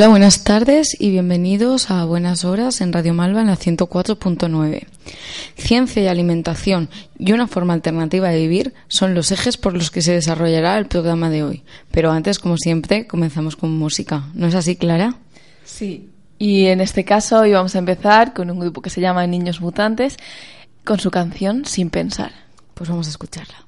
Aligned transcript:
Hola, 0.00 0.08
buenas 0.08 0.44
tardes 0.44 0.96
y 0.98 1.10
bienvenidos 1.10 1.90
a 1.90 2.06
Buenas 2.06 2.46
Horas 2.46 2.80
en 2.80 2.90
Radio 2.90 3.12
Malva 3.12 3.42
en 3.42 3.48
la 3.48 3.58
104.9. 3.58 4.86
Ciencia 5.58 6.02
y 6.02 6.06
alimentación 6.06 6.88
y 7.18 7.32
una 7.32 7.46
forma 7.46 7.74
alternativa 7.74 8.30
de 8.30 8.38
vivir 8.38 8.72
son 8.88 9.14
los 9.14 9.30
ejes 9.30 9.58
por 9.58 9.74
los 9.74 9.90
que 9.90 10.00
se 10.00 10.14
desarrollará 10.14 10.78
el 10.78 10.86
programa 10.86 11.28
de 11.28 11.42
hoy. 11.42 11.64
Pero 11.90 12.12
antes, 12.12 12.38
como 12.38 12.56
siempre, 12.56 13.06
comenzamos 13.06 13.56
con 13.56 13.76
música. 13.76 14.24
¿No 14.32 14.46
es 14.46 14.54
así, 14.54 14.74
Clara? 14.74 15.16
Sí. 15.66 16.08
Y 16.38 16.68
en 16.68 16.80
este 16.80 17.04
caso 17.04 17.40
hoy 17.40 17.52
vamos 17.52 17.76
a 17.76 17.80
empezar 17.80 18.32
con 18.32 18.50
un 18.50 18.58
grupo 18.58 18.80
que 18.80 18.88
se 18.88 19.02
llama 19.02 19.26
Niños 19.26 19.60
Mutantes 19.60 20.16
con 20.82 20.98
su 20.98 21.10
canción 21.10 21.66
Sin 21.66 21.90
Pensar. 21.90 22.32
Pues 22.72 22.88
vamos 22.88 23.06
a 23.06 23.10
escucharla. 23.10 23.66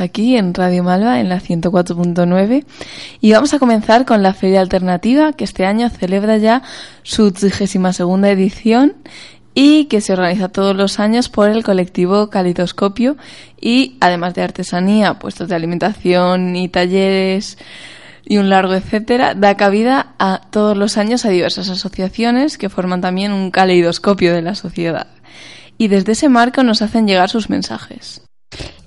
Aquí 0.00 0.36
en 0.36 0.54
Radio 0.54 0.82
Malva 0.82 1.20
en 1.20 1.28
la 1.28 1.40
104.9 1.40 2.64
y 3.20 3.32
vamos 3.32 3.54
a 3.54 3.58
comenzar 3.58 4.04
con 4.04 4.22
la 4.22 4.34
Feria 4.34 4.60
Alternativa 4.60 5.32
que 5.32 5.44
este 5.44 5.66
año 5.66 5.88
celebra 5.90 6.36
ya 6.38 6.62
su 7.02 7.32
32 7.32 8.00
edición 8.24 8.94
y 9.54 9.86
que 9.86 10.00
se 10.00 10.12
organiza 10.12 10.48
todos 10.48 10.76
los 10.76 11.00
años 11.00 11.28
por 11.28 11.48
el 11.48 11.64
colectivo 11.64 12.30
Calidoscopio 12.30 13.16
y 13.60 13.96
además 14.00 14.34
de 14.34 14.42
artesanía, 14.42 15.18
puestos 15.18 15.48
de 15.48 15.56
alimentación 15.56 16.56
y 16.56 16.68
talleres 16.68 17.58
y 18.24 18.36
un 18.36 18.48
largo 18.48 18.74
etcétera, 18.74 19.34
da 19.34 19.56
cabida 19.56 20.14
a 20.18 20.40
todos 20.50 20.76
los 20.76 20.96
años 20.98 21.24
a 21.24 21.30
diversas 21.30 21.68
asociaciones 21.68 22.58
que 22.58 22.68
forman 22.68 23.00
también 23.00 23.32
un 23.32 23.50
caleidoscopio 23.50 24.32
de 24.32 24.42
la 24.42 24.54
sociedad. 24.54 25.08
Y 25.78 25.88
desde 25.88 26.12
ese 26.12 26.28
marco 26.28 26.62
nos 26.62 26.82
hacen 26.82 27.06
llegar 27.06 27.30
sus 27.30 27.50
mensajes. 27.50 28.22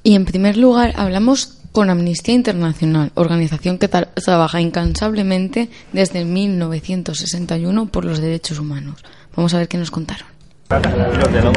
Y 0.04 0.15
en 0.15 0.25
primer 0.25 0.57
lugar 0.57 0.94
hablamos 0.98 1.60
con 1.71 1.89
Amnistía 1.89 2.36
Internacional, 2.36 3.12
organización 3.15 3.80
que 3.80 3.88
trabaja 3.88 4.62
incansablemente 4.62 5.69
desde 5.92 6.24
1961 6.24 7.88
por 7.88 8.06
los 8.06 8.19
derechos 8.19 8.60
humanos. 8.60 9.04
Vamos 9.36 9.54
a 9.54 9.57
ver 9.57 9.68
qué 9.68 9.77
nos 9.77 9.89
contaron. 9.89 10.27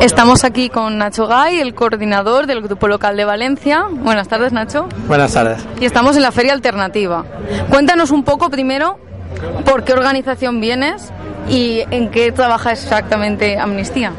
Estamos 0.01 0.45
aquí 0.45 0.69
con 0.69 0.99
Nacho 0.99 1.27
Gay, 1.27 1.61
el 1.61 1.75
coordinador 1.75 2.47
del 2.47 2.63
Grupo 2.63 2.89
Local 2.89 3.17
de 3.17 3.25
Valencia. 3.25 3.87
Buenas 3.91 4.29
tardes, 4.29 4.53
Nacho. 4.53 4.89
Buenas 5.07 5.33
tardes. 5.33 5.65
Y 5.81 5.85
estamos 5.85 6.17
en 6.17 6.23
la 6.23 6.33
Feria 6.33 6.53
Alternativa. 6.53 7.25
Cuéntanos 7.71 8.11
un 8.11 8.25
poco 8.25 8.51
primero 8.51 8.99
por 9.65 9.85
qué 9.85 9.93
organización 9.93 10.61
vienes 10.61 11.11
y 11.49 11.83
en 11.91 12.11
qué 12.11 12.33
trabaja 12.33 12.73
exactamente 12.73 13.59
Amnistía. 13.59 14.13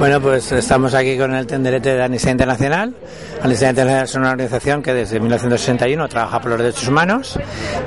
Bueno, 0.00 0.18
pues 0.18 0.50
estamos 0.52 0.94
aquí 0.94 1.18
con 1.18 1.34
el 1.34 1.46
tenderete 1.46 1.94
de 1.94 2.02
Amnistía 2.02 2.30
Internacional. 2.30 2.94
Amnistía 3.42 3.68
Internacional 3.68 4.04
es 4.04 4.14
una 4.14 4.30
organización 4.30 4.82
que 4.82 4.94
desde 4.94 5.20
1961 5.20 6.08
trabaja 6.08 6.40
por 6.40 6.52
los 6.52 6.60
derechos 6.60 6.88
humanos 6.88 7.38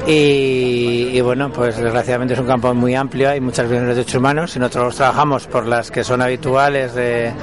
y, 0.06 1.20
bueno, 1.22 1.52
pues 1.52 1.76
desgraciadamente 1.76 2.36
es 2.36 2.40
un 2.40 2.46
campo 2.46 2.72
muy 2.76 2.94
amplio, 2.94 3.32
hay 3.32 3.42
muchas 3.42 3.68
violaciones 3.68 3.96
de 3.96 3.96
derechos 3.96 4.20
humanos 4.20 4.56
y 4.56 4.60
nosotros 4.60 4.96
trabajamos 4.96 5.48
por 5.48 5.66
las 5.66 5.90
que 5.90 6.04
son 6.04 6.22
habituales 6.22 6.94
de, 6.94 7.34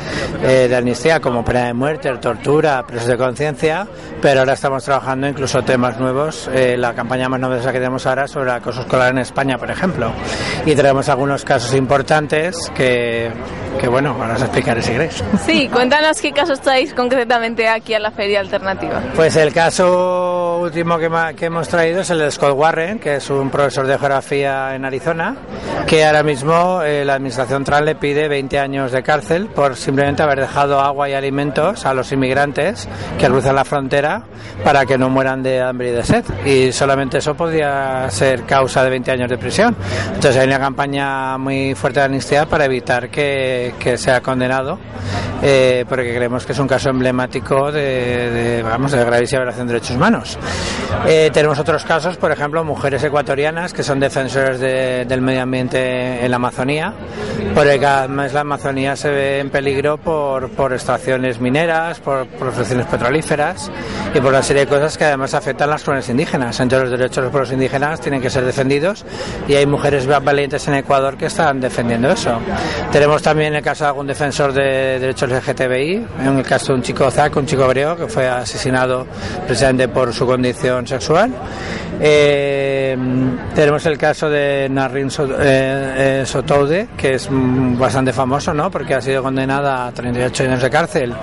eh, 0.44 0.66
de 0.68 0.76
amnistía, 0.76 1.18
como 1.18 1.44
pena 1.44 1.66
de 1.66 1.74
muerte, 1.74 2.08
tortura, 2.18 2.86
presos 2.86 3.08
de 3.08 3.16
conciencia, 3.16 3.88
pero 4.22 4.40
ahora 4.40 4.52
estamos 4.52 4.84
trabajando 4.84 5.26
incluso 5.26 5.64
temas 5.64 5.98
nuevos. 5.98 6.48
Eh, 6.54 6.76
la 6.76 6.94
campaña 6.94 7.28
más 7.28 7.40
novedosa 7.40 7.72
que 7.72 7.78
tenemos 7.78 8.06
ahora 8.06 8.28
sobre 8.28 8.52
acoso 8.52 8.82
escolar 8.82 9.10
en 9.10 9.18
España, 9.18 9.58
por 9.58 9.68
ejemplo, 9.68 10.12
y 10.64 10.76
tenemos 10.76 11.08
algunos 11.08 11.44
casos 11.44 11.74
importantes 11.74 12.70
que, 12.72 13.32
que 13.80 13.88
bueno, 13.88 14.16
ahora 14.20 14.34
os 14.34 14.42
explicaré 14.60 14.82
si 14.82 14.92
queréis. 14.92 15.24
Sí, 15.46 15.68
cuéntanos 15.68 16.20
qué 16.20 16.32
casos 16.32 16.60
traéis 16.60 16.92
concretamente 16.94 17.68
aquí 17.68 17.94
a 17.94 17.98
la 17.98 18.10
Feria 18.10 18.40
Alternativa. 18.40 19.02
Pues 19.16 19.36
el 19.36 19.52
caso 19.52 20.58
último 20.60 20.98
que, 20.98 21.10
que 21.36 21.46
hemos 21.46 21.68
traído 21.68 22.00
es 22.00 22.10
el 22.10 22.18
de 22.18 22.30
Scott 22.30 22.54
Warren, 22.54 22.98
que 22.98 23.16
es 23.16 23.30
un 23.30 23.50
profesor 23.50 23.86
de 23.86 23.98
geografía 23.98 24.74
en 24.74 24.84
Arizona, 24.84 25.36
que 25.86 26.04
ahora 26.04 26.22
mismo 26.22 26.82
eh, 26.82 27.04
la 27.04 27.14
administración 27.14 27.64
Trump 27.64 27.84
le 27.84 27.94
pide 27.94 28.28
20 28.28 28.58
años 28.58 28.92
de 28.92 29.02
cárcel 29.02 29.46
por 29.46 29.76
simplemente 29.76 30.22
haber 30.22 30.40
dejado 30.40 30.80
agua 30.80 31.08
y 31.08 31.14
alimentos 31.14 31.86
a 31.86 31.94
los 31.94 32.12
inmigrantes 32.12 32.88
que 33.18 33.26
cruzan 33.26 33.56
la 33.56 33.64
frontera 33.64 34.24
para 34.62 34.84
que 34.84 34.98
no 34.98 35.08
mueran 35.08 35.42
de 35.42 35.60
hambre 35.60 35.90
y 35.90 35.92
de 35.92 36.04
sed. 36.04 36.24
Y 36.44 36.72
solamente 36.72 37.18
eso 37.18 37.34
podría 37.34 38.08
ser 38.10 38.42
causa 38.44 38.84
de 38.84 38.90
20 38.90 39.10
años 39.10 39.30
de 39.30 39.38
prisión. 39.38 39.74
Entonces 40.06 40.36
hay 40.36 40.46
una 40.46 40.58
campaña 40.58 41.38
muy 41.38 41.74
fuerte 41.74 42.00
de 42.00 42.06
amnistía 42.06 42.46
para 42.46 42.66
evitar 42.66 43.08
que, 43.08 43.74
que 43.78 43.96
sea 43.96 44.20
condenado, 44.20 44.49
eh, 45.42 45.84
porque 45.88 46.14
creemos 46.14 46.44
que 46.44 46.52
es 46.52 46.58
un 46.58 46.68
caso 46.68 46.90
emblemático 46.90 47.72
de, 47.72 48.62
vamos, 48.62 48.92
de 48.92 49.04
gravísima 49.04 49.40
violación 49.40 49.66
de 49.66 49.74
derechos 49.74 49.96
humanos. 49.96 50.38
Eh, 51.06 51.30
tenemos 51.32 51.58
otros 51.58 51.84
casos, 51.84 52.16
por 52.16 52.30
ejemplo, 52.30 52.62
mujeres 52.64 53.02
ecuatorianas 53.02 53.72
que 53.72 53.82
son 53.82 54.00
defensores 54.00 54.60
del 54.60 55.20
medio 55.22 55.42
ambiente 55.42 56.24
en 56.24 56.30
la 56.30 56.36
Amazonía, 56.36 56.92
porque 57.54 57.78
cada 57.78 58.06
vez 58.06 58.32
la 58.34 58.40
Amazonía 58.40 58.96
se 58.96 59.08
ve 59.08 59.40
en 59.40 59.50
peligro 59.50 59.96
por, 59.96 60.50
por 60.50 60.72
extracciones 60.72 61.40
mineras, 61.40 62.00
por, 62.00 62.26
por 62.26 62.48
extracciones 62.48 62.86
petrolíferas 62.86 63.70
y 64.14 64.20
por 64.20 64.30
una 64.30 64.42
serie 64.42 64.66
de 64.66 64.68
cosas 64.68 64.98
que 64.98 65.04
además 65.04 65.32
afectan 65.34 65.68
a 65.70 65.72
las 65.72 65.82
comunidades 65.82 66.10
indígenas. 66.10 66.60
Entonces 66.60 66.90
los 66.90 66.98
derechos 66.98 67.16
de 67.16 67.22
los 67.22 67.30
pueblos 67.30 67.52
indígenas 67.52 68.00
tienen 68.00 68.20
que 68.20 68.28
ser 68.28 68.44
defendidos 68.44 69.06
y 69.48 69.54
hay 69.54 69.66
mujeres 69.66 70.06
valientes 70.06 70.66
en 70.68 70.74
Ecuador 70.74 71.16
que 71.16 71.26
están 71.26 71.60
defendiendo 71.60 72.10
eso. 72.10 72.38
Tenemos 72.92 73.22
también 73.22 73.54
el 73.54 73.62
caso 73.62 73.84
de 73.84 73.88
algún 73.88 74.06
defensor 74.06 74.29
de 74.30 75.00
derechos 75.00 75.28
LGTBI, 75.28 76.06
en 76.20 76.38
el 76.38 76.44
caso 76.44 76.68
de 76.68 76.74
un 76.74 76.82
chico 76.82 77.10
Zach, 77.10 77.36
un 77.36 77.46
chico 77.46 77.66
griego 77.66 77.96
que 77.96 78.06
fue 78.06 78.28
asesinado 78.28 79.04
precisamente 79.44 79.88
por 79.88 80.14
su 80.14 80.24
condición 80.24 80.86
sexual. 80.86 81.32
Eh, 82.02 82.96
tenemos 83.54 83.84
el 83.84 83.98
caso 83.98 84.30
de 84.30 84.68
Narrin 84.70 85.08
eh, 85.08 86.20
eh, 86.20 86.22
Sotoude, 86.24 86.88
que 86.96 87.14
es 87.16 87.28
bastante 87.30 88.12
famoso, 88.12 88.54
¿no? 88.54 88.70
Porque 88.70 88.94
ha 88.94 89.02
sido 89.02 89.22
condenada 89.22 89.86
a 89.86 89.92
38 89.92 90.44
años 90.44 90.62
de 90.62 90.70
cárcel 90.70 91.14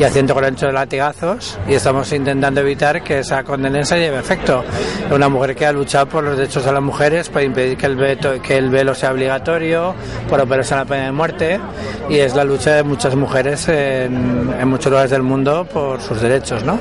y 0.00 0.02
a 0.02 0.10
148 0.10 0.72
latigazos 0.72 1.58
y 1.68 1.74
estamos 1.74 2.10
intentando 2.12 2.62
evitar 2.62 3.04
que 3.04 3.20
esa 3.20 3.44
condena 3.44 3.84
se 3.84 3.98
lleve 3.98 4.18
efecto. 4.18 4.64
Una 5.12 5.28
mujer 5.28 5.54
que 5.54 5.66
ha 5.66 5.72
luchado 5.72 6.06
por 6.06 6.24
los 6.24 6.36
derechos 6.36 6.64
de 6.64 6.72
las 6.72 6.82
mujeres, 6.82 7.28
para 7.28 7.44
impedir 7.44 7.76
que 7.76 7.86
el, 7.86 7.96
veto, 7.96 8.42
que 8.42 8.56
el 8.56 8.70
velo 8.70 8.94
sea 8.94 9.12
obligatorio, 9.12 9.94
por 10.28 10.40
operarse 10.40 10.74
a 10.74 10.78
la 10.78 10.84
pena 10.84 11.04
de 11.04 11.12
muerte 11.12 11.60
y 12.08 12.18
es 12.18 12.34
la 12.34 12.44
lucha 12.44 12.53
de 12.62 12.82
muchas 12.82 13.14
mujeres 13.16 13.68
en, 13.68 14.54
en 14.58 14.68
muchos 14.68 14.90
lugares 14.90 15.10
del 15.10 15.22
mundo 15.22 15.64
por 15.64 16.00
sus 16.00 16.20
derechos, 16.20 16.64
¿no? 16.64 16.78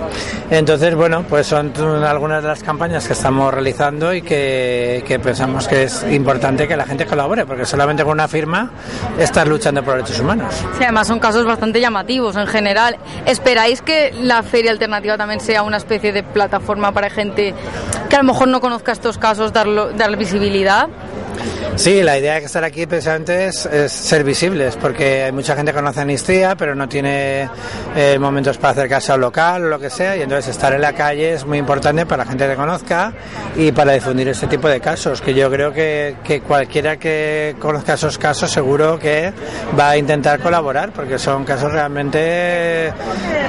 Entonces, 0.49 0.95
bueno, 0.95 1.23
pues 1.27 1.47
son 1.47 1.73
algunas 2.03 2.41
de 2.41 2.49
las 2.49 2.63
campañas 2.63 3.07
que 3.07 3.13
estamos 3.13 3.53
realizando 3.53 4.13
y 4.13 4.21
que, 4.21 5.03
que, 5.07 5.19
pensamos 5.19 5.67
que 5.67 5.83
es 5.83 6.05
importante 6.11 6.67
que 6.67 6.77
la 6.77 6.85
gente 6.85 7.05
colabore, 7.05 7.45
porque 7.45 7.65
solamente 7.65 8.03
con 8.03 8.13
una 8.13 8.27
firma 8.27 8.71
estás 9.17 9.47
luchando 9.47 9.83
por 9.83 9.95
derechos 9.95 10.19
humanos. 10.19 10.53
Sí, 10.77 10.83
además 10.83 11.07
son 11.07 11.19
casos 11.19 11.45
bastante 11.45 11.79
llamativos 11.79 12.35
en 12.35 12.47
general. 12.47 12.97
¿Esperáis 13.25 13.81
que 13.81 14.13
la 14.21 14.43
feria 14.43 14.71
alternativa 14.71 15.17
también 15.17 15.39
sea 15.39 15.63
una 15.63 15.77
especie 15.77 16.13
de 16.13 16.23
plataforma 16.23 16.91
para 16.91 17.09
gente 17.09 17.53
que 18.09 18.15
a 18.15 18.19
lo 18.19 18.25
mejor 18.25 18.47
no 18.47 18.61
conozca 18.61 18.91
estos 18.91 19.17
casos, 19.17 19.53
darlo, 19.53 19.91
dar 19.91 20.15
visibilidad? 20.17 20.89
Sí, 21.75 22.03
la 22.03 22.17
idea 22.17 22.39
de 22.39 22.45
estar 22.45 22.63
aquí 22.63 22.85
precisamente 22.85 23.47
es, 23.47 23.67
ser 23.87 24.23
visibles, 24.23 24.77
porque 24.77 25.23
hay 25.23 25.31
mucha 25.31 25.55
gente 25.55 25.71
que 25.71 25.77
conoce 25.77 26.01
Amnistía, 26.01 26.55
pero 26.55 26.75
no 26.75 26.87
tiene 26.87 27.49
eh, 27.95 28.17
momentos 28.19 28.57
para 28.57 28.71
acercarse 28.71 29.11
al 29.11 29.21
local 29.21 29.65
o 29.65 29.67
lo 29.67 29.79
que 29.79 29.89
sea, 29.89 30.15
y 30.15 30.21
entonces 30.21 30.51
estar 30.51 30.73
en 30.73 30.81
la 30.81 30.93
calle 30.93 31.33
es 31.33 31.45
muy 31.45 31.57
importante 31.57 32.05
para 32.05 32.23
la 32.23 32.29
gente 32.29 32.47
que 32.47 32.55
conozca 32.55 33.13
y 33.55 33.71
para 33.71 33.93
difundir 33.93 34.27
este 34.27 34.47
tipo 34.47 34.67
de 34.67 34.79
casos, 34.79 35.21
que 35.21 35.33
yo 35.33 35.49
creo 35.49 35.73
que, 35.73 36.17
que 36.23 36.41
cualquiera 36.41 36.97
que 36.97 37.55
conozca 37.59 37.93
esos 37.93 38.17
casos 38.17 38.51
seguro 38.51 38.99
que 38.99 39.33
va 39.77 39.91
a 39.91 39.97
intentar 39.97 40.39
colaborar, 40.39 40.91
porque 40.91 41.17
son 41.17 41.43
casos 41.43 41.71
realmente 41.71 42.93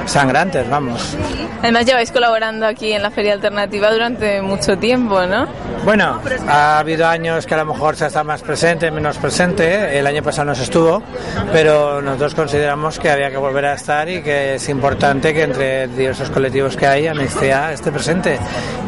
sangrantes, 0.05 0.67
vamos. 0.69 1.15
Además 1.61 1.85
lleváis 1.85 2.11
colaborando 2.11 2.65
aquí 2.65 2.91
en 2.91 3.01
la 3.01 3.11
Feria 3.11 3.33
Alternativa 3.33 3.91
durante 3.91 4.41
mucho 4.41 4.77
tiempo, 4.77 5.25
¿no? 5.25 5.47
Bueno, 5.83 6.19
ha 6.47 6.79
habido 6.79 7.07
años 7.07 7.45
que 7.45 7.53
a 7.53 7.57
lo 7.57 7.65
mejor 7.65 7.84
se 7.93 8.07
está 8.07 8.23
más 8.23 8.41
presente, 8.41 8.89
menos 8.89 9.17
presente. 9.17 9.99
El 9.99 10.07
año 10.07 10.23
pasado 10.23 10.45
no 10.45 10.55
se 10.55 10.63
estuvo, 10.63 11.03
pero 11.51 12.01
nosotros 12.01 12.33
consideramos 12.33 12.97
que 12.97 13.11
había 13.11 13.29
que 13.29 13.37
volver 13.37 13.65
a 13.65 13.73
estar 13.75 14.09
y 14.09 14.23
que 14.23 14.55
es 14.55 14.69
importante 14.69 15.33
que 15.33 15.43
entre 15.43 15.87
diversos 15.89 16.31
colectivos 16.31 16.75
que 16.75 16.87
hay, 16.87 17.05
Amnistía 17.05 17.71
esté 17.71 17.91
presente. 17.91 18.39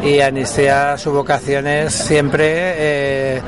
Y 0.02 0.20
Amnistía, 0.20 0.96
su 0.98 1.12
vocación 1.12 1.68
es 1.68 1.94
siempre 1.94 2.46
eh, 2.48 3.42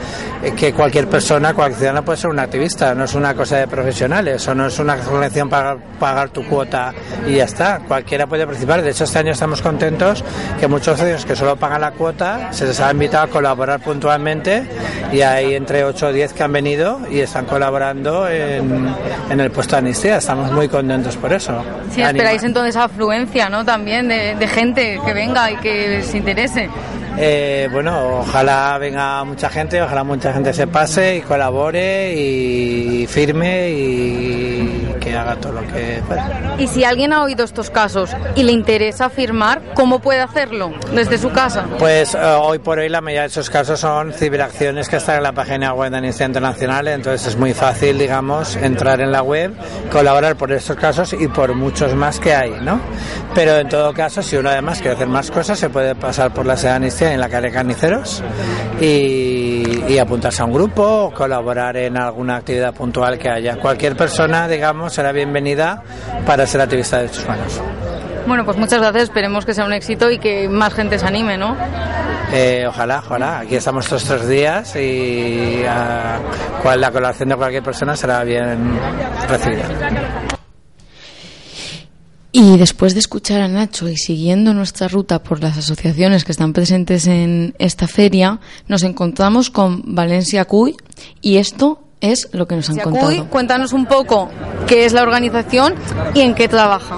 que 0.57 0.73
cualquier 0.73 1.09
persona, 1.09 1.53
cualquier 1.53 1.79
ciudadano 1.79 2.05
puede 2.05 2.19
ser 2.19 2.31
un 2.31 2.39
activista, 2.39 2.95
no 2.95 3.05
es 3.05 3.15
una 3.15 3.35
cosa 3.35 3.57
de 3.57 3.67
profesionales 3.67 4.47
o 4.47 4.55
no 4.55 4.67
es 4.67 4.79
una 4.79 4.97
colección 4.99 5.49
para 5.49 5.77
pagar 5.99 6.31
tu 6.31 6.47
cuota 6.47 6.93
y 7.27 7.35
ya 7.37 7.45
está. 7.45 7.81
Cualquiera 7.89 8.27
puede 8.27 8.47
participar. 8.47 8.83
De 8.83 8.91
hecho, 8.91 9.05
este 9.05 9.19
año 9.19 9.33
estamos 9.33 9.63
contentos 9.63 10.23
que 10.59 10.69
muchos 10.69 11.01
ellos 11.01 11.25
que 11.25 11.35
solo 11.35 11.57
pagan 11.57 11.81
la 11.81 11.93
cuota 11.93 12.53
se 12.53 12.67
les 12.67 12.79
ha 12.81 12.91
invitado 12.91 13.25
a 13.25 13.29
colaborar 13.29 13.81
puntualmente 13.81 14.67
y 15.13 15.23
hay 15.41 15.55
entre 15.55 15.85
8 15.85 16.07
o 16.07 16.13
10 16.13 16.33
que 16.33 16.43
han 16.43 16.53
venido 16.53 17.01
y 17.11 17.21
están 17.21 17.47
colaborando 17.47 18.29
en, 18.29 18.95
en 19.31 19.41
el 19.41 19.51
puesto 19.51 19.77
de 19.77 19.79
amnistía. 19.79 20.19
Estamos 20.19 20.53
muy 20.53 20.69
contentos 20.69 21.17
por 21.17 21.33
eso. 21.33 21.63
Sí, 21.91 22.03
esperáis 22.03 22.43
entonces 22.43 22.77
afluencia 22.77 23.49
¿no? 23.49 23.65
también 23.65 24.09
de, 24.09 24.35
de 24.37 24.47
gente 24.47 25.01
que 25.05 25.13
venga 25.13 25.51
y 25.51 25.57
que 25.57 26.03
se 26.03 26.19
interese. 26.19 26.69
Eh, 27.19 27.69
bueno, 27.73 28.21
ojalá 28.21 28.79
venga 28.79 29.25
mucha 29.25 29.49
gente, 29.49 29.83
ojalá 29.83 30.05
mucha 30.05 30.33
gente 30.33 30.53
se 30.53 30.67
pase 30.67 31.17
y 31.17 31.21
colabore 31.21 32.15
y 32.15 33.07
firme 33.07 33.71
y 33.71 34.95
que 35.01 35.17
haga 35.17 35.37
todo 35.37 35.53
lo 35.53 35.61
que 35.63 36.03
pueda. 36.07 36.57
Y 36.59 36.67
si 36.67 36.85
alguien 36.85 37.13
ha 37.13 37.23
oído 37.23 37.45
estos 37.45 37.71
casos 37.71 38.11
y 38.37 38.43
le 38.43 38.53
interesa 38.53 39.09
firmar, 39.11 39.63
¿cómo 39.75 40.01
puede 40.01 40.21
hacerlo 40.21 40.73
desde 40.95 41.19
su 41.19 41.31
casa? 41.31 41.67
Pues 41.79 42.15
eh, 42.15 42.19
hoy 42.19 42.59
por 42.59 42.79
hoy 42.79 42.89
la 42.89 43.01
mayoría 43.01 43.23
de 43.23 43.29
esos 43.29 43.51
casos 43.51 43.81
son 43.81 44.13
ciberacciones 44.13 44.89
que 44.89 44.97
están 44.97 45.17
en 45.17 45.23
la 45.23 45.33
página 45.33 45.73
web 45.73 45.91
de 45.91 45.99
Amnistía 45.99 46.27
Internacional, 46.27 46.89
entonces 46.89 47.29
es 47.29 47.37
muy 47.37 47.55
fácil, 47.55 47.99
digamos, 47.99 48.57
entrar 48.57 49.01
en 49.01 49.11
la 49.11 49.23
web, 49.23 49.55
colaborar 49.91 50.37
por 50.37 50.53
estos 50.53 50.77
casos 50.77 51.15
y 51.15 51.29
por 51.29 51.55
muchos 51.55 51.95
más 51.95 52.21
que 52.21 52.35
hay, 52.35 52.53
¿no? 52.61 52.81
Pero 53.35 53.57
en 53.57 53.69
todo 53.69 53.93
caso, 53.95 54.23
si 54.23 54.37
uno 54.37 54.51
además 54.51 54.79
quiere 54.79 54.95
hacer 54.97 55.09
más 55.09 55.31
cosas, 55.31 55.59
se 55.59 55.71
puede 55.71 55.95
pasar 55.95 56.33
por 56.33 56.47
la 56.47 56.57
sede 56.57 56.71
de 56.71 56.77
Amnistía 56.77 57.00
en 57.01 57.21
la 57.21 57.29
calle 57.29 57.51
Carniceros 57.51 58.23
y, 58.81 59.85
y 59.89 59.99
apuntarse 59.99 60.43
a 60.43 60.45
un 60.45 60.53
grupo 60.53 60.83
o 60.83 61.11
colaborar 61.13 61.77
en 61.77 61.97
alguna 61.97 62.37
actividad 62.37 62.75
puntual 62.75 63.19
que 63.19 63.29
haya. 63.29 63.57
Cualquier 63.57 63.97
persona, 63.97 64.49
digamos, 64.49 64.93
será 64.93 65.13
bienvenida 65.13 65.83
para 66.27 66.47
ser 66.47 66.61
activista 66.61 66.97
de 66.99 67.03
derechos 67.05 67.25
humanos. 67.25 67.61
Bueno, 68.27 68.45
pues 68.45 68.57
muchas 68.59 68.81
gracias. 68.81 69.05
Esperemos 69.05 69.45
que 69.47 69.55
sea 69.55 69.65
un 69.65 69.73
éxito 69.73 70.11
y 70.11 70.19
que 70.19 70.49
más 70.49 70.75
gente 70.75 70.99
se 70.99 71.07
anime, 71.07 71.37
¿no? 71.39 71.57
Eh, 72.33 72.65
ojalá, 72.69 72.99
ojalá. 73.05 73.41
Aquí 73.41 73.57
estamos 73.57 73.87
estos 73.87 74.05
tres 74.05 74.29
días 74.29 74.77
y 74.77 75.63
ah, 75.69 76.19
cual- 76.63 76.81
la 76.81 76.91
colaboración 76.91 77.31
de 77.31 77.37
cualquier 77.37 77.63
persona 77.63 77.97
será 77.97 78.23
bien 78.23 78.79
recibida. 79.29 79.65
Y 82.33 82.59
después 82.59 82.95
de 82.95 83.01
escuchar 83.01 83.41
a 83.41 83.49
Nacho 83.49 83.89
y 83.89 83.97
siguiendo 83.97 84.55
nuestra 84.55 84.87
ruta 84.87 85.23
por 85.23 85.43
las 85.43 85.59
asociaciones 85.59 86.25
que 86.25 86.31
están 86.31 86.53
presentes 86.53 87.09
en 87.09 87.55
esta 87.59 87.89
feria, 87.89 88.39
nos 88.69 88.85
encontramos 88.85 89.51
con 89.51 89.83
Valencia 89.85 90.45
Cuy 90.45 90.77
y 91.21 91.39
esto 91.39 91.90
es 92.01 92.29
lo 92.33 92.47
que 92.47 92.57
nos 92.57 92.69
han 92.71 92.79
contado. 92.79 93.27
cuéntanos 93.29 93.73
un 93.73 93.87
poco 93.87 94.31
qué 94.67 94.85
es 94.87 94.93
la 94.93 95.03
organización 95.03 95.75
y 96.15 96.21
en 96.21 96.35
qué 96.35 96.49
trabaja. 96.49 96.97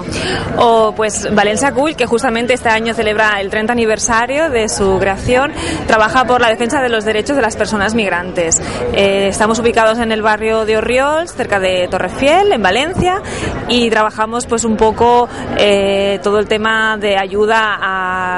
o 0.57 0.93
pues 0.95 1.33
Valencia 1.33 1.71
Cool, 1.73 1.95
que 1.95 2.05
justamente 2.05 2.53
este 2.53 2.69
año 2.69 2.93
celebra 2.93 3.39
el 3.41 3.49
30 3.49 3.73
aniversario 3.73 4.49
de 4.49 4.69
su 4.69 4.97
creación, 4.99 5.51
trabaja 5.87 6.25
por 6.25 6.39
la 6.41 6.49
defensa 6.49 6.81
de 6.81 6.89
los 6.89 7.03
derechos 7.05 7.35
de 7.35 7.41
las 7.41 7.55
personas 7.55 7.95
migrantes. 7.95 8.61
Eh, 8.93 9.27
estamos 9.29 9.59
ubicados 9.59 9.97
en 9.99 10.11
el 10.11 10.21
barrio 10.21 10.65
de 10.65 10.77
Orriols, 10.77 11.33
cerca 11.33 11.59
de 11.59 11.87
Torrefiel, 11.89 12.51
en 12.53 12.61
Valencia, 12.61 13.21
y 13.67 13.89
trabajamos 13.89 14.45
pues 14.45 14.63
un 14.63 14.77
poco 14.77 15.27
eh, 15.57 16.19
todo 16.23 16.39
el 16.39 16.47
tema 16.47 16.97
de 16.97 17.17
ayuda 17.17 17.73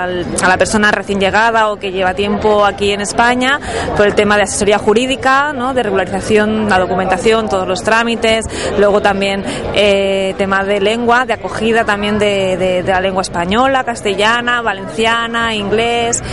al- 0.03 0.25
a 0.41 0.48
la 0.48 0.57
persona 0.57 0.91
recién 0.91 1.19
llegada 1.19 1.69
o 1.69 1.77
que 1.77 1.91
lleva 1.91 2.13
tiempo 2.13 2.65
aquí 2.65 2.91
en 2.91 3.01
España, 3.01 3.60
por 3.98 4.05
el 4.07 4.15
tema 4.15 4.38
de 4.38 4.43
asesoría 4.43 4.77
jurídica, 4.77 5.51
¿no? 5.53 5.74
de 5.74 5.84
regularización, 5.84 6.55
la 6.70 6.80
documentación, 6.80 7.50
todos 7.50 7.68
los 7.68 7.84
trámites, 7.84 8.46
luego 8.78 9.02
también 9.02 9.44
eh, 9.74 10.34
tema 10.38 10.64
de 10.64 10.80
lengua, 10.80 11.26
de 11.26 11.34
acogida 11.34 11.84
también 11.84 12.18
de, 12.20 12.84
la 12.86 13.02
lengua 13.02 13.22
española, 13.22 13.84
castellana, 13.84 14.62
valenciana, 14.62 15.54
inglés, 15.54 16.24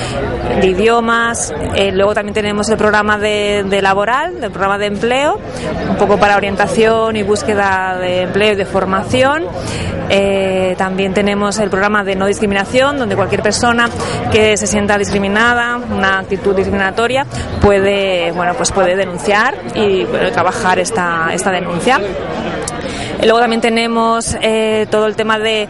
de 0.60 0.66
idiomas. 0.66 1.52
Eh, 1.74 1.92
luego 1.92 2.14
también 2.14 2.34
tenemos 2.34 2.68
el 2.68 2.76
programa 2.76 3.18
de, 3.18 3.80
laboral, 3.82 4.42
el 4.42 4.50
programa 4.50 4.78
de 4.78 4.86
empleo, 4.86 5.40
un 5.88 5.96
poco 5.96 6.18
para 6.18 6.36
orientación 6.36 7.16
y 7.16 7.22
búsqueda 7.22 7.96
de 7.98 8.22
empleo 8.22 8.52
y 8.52 8.56
de 8.56 8.64
formación. 8.64 9.44
Eh, 10.08 10.74
también 10.76 11.14
tenemos 11.14 11.58
el 11.58 11.70
programa 11.70 12.04
de 12.04 12.16
no 12.16 12.26
discriminación, 12.26 12.98
donde 12.98 13.16
cualquier 13.16 13.42
persona 13.42 13.88
que 14.30 14.56
se 14.56 14.66
sienta 14.66 14.98
discriminada, 14.98 15.76
una 15.76 16.18
actitud 16.18 16.54
discriminatoria, 16.54 17.26
puede, 17.60 18.32
bueno, 18.32 18.54
pues 18.54 18.72
puede 18.72 18.96
denunciar 18.96 19.54
y 19.74 20.04
trabajar 20.32 20.78
esta, 20.78 21.30
esta 21.32 21.50
denuncia. 21.50 22.00
Luego 23.22 23.38
también 23.38 23.60
tenemos 23.60 24.36
eh, 24.40 24.86
todo 24.90 25.06
el 25.06 25.14
tema 25.14 25.38
de 25.38 25.68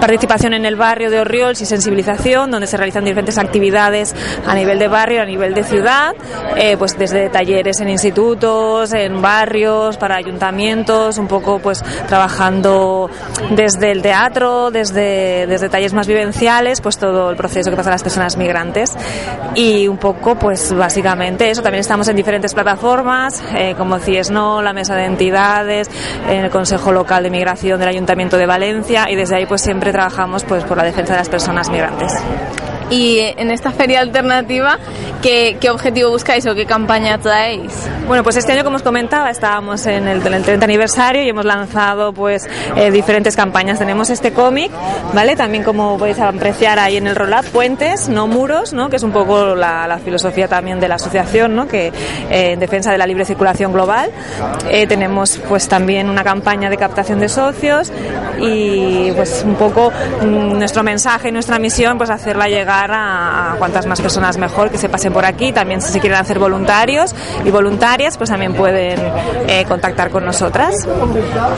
participación 0.00 0.54
en 0.54 0.64
el 0.64 0.76
barrio 0.76 1.10
de 1.10 1.20
Orriols 1.20 1.60
y 1.60 1.66
sensibilización, 1.66 2.50
donde 2.50 2.66
se 2.66 2.76
realizan 2.76 3.04
diferentes 3.04 3.36
actividades 3.36 4.14
a 4.46 4.54
nivel 4.54 4.78
de 4.78 4.88
barrio, 4.88 5.20
a 5.20 5.26
nivel 5.26 5.52
de 5.54 5.64
ciudad, 5.64 6.14
eh, 6.56 6.76
pues 6.78 6.98
desde 6.98 7.28
talleres 7.28 7.80
en 7.80 7.90
institutos, 7.90 8.92
en 8.94 9.20
barrios, 9.20 9.96
para 9.98 10.16
ayuntamientos, 10.16 11.18
un 11.18 11.28
poco 11.28 11.58
pues 11.58 11.84
trabajando 12.08 13.10
desde 13.50 13.90
el 13.90 14.00
teatro, 14.00 14.70
desde, 14.70 15.46
desde 15.46 15.68
talleres 15.68 15.92
más 15.92 16.06
vivenciales, 16.06 16.80
pues 16.80 16.96
todo 16.96 17.30
el 17.30 17.36
proceso 17.36 17.70
que 17.70 17.76
pasa 17.76 17.90
a 17.90 17.92
las 17.92 18.02
personas 18.02 18.36
migrantes. 18.36 18.94
Y 19.54 19.88
un 19.88 19.98
poco, 19.98 20.36
pues 20.36 20.72
básicamente 20.72 21.50
eso. 21.50 21.62
También 21.62 21.80
estamos 21.80 22.08
en 22.08 22.16
diferentes 22.16 22.54
plataformas, 22.54 23.42
eh, 23.54 23.74
como 23.76 23.98
CIESNO, 23.98 24.62
la 24.62 24.72
Mesa 24.72 24.94
de 24.96 25.04
Entidades, 25.04 25.90
en 26.28 26.44
el 26.44 26.50
Consejo 26.50 26.93
Local 26.94 27.22
de 27.22 27.30
Migración 27.30 27.78
del 27.78 27.88
Ayuntamiento 27.88 28.36
de 28.38 28.46
Valencia 28.46 29.06
y 29.10 29.16
desde 29.16 29.36
ahí 29.36 29.46
pues 29.46 29.60
siempre 29.60 29.92
trabajamos 29.92 30.44
pues 30.44 30.64
por 30.64 30.76
la 30.76 30.84
defensa 30.84 31.12
de 31.12 31.18
las 31.18 31.28
personas 31.28 31.68
migrantes. 31.68 32.12
Y 32.94 33.18
en 33.18 33.50
esta 33.50 33.72
feria 33.72 33.98
alternativa, 33.98 34.78
¿qué, 35.20 35.58
objetivo 35.68 36.10
buscáis 36.10 36.46
o 36.46 36.54
qué 36.54 36.64
campaña 36.64 37.18
traéis? 37.18 37.72
Bueno, 38.06 38.22
pues 38.22 38.36
este 38.36 38.52
año, 38.52 38.62
como 38.62 38.76
os 38.76 38.84
comentaba, 38.84 39.30
estábamos 39.30 39.84
en 39.86 40.06
el, 40.06 40.24
en 40.24 40.32
el 40.32 40.44
30 40.44 40.64
aniversario 40.64 41.24
y 41.24 41.28
hemos 41.28 41.44
lanzado 41.44 42.12
pues 42.12 42.48
eh, 42.76 42.92
diferentes 42.92 43.34
campañas. 43.34 43.80
Tenemos 43.80 44.10
este 44.10 44.32
cómic, 44.32 44.70
¿vale? 45.12 45.34
También 45.34 45.64
como 45.64 45.98
podéis 45.98 46.20
apreciar 46.20 46.78
ahí 46.78 46.96
en 46.96 47.08
el 47.08 47.16
roll-up, 47.16 47.44
puentes, 47.46 48.08
no 48.08 48.28
muros, 48.28 48.72
¿no? 48.72 48.88
Que 48.90 48.96
es 48.96 49.02
un 49.02 49.10
poco 49.10 49.56
la, 49.56 49.98
filosofía 50.04 50.46
también 50.46 50.78
de 50.78 50.86
la 50.86 50.94
asociación, 50.94 51.56
¿no? 51.56 51.66
Que 51.66 51.88
eh, 51.88 52.52
en 52.52 52.60
defensa 52.60 52.92
de 52.92 52.98
la 52.98 53.08
libre 53.08 53.24
circulación 53.24 53.72
global. 53.72 54.12
Eh, 54.70 54.86
tenemos 54.86 55.40
pues 55.48 55.66
también 55.66 56.08
una 56.08 56.22
campaña 56.22 56.70
de 56.70 56.76
captación 56.76 57.18
de 57.18 57.28
socios 57.28 57.90
y 58.40 59.10
pues 59.16 59.42
un 59.44 59.56
poco 59.56 59.90
mm, 60.22 60.58
nuestro 60.58 60.84
mensaje 60.84 61.32
nuestra 61.32 61.58
misión 61.58 61.98
pues 61.98 62.10
hacerla 62.10 62.48
llegar 62.48 62.83
a, 62.90 63.52
a 63.52 63.56
cuantas 63.56 63.86
más 63.86 64.00
personas 64.00 64.38
mejor 64.38 64.70
que 64.70 64.78
se 64.78 64.88
pasen 64.88 65.12
por 65.12 65.24
aquí. 65.24 65.52
También 65.52 65.80
si 65.80 65.92
se 65.92 66.00
quieren 66.00 66.18
hacer 66.18 66.38
voluntarios 66.38 67.14
y 67.44 67.50
voluntarias 67.50 68.16
pues 68.16 68.30
también 68.30 68.54
pueden 68.54 69.00
eh, 69.48 69.64
contactar 69.68 70.10
con 70.10 70.24
nosotras. 70.24 70.74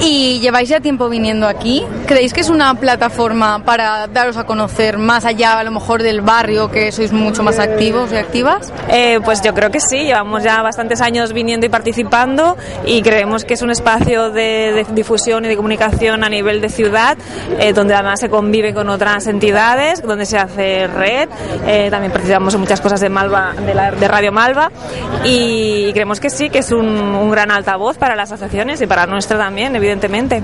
¿Y 0.00 0.40
lleváis 0.40 0.68
ya 0.68 0.80
tiempo 0.80 1.08
viniendo 1.08 1.46
aquí? 1.46 1.84
¿Creéis 2.06 2.32
que 2.32 2.40
es 2.40 2.50
una 2.50 2.74
plataforma 2.74 3.62
para 3.64 4.06
daros 4.06 4.36
a 4.36 4.44
conocer 4.44 4.98
más 4.98 5.24
allá 5.24 5.58
a 5.58 5.64
lo 5.64 5.70
mejor 5.70 6.02
del 6.02 6.20
barrio, 6.20 6.70
que 6.70 6.92
sois 6.92 7.12
mucho 7.12 7.42
más 7.42 7.58
activos 7.58 8.12
y 8.12 8.16
activas? 8.16 8.72
Eh, 8.88 9.20
pues 9.24 9.42
yo 9.42 9.54
creo 9.54 9.70
que 9.70 9.80
sí, 9.80 10.04
llevamos 10.04 10.42
ya 10.42 10.62
bastantes 10.62 11.00
años 11.00 11.32
viniendo 11.32 11.66
y 11.66 11.68
participando 11.68 12.56
y 12.84 13.02
creemos 13.02 13.44
que 13.44 13.54
es 13.54 13.62
un 13.62 13.70
espacio 13.70 14.30
de, 14.30 14.72
de 14.72 14.86
difusión 14.92 15.44
y 15.44 15.48
de 15.48 15.56
comunicación 15.56 16.24
a 16.24 16.28
nivel 16.28 16.60
de 16.60 16.68
ciudad, 16.68 17.16
eh, 17.58 17.72
donde 17.72 17.94
además 17.94 18.20
se 18.20 18.28
convive 18.28 18.74
con 18.74 18.88
otras 18.88 19.26
entidades, 19.26 20.02
donde 20.02 20.26
se 20.26 20.38
hace 20.38 20.86
eh, 21.06 21.88
también 21.90 22.12
participamos 22.12 22.54
en 22.54 22.60
muchas 22.60 22.80
cosas 22.80 23.00
de 23.00 23.08
Malva, 23.08 23.52
de, 23.64 23.74
la- 23.74 23.90
de 23.92 24.08
Radio 24.08 24.32
Malva 24.32 24.70
y 25.24 25.92
creemos 25.92 26.20
que 26.20 26.30
sí, 26.30 26.50
que 26.50 26.58
es 26.60 26.72
un, 26.72 26.86
un 26.86 27.30
gran 27.30 27.50
altavoz 27.50 27.96
para 27.98 28.14
las 28.16 28.32
asociaciones 28.32 28.80
y 28.80 28.86
para 28.86 29.06
nuestra 29.06 29.38
también, 29.38 29.74
evidentemente. 29.76 30.42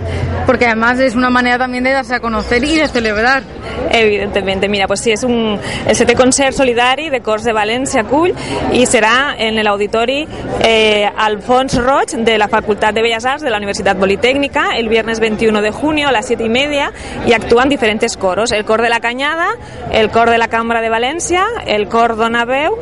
porque 0.47 0.67
además 0.67 0.99
es 1.01 1.15
una 1.15 1.31
manera 1.31 1.59
también 1.59 1.85
de 1.85 1.93
darse 1.93 2.15
a 2.15 2.21
conocer 2.21 2.63
y 2.65 2.77
de 2.77 2.89
celebrar. 2.89 3.43
Evidentemente, 3.91 4.69
mira, 4.69 4.87
pues 4.87 5.01
sí, 5.01 5.11
es 5.13 5.23
un, 5.23 5.59
el 5.87 5.97
setè 5.97 6.15
concert 6.17 6.57
solidari 6.57 7.11
de 7.11 7.21
Cors 7.21 7.45
de 7.45 7.53
València 7.53 8.05
Cull 8.09 8.33
i 8.73 8.85
serà 8.89 9.35
en 9.37 9.59
l'auditori 9.65 10.23
eh, 10.65 11.09
Alfons 11.17 11.77
Roig 11.81 12.17
de 12.25 12.39
la 12.39 12.49
Facultad 12.49 12.95
de 12.95 13.03
Bellas 13.03 13.25
Arts 13.25 13.43
de 13.43 13.51
la 13.51 13.59
Universitat 13.59 13.99
Politécnica 13.99 14.77
el 14.77 14.89
viernes 14.89 15.21
21 15.21 15.63
de 15.63 15.71
junio 15.71 16.09
a 16.09 16.13
las 16.13 16.27
7 16.27 16.45
y 16.45 16.49
media 16.49 16.93
y 17.27 17.33
actúan 17.33 17.69
diferentes 17.69 18.17
coros, 18.17 18.53
el 18.53 18.65
cor 18.65 18.83
de 18.83 18.89
la 18.89 19.01
Cañada, 19.01 19.49
el 19.91 20.11
cor 20.11 20.31
de 20.31 20.39
la 20.39 20.49
Cámara 20.49 20.81
de 20.81 20.89
Valencia, 20.89 21.45
el 21.67 21.89
cor 21.89 22.17
Dona 22.17 22.45
Veu 22.45 22.79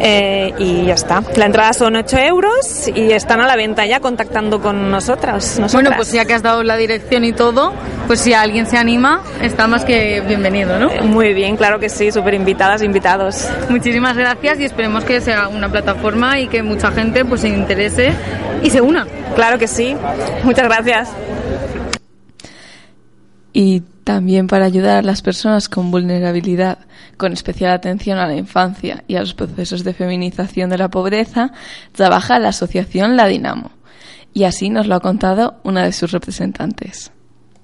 eh, 0.00 0.54
y 0.58 0.86
ya 0.86 0.94
está. 0.94 1.22
La 1.36 1.46
entrada 1.46 1.72
son 1.72 1.96
8 1.96 2.18
euros 2.18 2.88
y 2.94 3.12
están 3.12 3.40
a 3.40 3.46
la 3.46 3.56
venta 3.56 3.86
ya 3.86 4.00
contactando 4.00 4.60
con 4.60 4.90
nosotras. 4.96 5.58
nosotras. 5.58 5.72
Bueno, 5.72 5.90
pues 5.96 6.12
ya 6.12 6.24
que 6.24 6.34
has 6.34 6.42
dado 6.42 6.62
la 6.62 6.76
dirección 6.76 7.24
y 7.24 7.32
todo, 7.32 7.72
pues 8.06 8.20
si 8.20 8.32
alguien 8.32 8.66
se 8.66 8.78
anima, 8.78 9.22
está 9.42 9.66
más 9.66 9.84
que 9.84 10.20
bienvenido, 10.22 10.78
¿no? 10.78 10.90
Muy 11.04 11.34
bien, 11.34 11.56
claro 11.56 11.78
que 11.78 11.88
sí, 11.88 12.10
súper 12.10 12.34
invitadas, 12.34 12.82
invitados. 12.82 13.48
Muchísimas 13.68 14.16
gracias 14.16 14.58
y 14.60 14.64
esperemos 14.64 15.04
que 15.04 15.20
sea 15.20 15.48
una 15.48 15.68
plataforma 15.68 16.40
y 16.40 16.48
que 16.48 16.62
mucha 16.62 16.90
gente 16.92 17.24
pues 17.24 17.42
se 17.42 17.48
interese 17.48 18.12
y 18.62 18.70
se 18.70 18.80
una. 18.80 19.06
Claro 19.34 19.58
que 19.58 19.68
sí. 19.68 19.96
Muchas 20.44 20.64
gracias. 20.64 21.10
Y 23.52 23.82
también 24.04 24.46
para 24.46 24.66
ayudar 24.66 24.98
a 24.98 25.02
las 25.02 25.20
personas 25.20 25.68
con 25.68 25.90
vulnerabilidad, 25.90 26.78
con 27.16 27.32
especial 27.32 27.72
atención 27.72 28.18
a 28.18 28.26
la 28.26 28.36
infancia 28.36 29.02
y 29.08 29.16
a 29.16 29.20
los 29.20 29.34
procesos 29.34 29.82
de 29.82 29.94
feminización 29.94 30.70
de 30.70 30.78
la 30.78 30.90
pobreza, 30.90 31.52
trabaja 31.92 32.38
la 32.38 32.50
asociación 32.50 33.16
La 33.16 33.26
Dinamo. 33.26 33.75
Y 34.36 34.44
así 34.44 34.68
nos 34.68 34.86
lo 34.86 34.94
ha 34.96 35.00
contado 35.00 35.54
una 35.62 35.86
de 35.86 35.94
sus 35.94 36.12
representantes. 36.12 37.10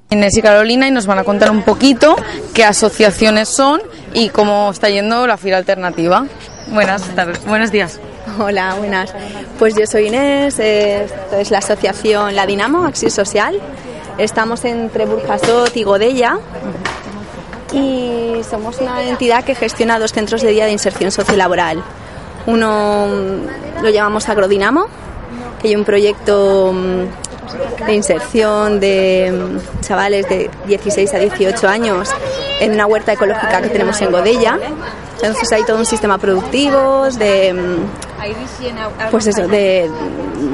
Inés 0.08 0.34
y 0.38 0.40
Carolina 0.40 0.88
y 0.88 0.90
nos 0.90 1.04
van 1.04 1.18
a 1.18 1.24
contar 1.24 1.50
un 1.50 1.64
poquito 1.64 2.16
qué 2.54 2.64
asociaciones 2.64 3.50
son 3.50 3.82
y 4.14 4.30
cómo 4.30 4.70
está 4.70 4.88
yendo 4.88 5.26
la 5.26 5.36
fila 5.36 5.58
alternativa. 5.58 6.24
Buenas 6.68 7.02
tardes, 7.14 7.44
buenos 7.44 7.72
días. 7.72 8.00
Hola, 8.38 8.76
buenas. 8.78 9.12
Pues 9.58 9.74
yo 9.74 9.86
soy 9.86 10.06
Inés, 10.06 10.58
eh, 10.60 11.04
esto 11.04 11.36
es 11.36 11.50
la 11.50 11.58
asociación 11.58 12.34
La 12.34 12.46
Dinamo, 12.46 12.86
Acción 12.86 13.10
Social. 13.10 13.60
Estamos 14.16 14.64
entre 14.64 15.04
Burjasot 15.04 15.76
y 15.76 15.82
Godella 15.82 16.38
y 17.70 18.40
somos 18.48 18.80
una 18.80 19.02
entidad 19.02 19.44
que 19.44 19.54
gestiona 19.54 19.98
dos 19.98 20.14
centros 20.14 20.40
de 20.40 20.52
día 20.52 20.64
de 20.64 20.72
inserción 20.72 21.12
sociolaboral. 21.12 21.84
Uno 22.46 23.08
mm, 23.08 23.82
lo 23.82 23.90
llamamos 23.90 24.26
Agrodinamo, 24.30 24.86
hay 25.64 25.76
un 25.76 25.84
proyecto 25.84 26.72
mm, 26.72 27.86
de 27.86 27.94
inserción 27.94 28.80
de 28.80 29.32
mm, 29.32 29.80
chavales 29.80 30.28
de 30.28 30.50
16 30.66 31.14
a 31.14 31.18
18 31.18 31.68
años 31.68 32.10
en 32.60 32.72
una 32.72 32.86
huerta 32.86 33.12
ecológica 33.12 33.60
que 33.60 33.68
tenemos 33.68 34.00
en 34.00 34.10
Godella. 34.10 34.58
Entonces 35.16 35.52
hay 35.52 35.64
todo 35.64 35.78
un 35.78 35.86
sistema 35.86 36.18
productivo 36.18 37.08
de 37.10 37.78
pues 39.10 39.26
eso, 39.26 39.48
de, 39.48 39.90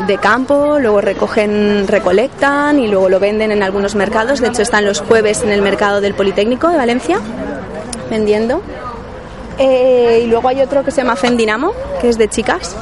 de 0.06 0.18
campo, 0.18 0.78
luego 0.78 1.00
recogen, 1.00 1.86
recolectan 1.86 2.78
y 2.78 2.88
luego 2.88 3.08
lo 3.08 3.20
venden 3.20 3.52
en 3.52 3.62
algunos 3.62 3.94
mercados. 3.94 4.40
De 4.40 4.48
hecho, 4.48 4.62
están 4.62 4.84
los 4.84 5.00
jueves 5.00 5.42
en 5.42 5.50
el 5.50 5.62
mercado 5.62 6.00
del 6.00 6.14
Politécnico 6.14 6.68
de 6.68 6.76
Valencia 6.76 7.20
vendiendo. 8.10 8.62
Eh, 9.58 10.22
y 10.24 10.26
luego 10.28 10.48
hay 10.48 10.62
otro 10.62 10.84
que 10.84 10.90
se 10.90 10.98
llama 10.98 11.16
Fendinamo, 11.16 11.72
que 12.00 12.08
es 12.08 12.16
de 12.16 12.28
chicas, 12.28 12.76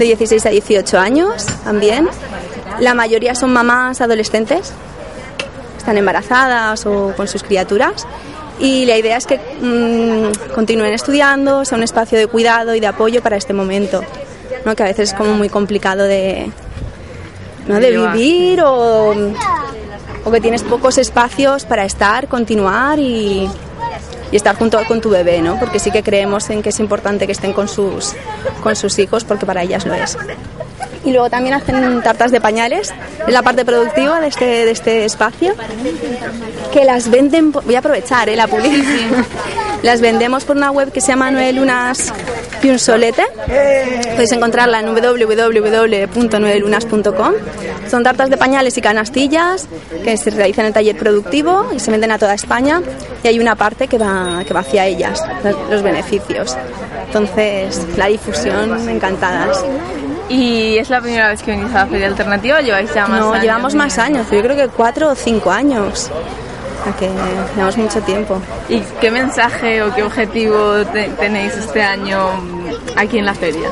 de 0.00 0.06
16 0.06 0.46
a 0.46 0.48
18 0.48 0.98
años 0.98 1.46
también. 1.62 2.08
La 2.80 2.94
mayoría 2.94 3.34
son 3.34 3.52
mamás 3.52 4.00
adolescentes, 4.00 4.72
están 5.76 5.98
embarazadas 5.98 6.86
o 6.86 7.12
con 7.16 7.28
sus 7.28 7.42
criaturas. 7.42 8.06
Y 8.58 8.86
la 8.86 8.96
idea 8.96 9.16
es 9.16 9.26
que 9.26 9.38
mm, 9.38 10.54
continúen 10.54 10.92
estudiando, 10.92 11.64
sea 11.64 11.76
un 11.78 11.84
espacio 11.84 12.18
de 12.18 12.26
cuidado 12.26 12.74
y 12.74 12.80
de 12.80 12.86
apoyo 12.86 13.22
para 13.22 13.36
este 13.36 13.52
momento, 13.52 14.02
¿no? 14.64 14.74
que 14.74 14.82
a 14.82 14.86
veces 14.86 15.10
es 15.10 15.14
como 15.14 15.34
muy 15.34 15.48
complicado 15.48 16.04
de, 16.04 16.50
¿no? 17.66 17.78
de 17.78 17.90
vivir 17.90 18.62
o, 18.62 19.14
o 20.24 20.30
que 20.30 20.40
tienes 20.40 20.62
pocos 20.62 20.98
espacios 20.98 21.64
para 21.64 21.84
estar, 21.84 22.28
continuar 22.28 22.98
y, 22.98 23.48
y 24.30 24.36
estar 24.36 24.56
junto 24.56 24.82
con 24.86 25.00
tu 25.00 25.10
bebé, 25.10 25.40
¿no? 25.42 25.58
Porque 25.58 25.78
sí 25.78 25.90
que 25.90 26.02
creemos 26.02 26.48
en 26.50 26.62
que 26.62 26.70
es 26.70 26.80
importante 26.80 27.26
que 27.26 27.32
estén 27.32 27.52
con 27.52 27.68
sus, 27.68 28.14
con 28.62 28.76
sus 28.76 28.98
hijos, 28.98 29.24
porque 29.24 29.46
para 29.46 29.62
ellas 29.62 29.84
lo 29.86 29.94
es. 29.94 30.16
Y 31.04 31.12
luego 31.12 31.30
también 31.30 31.54
hacen 31.54 32.02
tartas 32.02 32.30
de 32.30 32.40
pañales, 32.40 32.92
es 33.26 33.32
la 33.32 33.42
parte 33.42 33.64
productiva 33.64 34.20
de 34.20 34.28
este, 34.28 34.44
de 34.44 34.70
este 34.70 35.04
espacio, 35.04 35.54
que 36.72 36.84
las 36.84 37.10
venden, 37.10 37.52
voy 37.52 37.74
a 37.74 37.78
aprovechar 37.78 38.28
¿eh? 38.28 38.36
la 38.36 38.46
publicidad, 38.46 39.24
las 39.82 40.00
vendemos 40.00 40.44
por 40.44 40.56
una 40.56 40.70
web 40.70 40.92
que 40.92 41.00
se 41.00 41.08
llama 41.08 41.30
Nueve 41.30 41.52
Lunas 42.60 42.64
y 42.64 42.70
un 42.70 42.78
Solete, 42.78 43.24
podéis 44.12 44.32
encontrarla 44.32 44.80
en 44.80 44.94
www.nuevelunas.com. 44.94 47.32
Son 47.90 48.02
tartas 48.02 48.28
de 48.30 48.36
pañales 48.36 48.76
y 48.76 48.80
canastillas 48.82 49.66
que 50.04 50.16
se 50.16 50.30
realizan 50.30 50.64
en 50.64 50.68
el 50.68 50.72
taller 50.74 50.96
productivo 50.96 51.66
y 51.74 51.80
se 51.80 51.90
venden 51.90 52.12
a 52.12 52.18
toda 52.18 52.34
España 52.34 52.80
y 53.22 53.28
hay 53.28 53.38
una 53.38 53.54
parte 53.56 53.88
que 53.88 53.98
va, 53.98 54.42
que 54.46 54.54
va 54.54 54.60
hacia 54.60 54.86
ellas, 54.86 55.22
los- 55.70 55.82
beneficios. 55.82 56.56
Entonces, 57.06 57.80
la 57.96 58.06
difusión, 58.06 58.88
encantadas. 58.88 59.64
¿Y 60.28 60.76
es 60.78 60.88
la 60.90 61.00
primera 61.00 61.28
vez 61.28 61.42
que 61.42 61.50
venís 61.52 61.70
a 61.74 61.78
la 61.84 61.86
Feria 61.86 62.06
Alternativa 62.06 62.58
o 62.58 62.60
lleváis 62.60 62.92
ya 62.94 63.06
más 63.08 63.18
No, 63.20 63.32
años? 63.32 63.42
llevamos 63.42 63.74
más 63.74 63.98
años, 63.98 64.26
yo 64.30 64.40
creo 64.42 64.54
que 64.56 64.68
cuatro 64.68 65.08
o 65.10 65.14
cinco 65.16 65.50
años. 65.50 66.08
Sea 66.84 66.92
que 66.96 67.08
llevamos 67.56 67.76
mucho 67.78 68.00
tiempo. 68.02 68.40
¿Y 68.68 68.80
qué 69.00 69.10
mensaje 69.10 69.82
o 69.82 69.92
qué 69.94 70.02
objetivo 70.04 70.84
te- 70.92 71.08
tenéis 71.18 71.54
este 71.54 71.82
año 71.82 72.28
aquí 72.96 73.18
en 73.18 73.26
la 73.26 73.34
feria? 73.34 73.70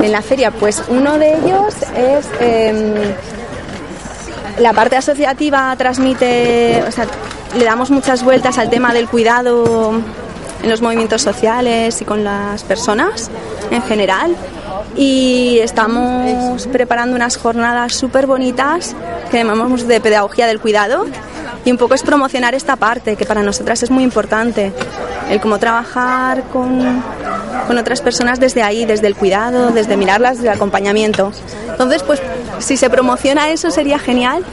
En 0.00 0.12
la 0.12 0.22
feria, 0.22 0.50
pues 0.50 0.82
uno 0.88 1.18
de 1.18 1.34
ellos 1.34 1.74
es 1.96 2.26
em, 2.40 2.94
la 4.58 4.72
parte 4.72 4.96
asociativa 4.96 5.74
transmite, 5.76 6.82
o 6.86 6.90
sea, 6.90 7.06
le 7.56 7.64
damos 7.64 7.90
muchas 7.90 8.22
vueltas 8.22 8.58
al 8.58 8.70
tema 8.70 8.92
del 8.92 9.08
cuidado 9.08 9.92
en 10.62 10.70
los 10.70 10.80
movimientos 10.80 11.22
sociales 11.22 12.00
y 12.00 12.04
con 12.04 12.24
las 12.24 12.64
personas 12.64 13.30
en 13.70 13.82
general. 13.82 14.34
Y 14.96 15.58
estamos 15.60 16.66
preparando 16.68 17.16
unas 17.16 17.36
jornadas 17.36 17.94
súper 17.94 18.26
bonitas 18.26 18.94
que 19.30 19.38
llamamos 19.38 19.86
de 19.88 20.00
pedagogía 20.00 20.46
del 20.46 20.60
cuidado. 20.60 21.06
Y 21.64 21.70
un 21.72 21.78
poco 21.78 21.94
es 21.94 22.02
promocionar 22.02 22.54
esta 22.54 22.76
parte, 22.76 23.16
que 23.16 23.24
para 23.24 23.42
nosotras 23.42 23.82
es 23.82 23.90
muy 23.90 24.04
importante. 24.04 24.72
El 25.30 25.40
cómo 25.40 25.58
trabajar 25.58 26.42
con, 26.52 27.02
con 27.66 27.78
otras 27.78 28.02
personas 28.02 28.38
desde 28.38 28.62
ahí, 28.62 28.84
desde 28.84 29.06
el 29.06 29.14
cuidado, 29.16 29.70
desde 29.70 29.96
mirarlas, 29.96 30.36
desde 30.36 30.48
el 30.50 30.54
acompañamiento. 30.56 31.32
Entonces, 31.70 32.02
pues 32.02 32.20
si 32.58 32.76
se 32.76 32.90
promociona 32.90 33.48
eso 33.48 33.70
sería 33.70 33.98
genial 33.98 34.44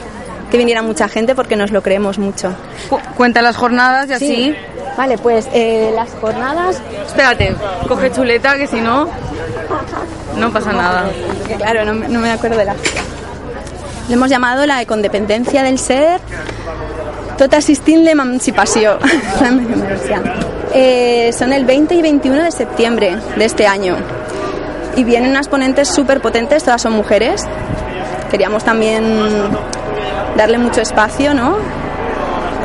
que 0.50 0.56
viniera 0.58 0.82
mucha 0.82 1.08
gente 1.08 1.34
porque 1.34 1.54
nos 1.56 1.70
lo 1.70 1.82
creemos 1.82 2.18
mucho. 2.18 2.54
Cu- 2.88 2.98
Cuenta 3.16 3.42
las 3.42 3.56
jornadas 3.56 4.08
y 4.08 4.12
así. 4.14 4.54
Vale, 4.96 5.16
pues 5.18 5.48
eh, 5.54 5.90
las 5.94 6.10
jornadas, 6.20 6.80
Espérate, 7.06 7.54
coge 7.88 8.10
chuleta 8.12 8.56
que 8.56 8.66
si 8.66 8.80
no, 8.80 9.08
no 10.38 10.50
pasa 10.52 10.72
nada. 10.72 11.10
claro, 11.58 11.84
no, 11.84 11.94
me- 11.94 12.08
no 12.08 12.20
me 12.20 12.30
acuerdo 12.30 12.56
de 12.58 12.64
la... 12.66 12.74
Le 14.08 14.14
hemos 14.14 14.28
llamado 14.28 14.66
la 14.66 14.82
econdependencia 14.82 15.62
del 15.62 15.78
ser, 15.78 16.20
tot 17.38 17.54
assistint 17.54 18.04
l'emancipació. 18.04 18.98
eh, 20.74 21.32
son 21.36 21.52
el 21.52 21.64
20 21.64 21.94
y 21.94 22.02
21 22.02 22.44
de 22.44 22.50
septiembre 22.50 23.16
de 23.36 23.44
este 23.44 23.66
año. 23.66 23.96
Y 24.96 25.04
vienen 25.04 25.30
unas 25.30 25.48
ponentes 25.48 25.88
súper 25.88 26.20
potentes, 26.20 26.64
todas 26.64 26.82
son 26.82 26.92
mujeres. 26.92 27.44
Queríamos 28.30 28.64
también 28.64 29.04
darle 30.36 30.58
mucho 30.58 30.80
espacio, 30.80 31.34
¿no? 31.34 31.56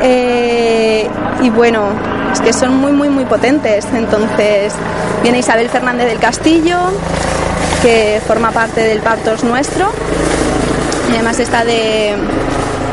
Eh, 0.02 1.08
y 1.42 1.50
bueno, 1.50 1.88
es 2.32 2.40
que 2.40 2.52
son 2.52 2.76
muy, 2.76 2.92
muy, 2.92 3.08
muy 3.08 3.24
potentes. 3.24 3.86
Entonces, 3.94 4.72
viene 5.22 5.38
Isabel 5.38 5.68
Fernández 5.68 6.06
del 6.06 6.18
Castillo, 6.18 6.78
que 7.82 8.20
forma 8.26 8.50
parte 8.50 8.82
del 8.82 9.00
Partos 9.00 9.44
Nuestro. 9.44 9.90
Y 11.10 11.14
además 11.14 11.40
está 11.40 11.64
de 11.64 12.14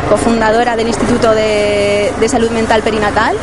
cofundadora 0.10 0.76
del 0.76 0.88
Instituto 0.88 1.34
de, 1.34 2.12
Salud 2.28 2.50
Mental 2.52 2.82
Perinatal. 2.82 3.36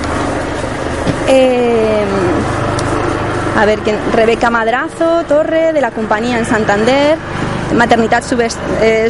Eh, 1.29 2.05
a 3.59 3.64
ver. 3.64 3.79
Rebeca 4.14 4.51
Madrazo 4.51 5.25
Torre, 5.29 5.72
de 5.72 5.81
la 5.81 5.90
compañía 5.90 6.38
en 6.38 6.46
Santander. 6.46 7.16
Maternidad 7.75 8.22
Subers- 8.22 8.57
eh, 8.83 9.09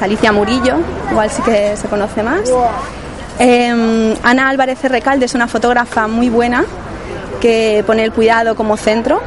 Alicia 0.00 0.32
Murillo, 0.32 0.76
igual 1.10 1.28
sí 1.30 1.42
que 1.42 1.76
se 1.76 1.88
conoce 1.88 2.22
más. 2.22 2.42
Eh, 3.38 4.16
Ana 4.22 4.48
Álvarez 4.48 4.78
Recalde 4.82 5.24
es 5.26 5.34
una 5.34 5.48
fotógrafa 5.48 6.06
muy 6.06 6.28
buena 6.28 6.64
que 7.40 7.82
pone 7.86 8.04
el 8.04 8.12
cuidado 8.12 8.54
como 8.54 8.76
centro. 8.76 9.20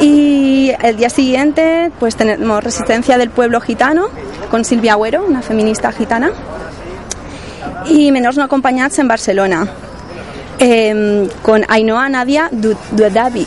Y 0.00 0.72
el 0.82 0.96
día 0.96 1.10
siguiente 1.10 1.90
pues 1.98 2.16
tenemos 2.16 2.62
Resistencia 2.62 3.18
del 3.18 3.30
Pueblo 3.30 3.60
Gitano 3.60 4.08
con 4.50 4.64
Silvia 4.64 4.92
Agüero, 4.92 5.24
una 5.24 5.42
feminista 5.42 5.92
gitana. 5.92 6.30
Y 7.86 8.12
Menors 8.12 8.36
no 8.36 8.44
acompañats 8.44 8.98
en 8.98 9.08
Barcelona 9.08 9.66
eh, 10.58 11.28
con 11.42 11.64
Ainhoa 11.68 12.08
Nadia 12.08 12.48
Duedavi. 12.52 13.46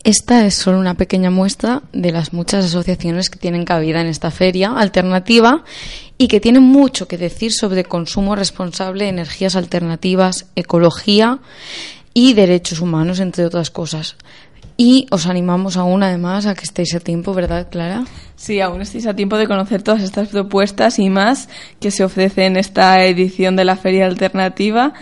Esta 0.04 0.46
es 0.46 0.54
solo 0.54 0.78
una 0.78 0.94
pequeña 0.94 1.30
muestra 1.30 1.82
de 1.92 2.12
las 2.12 2.32
muchas 2.32 2.64
asociaciones 2.64 3.28
que 3.28 3.38
tienen 3.38 3.64
cabida 3.64 4.00
en 4.00 4.06
esta 4.06 4.30
feria 4.30 4.72
alternativa 4.72 5.64
y 6.16 6.28
que 6.28 6.40
tienen 6.40 6.62
mucho 6.62 7.08
que 7.08 7.18
decir 7.18 7.52
sobre 7.52 7.84
consumo 7.84 8.34
responsable, 8.34 9.08
energías 9.08 9.54
alternativas, 9.54 10.46
ecología 10.56 11.40
y 12.14 12.32
derechos 12.32 12.80
humanos, 12.80 13.20
entre 13.20 13.44
otras 13.44 13.70
cosas. 13.70 14.16
Y 14.78 15.08
os 15.10 15.26
animamos 15.26 15.76
aún, 15.76 16.02
además, 16.02 16.46
a 16.46 16.54
que 16.54 16.64
estéis 16.64 16.94
a 16.94 17.00
tiempo, 17.00 17.34
¿verdad, 17.34 17.68
Clara? 17.68 18.04
Sí, 18.36 18.60
aún 18.60 18.80
estéis 18.80 19.08
a 19.08 19.14
tiempo 19.14 19.36
de 19.36 19.48
conocer 19.48 19.82
todas 19.82 20.02
estas 20.02 20.28
propuestas 20.28 21.00
y 21.00 21.10
más 21.10 21.48
que 21.80 21.90
se 21.90 22.04
ofrecen 22.04 22.44
en 22.44 22.56
esta 22.56 23.04
edición 23.04 23.56
de 23.56 23.64
la 23.64 23.76
Feria 23.76 24.06
Alternativa 24.06 24.94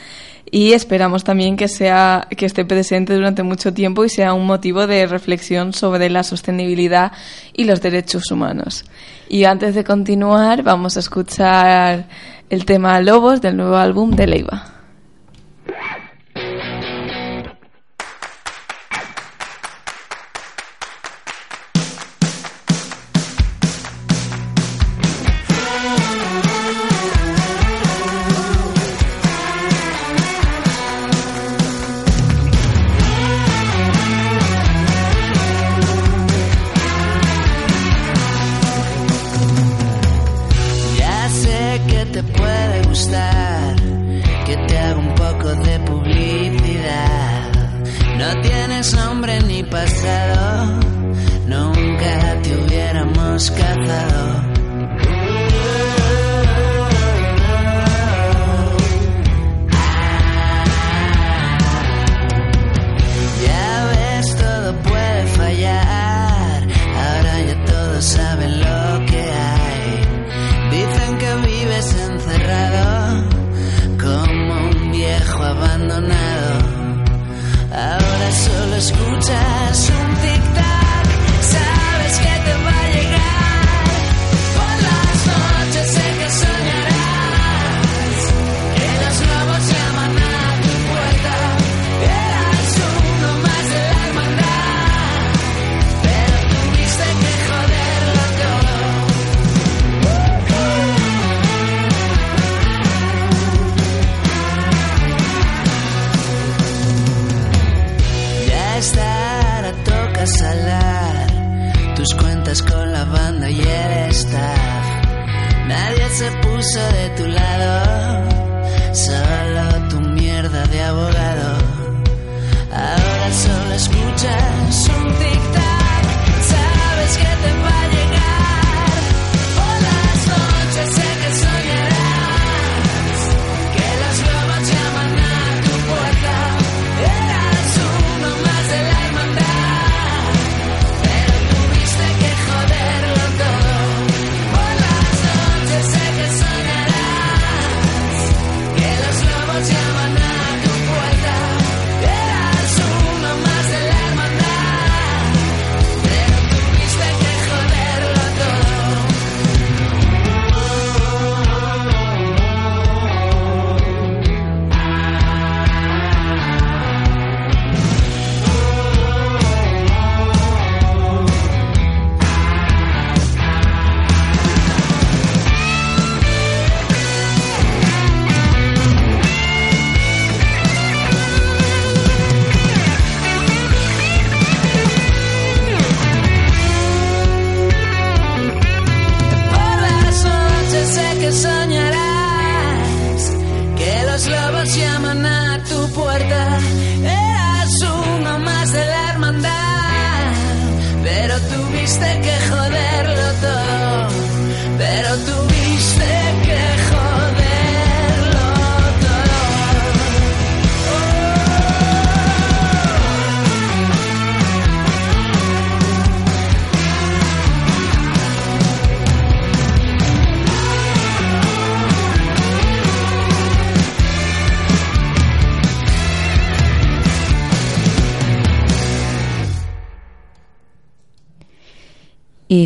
y 0.51 0.73
esperamos 0.73 1.25
también 1.25 1.57
que 1.57 1.69
sea 1.69 2.29
que 2.37 2.47
esté 2.47 2.65
presente 2.65 3.15
durante 3.15 3.43
mucho 3.43 3.75
tiempo 3.75 4.05
y 4.05 4.09
sea 4.09 4.33
un 4.33 4.47
motivo 4.47 4.87
de 4.87 5.07
reflexión 5.07 5.73
sobre 5.73 6.09
la 6.09 6.23
sostenibilidad 6.23 7.13
y 7.53 7.65
los 7.65 7.81
derechos 7.81 8.31
humanos. 8.31 8.85
Y 9.29 9.45
antes 9.45 9.75
de 9.75 9.85
continuar, 9.85 10.63
vamos 10.63 10.97
a 10.97 11.01
escuchar 11.01 12.07
el 12.49 12.65
tema 12.65 13.01
Lobos 13.01 13.41
del 13.41 13.57
nuevo 13.57 13.77
álbum 13.77 14.13
de 14.13 14.27
Leiva. 14.27 14.76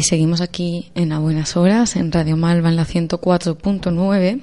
Y 0.00 0.02
seguimos 0.02 0.40
aquí 0.40 0.90
en 0.94 1.12
A 1.12 1.18
Buenas 1.18 1.58
Horas, 1.58 1.94
en 1.94 2.10
Radio 2.10 2.34
Malva 2.38 2.70
en 2.70 2.76
la 2.76 2.86
104.9. 2.86 4.40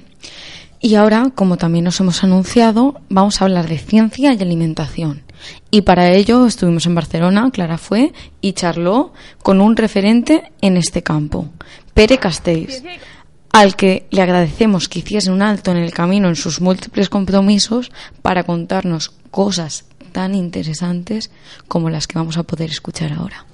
Y 0.80 0.94
ahora, 0.94 1.32
como 1.34 1.56
también 1.56 1.84
nos 1.84 1.98
hemos 1.98 2.22
anunciado, 2.22 3.00
vamos 3.08 3.40
a 3.40 3.44
hablar 3.44 3.68
de 3.68 3.78
ciencia 3.78 4.32
y 4.32 4.40
alimentación. 4.40 5.24
Y 5.72 5.80
para 5.80 6.12
ello 6.12 6.46
estuvimos 6.46 6.86
en 6.86 6.94
Barcelona, 6.94 7.50
Clara 7.52 7.76
fue, 7.76 8.12
y 8.40 8.52
charló 8.52 9.12
con 9.42 9.60
un 9.60 9.76
referente 9.76 10.52
en 10.60 10.76
este 10.76 11.02
campo, 11.02 11.48
Pere 11.92 12.18
Castells, 12.18 12.84
al 13.50 13.74
que 13.74 14.06
le 14.12 14.22
agradecemos 14.22 14.88
que 14.88 15.00
hiciese 15.00 15.32
un 15.32 15.42
alto 15.42 15.72
en 15.72 15.78
el 15.78 15.92
camino 15.92 16.28
en 16.28 16.36
sus 16.36 16.60
múltiples 16.60 17.08
compromisos 17.08 17.90
para 18.22 18.44
contarnos 18.44 19.10
cosas 19.32 19.86
tan 20.12 20.36
interesantes 20.36 21.32
como 21.66 21.90
las 21.90 22.06
que 22.06 22.16
vamos 22.16 22.38
a 22.38 22.44
poder 22.44 22.70
escuchar 22.70 23.12
ahora. 23.12 23.47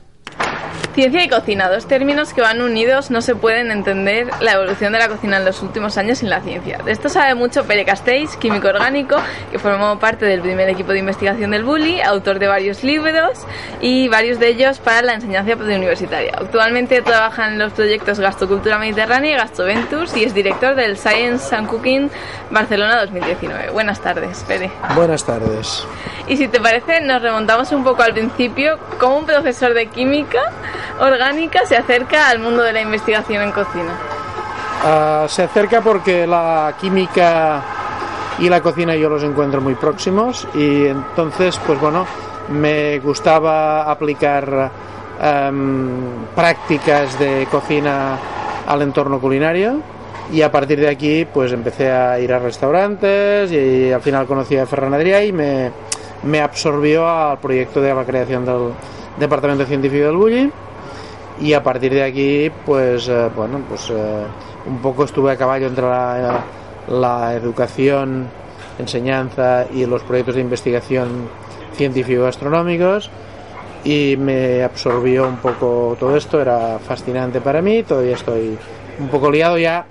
Ciencia 0.94 1.24
y 1.24 1.28
cocina, 1.28 1.68
dos 1.68 1.88
términos 1.88 2.33
que 2.33 2.40
van 2.40 2.62
unidos, 2.62 3.11
no 3.11 3.20
se 3.20 3.35
pueden 3.35 3.72
entender 3.72 4.28
la 4.40 4.52
evolución 4.52 4.92
de 4.92 5.00
la 5.00 5.09
cocina 5.09 5.38
en 5.38 5.44
los 5.44 5.61
últimos 5.61 5.98
años 5.98 6.18
sin 6.18 6.30
la 6.30 6.40
ciencia. 6.40 6.78
De 6.85 6.92
esto 6.92 7.09
sabe 7.09 7.35
mucho 7.35 7.64
Pere 7.64 7.85
Castells, 7.85 8.37
químico 8.37 8.68
orgánico, 8.68 9.16
que 9.50 9.59
formó 9.59 9.98
parte 9.98 10.24
del 10.24 10.40
primer 10.40 10.68
equipo 10.68 10.92
de 10.92 11.00
investigación 11.00 11.50
del 11.50 11.64
Bulli, 11.64 12.00
autor 12.00 12.38
de 12.38 12.46
varios 12.46 12.85
libros 12.85 13.44
y 13.80 14.07
varios 14.07 14.38
de 14.38 14.50
ellos 14.50 14.78
para 14.78 15.02
la 15.02 15.14
enseñanza 15.14 15.57
universitaria. 15.57 16.30
Actualmente 16.37 17.02
trabaja 17.02 17.48
en 17.48 17.59
los 17.59 17.72
proyectos 17.72 18.20
Gastrocultura 18.20 18.78
Mediterránea 18.78 19.33
y 19.33 19.35
Gastroventures 19.35 20.16
y 20.16 20.22
es 20.22 20.33
director 20.33 20.76
del 20.76 20.96
Science 20.96 21.52
and 21.57 21.66
Cooking 21.66 22.09
Barcelona 22.50 23.00
2019. 23.00 23.70
Buenas 23.70 24.00
tardes, 24.00 24.44
Pere. 24.46 24.70
Buenas 24.94 25.24
tardes. 25.26 25.85
Y 26.28 26.37
si 26.37 26.46
te 26.46 26.61
parece, 26.61 27.00
nos 27.00 27.20
remontamos 27.20 27.72
un 27.72 27.83
poco 27.83 28.04
al 28.04 28.12
principio, 28.12 28.78
como 29.00 29.18
un 29.18 29.26
profesor 29.26 29.74
de 29.74 29.88
química 29.88 30.40
orgánica 31.00 31.66
se 31.66 31.76
acerca 31.76 32.28
al 32.28 32.38
mundo 32.38 32.62
de 32.62 32.72
la 32.72 32.80
investigación 32.80 33.42
en 33.42 33.52
cocina? 33.52 33.92
Ah, 34.84 35.26
se 35.28 35.44
acerca 35.44 35.80
porque 35.80 36.26
la 36.26 36.74
química 36.80 37.62
y 38.38 38.48
la 38.48 38.60
cocina 38.60 38.94
yo 38.94 39.08
los 39.08 39.22
encuentro 39.22 39.60
muy 39.60 39.74
próximos 39.74 40.46
y 40.54 40.86
entonces, 40.86 41.58
pues 41.66 41.80
bueno, 41.80 42.06
me 42.48 42.98
gustaba 42.98 43.90
aplicar 43.90 44.70
em, 45.22 46.26
prácticas 46.34 47.18
de 47.18 47.46
cocina 47.50 48.18
al 48.66 48.82
entorno 48.82 49.20
culinario 49.20 49.80
y 50.32 50.42
a 50.42 50.50
partir 50.50 50.80
de 50.80 50.88
aquí 50.88 51.26
pues 51.32 51.52
empecé 51.52 51.90
a 51.90 52.18
ir 52.18 52.32
a 52.32 52.38
restaurantes 52.38 53.52
y, 53.52 53.92
al 53.92 54.00
final 54.00 54.26
conocí 54.26 54.56
a 54.56 54.66
Ferran 54.66 54.94
Adrià 54.94 55.24
y 55.24 55.32
me, 55.32 55.70
me 56.24 56.40
absorbió 56.40 57.08
al 57.08 57.38
proyecto 57.38 57.80
de 57.80 57.94
la 57.94 58.04
creación 58.04 58.44
del 58.44 58.72
Departamento 59.18 59.64
Científico 59.66 60.06
del 60.06 60.16
Bulli 60.16 60.52
y 61.40 61.52
a 61.52 61.62
partir 61.62 61.92
de 61.92 62.02
aquí 62.02 62.50
pues 62.64 63.08
eh, 63.08 63.28
bueno 63.34 63.60
pues 63.68 63.90
eh, 63.90 64.24
un 64.66 64.78
poco 64.78 65.04
estuve 65.04 65.32
a 65.32 65.36
caballo 65.36 65.66
entre 65.66 65.84
la, 65.84 67.34
educación 67.34 68.28
enseñanza 68.78 69.66
y 69.72 69.86
los 69.86 70.02
proyectos 70.02 70.36
de 70.36 70.42
investigación 70.42 71.28
científico-astronómicos 71.74 73.10
y 73.84 74.16
me 74.18 74.62
absorbió 74.62 75.26
un 75.26 75.36
poco 75.36 75.96
todo 75.98 76.16
esto 76.16 76.40
era 76.40 76.78
fascinante 76.78 77.40
para 77.40 77.62
mí 77.62 77.82
todavía 77.82 78.14
estoy 78.14 78.56
un 78.98 79.08
poco 79.08 79.30
liado 79.30 79.58
ya 79.58 79.86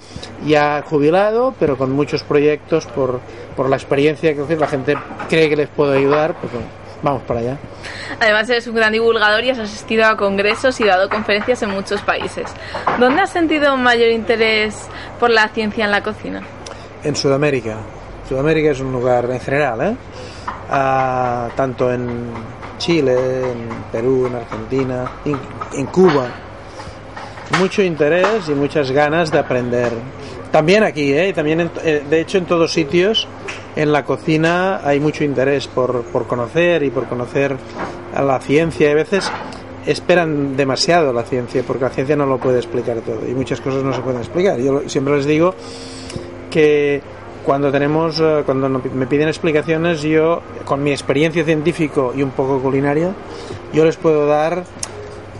ya 0.46 0.84
jubilado 0.88 1.54
pero 1.60 1.78
con 1.78 1.92
muchos 1.92 2.24
proyectos 2.24 2.86
por, 2.88 3.20
por 3.56 3.70
la 3.70 3.76
experiencia 3.76 4.34
que 4.34 4.56
la 4.56 4.68
gente 4.68 4.96
cree 5.30 5.50
que 5.50 5.56
les 5.56 5.70
puedo 5.70 5.92
ayudar 5.92 6.36
pues 6.36 6.54
vamos 7.04 7.22
para 7.24 7.42
allá. 7.42 7.58
Además 8.20 8.50
eres 8.50 8.66
un 8.66 8.76
gran 8.76 8.92
divulgador 8.92 9.44
y 9.44 9.52
has 9.52 9.60
asistido 9.60 10.06
a 10.06 10.18
congresos 10.18 10.80
y 10.80 10.86
dado 10.86 11.10
conferencias 11.10 11.62
en 11.62 11.70
muchos 11.70 12.02
países. 12.02 12.46
¿Dónde 13.00 13.22
has 13.22 13.30
sentido 13.30 13.76
mayor 13.78 14.10
interés 14.10 14.88
por 15.20 15.30
la 15.30 15.50
ciencia 15.50 15.86
en 15.86 15.92
la 15.92 16.02
cocina? 16.02 16.42
En 17.04 17.16
Sudamérica. 17.16 17.78
Sudamérica 18.28 18.72
es 18.72 18.80
un 18.80 18.92
lugar 18.92 19.30
en 19.30 19.40
general, 19.40 19.82
¿eh? 19.82 19.96
Ah, 20.72 21.50
tanto 21.56 21.92
en 21.94 22.32
Chile, 22.78 23.14
en 23.52 23.68
Perú, 23.92 24.28
en 24.28 24.36
Argentina, 24.36 25.12
en, 25.26 25.38
en 25.78 25.86
Cuba. 25.88 26.28
Mucho 27.60 27.84
interés 27.84 28.48
y 28.48 28.52
muchas 28.52 28.90
ganas 28.92 29.30
de 29.30 29.40
aprender. 29.40 29.92
También 30.52 30.84
aquí, 30.84 31.14
¿eh? 31.14 31.34
También 31.34 31.70
eh, 31.84 32.04
de 32.10 32.22
hecho 32.22 32.38
en 32.38 32.46
todos 32.46 32.72
sitios 32.72 33.28
en 33.76 33.92
la 33.92 34.06
cocina 34.06 34.82
hay 34.84 35.00
mucho 35.00 35.24
interés 35.24 35.68
por, 35.68 36.04
por 36.04 36.28
conocer 36.28 36.84
y 36.84 36.90
por 36.90 37.08
conocer 37.08 37.58
a 38.14 38.22
la 38.22 38.40
ciencia. 38.40 38.92
A 38.92 38.94
veces 38.94 39.32
esperan 39.86 40.56
demasiado 40.56 41.12
la 41.14 41.24
ciencia 41.24 41.64
porque 41.66 41.84
la 41.84 41.90
ciencia 41.90 42.16
no 42.16 42.26
lo 42.26 42.38
puede 42.38 42.58
explicar 42.58 42.98
todo 43.02 43.28
y 43.28 43.34
muchas 43.34 43.62
cosas 43.62 43.84
no 43.84 43.94
se 43.94 44.02
pueden 44.02 44.20
explicar. 44.20 44.60
Yo 44.60 44.88
siempre 44.88 45.18
les 45.18 45.26
digo 45.26 45.56
que 46.50 47.02
cuando 47.46 47.72
tenemos 47.72 48.20
eh, 48.20 48.44
cuando 48.46 48.70
me 48.70 49.08
piden 49.08 49.28
explicaciones 49.28 50.02
yo 50.02 50.42
con 50.66 50.82
mi 50.82 50.92
experiencia 50.92 51.44
científico 51.44 52.14
y 52.16 52.24
un 52.24 52.32
poco 52.32 52.62
culinaria 52.62 53.14
yo 53.74 53.84
les 53.84 53.98
puedo 53.98 54.28
dar 54.28 54.64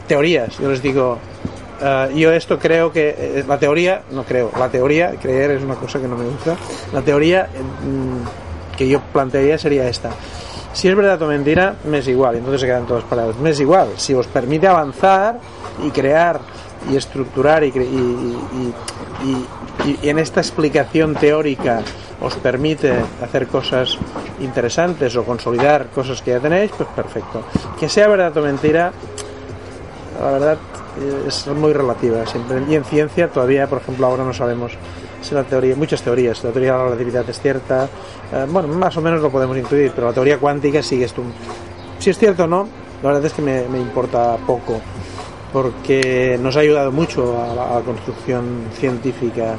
teorías. 0.08 0.58
Yo 0.60 0.70
les 0.70 0.82
digo 0.82 1.20
eh, 1.82 2.12
yo 2.16 2.32
esto 2.32 2.60
creo 2.60 2.92
que 2.92 3.16
eh, 3.18 3.46
la 3.48 3.58
teoría, 3.58 4.04
no 4.12 4.24
creo, 4.24 4.52
la 4.58 4.70
teoría, 4.70 5.12
creer 5.22 5.52
es 5.52 5.64
una 5.64 5.76
cosa 5.76 6.00
que 6.00 6.08
no 6.08 6.18
me 6.18 6.26
gusta, 6.26 6.56
la 6.92 7.02
teoría 7.02 7.48
mm, 7.48 8.76
que 8.78 8.88
yo 8.88 9.02
plantearía 9.02 9.58
sería 9.58 9.88
esta. 9.88 10.12
Si 10.74 10.88
es 10.88 10.96
verdad 10.96 11.22
o 11.22 11.28
mentira, 11.28 11.76
me 11.86 12.00
es 12.00 12.08
igual, 12.08 12.36
entonces 12.36 12.62
se 12.62 12.68
quedan 12.68 12.88
todas 12.88 13.04
palabras. 13.04 13.38
Me 13.38 13.52
es 13.52 13.60
igual, 13.60 13.90
si 13.98 14.16
os 14.16 14.26
permite 14.26 14.68
avanzar 14.68 15.40
y 15.86 15.92
crear 15.92 16.40
y 16.92 16.96
estructurar 16.96 17.64
y, 17.64 17.72
y 19.86 20.10
en 20.10 20.20
esta 20.20 20.42
explicación 20.42 21.16
teórica 21.16 21.82
os 22.22 22.36
permite 22.36 22.94
hacer 23.22 23.48
cosas 23.48 23.98
interesantes 24.40 25.16
o 25.16 25.24
consolidar 25.24 25.88
cosas 25.88 26.22
que 26.22 26.32
ya 26.32 26.40
tenéis, 26.40 26.72
pues 26.72 26.90
perfecto. 26.96 27.44
Que 27.80 27.90
sea 27.90 28.08
verdad 28.08 28.36
o 28.38 28.42
mentira, 28.42 28.92
la 30.20 30.32
verdad 30.32 30.58
es 31.28 31.48
muy 31.48 31.74
relativa 31.74 32.26
siempre. 32.26 32.62
Y 32.70 32.76
en 32.76 32.84
ciencia 32.84 33.28
todavía, 33.28 33.68
por 33.68 33.82
ejemplo, 33.82 34.06
ahora 34.08 34.24
no 34.24 34.34
sabemos 34.34 34.74
si 35.24 35.34
la 35.34 35.44
teoría, 35.44 35.76
muchas 35.76 36.02
teorías, 36.02 36.44
la 36.44 36.52
teoría 36.52 36.74
de 36.74 36.78
la 36.78 36.84
relatividad 36.86 37.30
es 37.30 37.40
cierta, 37.40 37.86
eh, 38.32 38.46
bueno, 38.50 38.68
más 38.68 38.96
o 38.98 39.02
menos 39.02 39.22
lo 39.22 39.30
podemos 39.30 39.58
incluir, 39.58 39.92
pero 39.96 40.08
la 40.08 40.14
teoría 40.14 40.38
cuántica 40.38 40.84
sigue 40.84 41.06
esto. 41.06 41.24
Si 42.00 42.10
es 42.10 42.18
cierto 42.18 42.44
o 42.44 42.48
no, 42.48 42.68
la 43.02 43.10
verdad 43.10 43.26
es 43.26 43.34
que 43.34 43.42
me, 43.42 43.80
importa 43.80 44.38
poco, 44.46 44.82
porque 45.52 46.38
nos 46.42 46.58
ha 46.58 46.60
ayudado 46.60 46.92
mucho 46.92 47.42
a 47.42 47.56
la, 47.56 47.82
construcción 47.82 48.66
científica. 48.78 49.56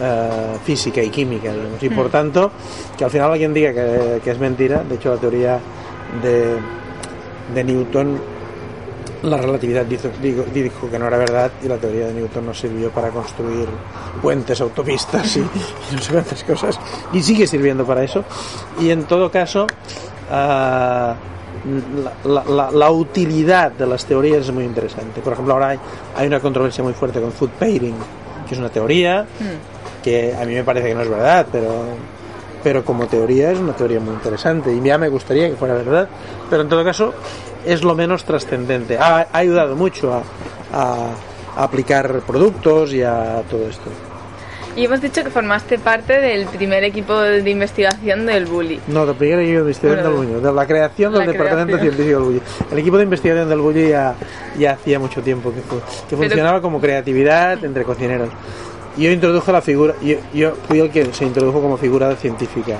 Eh, 0.00 0.56
física 0.64 1.02
y 1.02 1.10
química, 1.10 1.52
y 1.80 1.88
por 1.90 2.08
mm. 2.08 2.10
tanto, 2.10 2.50
que 2.96 3.04
al 3.04 3.10
final 3.10 3.30
alguien 3.30 3.52
diga 3.52 3.72
que, 3.72 4.20
que 4.24 4.30
es 4.30 4.38
mentira, 4.38 4.82
de 4.82 4.94
hecho 4.94 5.10
la 5.10 5.20
teoría 5.20 5.60
de, 6.22 6.56
de 7.54 7.64
Newton 7.64 8.18
la 9.22 9.36
relatividad 9.36 9.84
dijo, 9.84 10.08
dijo, 10.52 10.90
que 10.90 10.98
no 10.98 11.06
era 11.06 11.16
verdad 11.16 11.52
y 11.62 11.68
la 11.68 11.76
teoría 11.76 12.06
de 12.06 12.14
Newton 12.14 12.46
nos 12.46 12.58
sirvió 12.58 12.90
para 12.90 13.10
construir 13.10 13.68
puentes, 14.20 14.60
autopistas 14.60 15.36
y, 15.36 15.40
no 15.92 16.00
sé 16.00 16.12
cuántas 16.12 16.42
cosas. 16.44 16.80
Y 17.12 17.22
sigue 17.22 17.46
sirviendo 17.46 17.84
para 17.86 18.02
eso. 18.02 18.24
Y 18.80 18.90
en 18.90 19.04
todo 19.04 19.30
caso, 19.30 19.66
ah, 20.30 21.14
la, 22.24 22.90
utilidad 22.90 23.70
de 23.72 23.86
las 23.86 24.04
teorías 24.04 24.40
es 24.40 24.52
muy 24.52 24.64
interesante. 24.64 25.20
Por 25.20 25.34
ejemplo, 25.34 25.54
ahora 25.54 25.78
hay, 26.16 26.26
una 26.26 26.40
controversia 26.40 26.82
muy 26.82 26.92
fuerte 26.92 27.20
con 27.20 27.32
food 27.32 27.50
pairing, 27.58 27.94
que 28.48 28.54
es 28.54 28.58
una 28.58 28.70
teoría 28.70 29.22
hmm. 29.22 30.02
que 30.02 30.34
a 30.34 30.44
mí 30.44 30.54
me 30.54 30.64
parece 30.64 30.88
que 30.88 30.94
no 30.94 31.02
es 31.02 31.08
verdad, 31.08 31.46
pero 31.52 31.84
pero 32.62 32.84
como 32.84 33.06
teoría 33.06 33.50
es 33.50 33.58
una 33.58 33.74
teoría 33.74 34.00
muy 34.00 34.14
interesante 34.14 34.72
y 34.72 34.80
ya 34.80 34.98
me 34.98 35.08
gustaría 35.08 35.48
que 35.48 35.56
fuera 35.56 35.74
verdad, 35.74 36.08
pero 36.50 36.62
en 36.62 36.68
todo 36.68 36.84
caso 36.84 37.14
es 37.64 37.82
lo 37.82 37.94
menos 37.94 38.24
trascendente. 38.24 38.98
Ha, 38.98 39.28
ayudado 39.32 39.76
mucho 39.76 40.22
a, 40.72 41.14
aplicar 41.56 42.20
productos 42.20 42.92
y 42.94 43.02
a 43.02 43.42
todo 43.50 43.68
esto. 43.68 43.90
Y 44.74 44.86
hemos 44.86 45.02
dicho 45.02 45.22
que 45.22 45.28
formaste 45.28 45.78
parte 45.78 46.18
del 46.18 46.46
primer 46.46 46.82
equipo 46.82 47.20
de 47.20 47.50
investigación 47.50 48.24
del 48.24 48.46
Bulli. 48.46 48.80
No, 48.88 49.04
del 49.04 49.16
primer 49.16 49.40
equipo 49.40 49.56
de 49.56 49.60
investigación 49.60 50.02
del 50.02 50.12
Bulli, 50.14 50.40
de 50.40 50.52
la 50.52 50.66
creación 50.66 51.12
del 51.12 51.26
Departamento 51.26 51.78
Científico 51.78 52.18
del 52.18 52.24
Bulli. 52.24 52.42
El 52.70 52.78
equipo 52.78 52.96
de 52.96 53.04
investigación 53.04 53.48
del 53.50 53.60
Bulli 53.60 53.88
ya, 53.90 54.14
ya 54.58 54.72
hacía 54.72 54.98
mucho 54.98 55.20
tiempo 55.20 55.52
que, 55.52 55.60
que 56.08 56.16
funcionaba 56.16 56.62
como 56.62 56.80
creatividad 56.80 57.62
entre 57.62 57.84
cocineros. 57.84 58.30
Yo 58.96 59.10
introduje 59.10 59.52
la 59.52 59.62
figura, 59.62 59.94
yo, 60.02 60.16
yo, 60.34 60.52
fui 60.68 60.80
el 60.80 60.90
que 60.90 61.12
se 61.12 61.24
introdujo 61.24 61.60
como 61.60 61.76
figura 61.76 62.14
científica. 62.16 62.76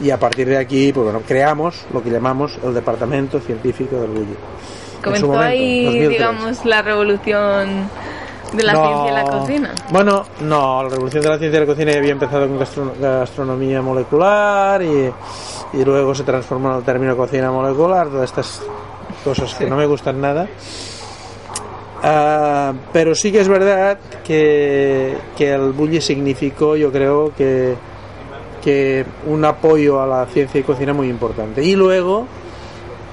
Y 0.00 0.10
a 0.10 0.18
partir 0.18 0.48
de 0.48 0.56
aquí, 0.56 0.92
pues 0.92 1.04
bueno, 1.04 1.22
creamos 1.26 1.86
lo 1.92 2.02
que 2.02 2.10
llamamos 2.10 2.58
el 2.62 2.72
Departamento 2.72 3.40
Científico 3.40 3.96
del 3.96 4.10
Bulli. 4.10 4.36
Comenzó 5.02 5.38
ahí, 5.38 6.08
digamos, 6.08 6.64
la 6.64 6.82
revolución 6.82 7.88
de 8.52 8.62
la 8.62 8.72
ciencia 8.74 9.08
y 9.08 9.14
la 9.14 9.24
cocina. 9.24 9.74
Bueno, 9.90 10.24
no, 10.40 10.82
la 10.82 10.88
revolución 10.88 11.22
de 11.22 11.28
la 11.28 11.38
ciencia 11.38 11.58
y 11.58 11.60
la 11.60 11.66
cocina 11.66 11.92
había 11.96 12.12
empezado 12.12 12.46
con 12.46 12.58
gastronomía 13.00 13.82
molecular 13.82 14.82
y, 14.82 15.12
y 15.72 15.84
luego 15.84 16.14
se 16.14 16.24
transformó 16.24 16.70
en 16.70 16.78
el 16.78 16.82
término 16.82 17.16
cocina 17.16 17.50
molecular, 17.50 18.08
todas 18.08 18.30
estas 18.30 18.62
cosas 19.24 19.54
que 19.54 19.66
no 19.66 19.76
me 19.76 19.86
gustan 19.86 20.20
nada. 20.20 20.48
Ah, 22.02 22.72
pero 22.92 23.14
sí 23.14 23.30
que 23.30 23.40
es 23.40 23.48
verdad 23.48 23.98
que, 24.24 25.16
que 25.36 25.52
el 25.52 25.72
bully 25.72 26.00
significó, 26.00 26.74
yo 26.76 26.90
creo 26.90 27.32
que, 27.36 27.74
que 28.62 29.04
un 29.26 29.44
apoyo 29.44 30.00
a 30.00 30.06
la 30.06 30.26
ciencia 30.26 30.60
y 30.60 30.62
cocina 30.64 30.92
muy 30.94 31.08
importante. 31.08 31.62
Y 31.62 31.76
luego 31.76 32.26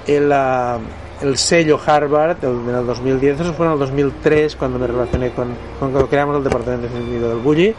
el, 0.08 0.32
ah, 0.32 0.78
el 1.22 1.38
sello 1.38 1.78
Harvard 1.86 2.38
el- 2.44 2.70
en 2.70 2.76
el 2.76 2.86
2010, 2.86 3.42
eso 3.42 3.54
fue 3.54 3.66
en 3.66 3.74
el 3.74 3.80
2003 3.80 4.56
cuando 4.56 4.80
me 4.80 4.88
relacioné 4.88 5.32
con, 5.32 5.48
con 5.80 5.92
cuando 5.92 6.08
creamos 6.08 6.38
el 6.38 6.44
departamento 6.46 6.88
de 6.88 6.94
científico 6.94 7.28
del 7.28 7.40
bully. 7.40 7.76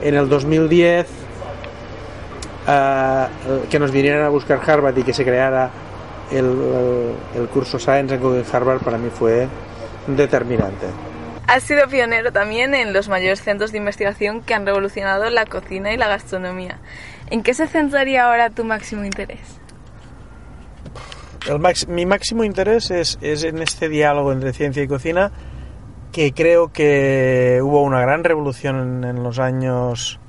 En 0.00 0.14
el 0.14 0.26
2010 0.26 1.06
ah, 2.66 3.28
que 3.68 3.78
nos 3.78 3.90
vinieran 3.90 4.24
a 4.24 4.28
buscar 4.30 4.60
Harvard 4.66 4.96
y 4.96 5.02
que 5.02 5.12
se 5.12 5.24
creara 5.24 5.70
el, 6.30 6.46
el- 7.36 7.48
curso 7.48 7.78
Science 7.78 8.18
Cooking 8.18 8.44
Harvard 8.52 8.80
para 8.80 8.96
mí 8.96 9.10
fue 9.10 9.46
determinante. 10.16 10.86
Has 11.46 11.64
sido 11.64 11.88
pionero 11.88 12.32
también 12.32 12.74
en 12.74 12.92
los 12.92 13.08
mayores 13.08 13.42
centros 13.42 13.72
de 13.72 13.78
investigación 13.78 14.40
que 14.40 14.54
han 14.54 14.66
revolucionado 14.66 15.28
la 15.30 15.46
cocina 15.46 15.92
y 15.92 15.96
la 15.96 16.06
gastronomía. 16.06 16.78
¿En 17.28 17.42
qué 17.42 17.54
se 17.54 17.66
centraría 17.66 18.26
ahora 18.26 18.50
tu 18.50 18.64
máximo 18.64 19.04
interés? 19.04 19.60
El 21.48 21.58
mi 21.88 22.06
máximo 22.06 22.44
interés 22.44 22.90
es, 22.90 23.18
es 23.20 23.44
en 23.44 23.62
este 23.62 23.88
diálogo 23.88 24.30
entre 24.30 24.52
ciencia 24.52 24.82
y 24.82 24.88
cocina, 24.88 25.32
que 26.12 26.32
creo 26.32 26.70
que 26.70 27.60
hubo 27.62 27.82
una 27.82 28.00
gran 28.00 28.22
revolución 28.22 29.02
en, 29.02 29.16
en 29.16 29.22
los 29.22 29.38
años 29.38 30.20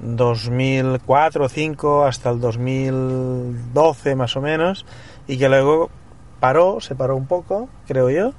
2004 0.00 1.44
o 1.44 1.48
5 1.48 2.04
hasta 2.04 2.30
el 2.30 2.40
2012 2.40 4.16
más 4.16 4.36
o 4.36 4.40
menos, 4.40 4.86
y 5.28 5.38
que 5.38 5.48
luego 5.48 5.90
paró, 6.40 6.80
se 6.80 6.96
paró 6.96 7.16
un 7.16 7.26
poco, 7.26 7.68
creo 7.86 8.10
yo, 8.10 8.32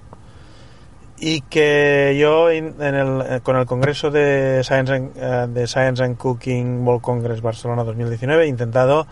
y 1.26 1.40
que 1.40 2.18
yo 2.20 2.50
en 2.52 2.76
el- 2.82 3.22
eh, 3.22 3.40
con 3.42 3.56
el 3.56 3.66
Congreso 3.66 4.12
de 4.12 4.62
Science 4.62 4.94
and, 4.94 5.12
eh, 5.16 5.48
de 5.48 5.68
Science 5.68 6.04
and 6.04 6.18
Cooking 6.18 6.86
World 6.86 7.02
Congress 7.02 7.42
Barcelona 7.42 7.86
2019 7.86 8.44
he 8.44 8.48
intentado 8.48 9.08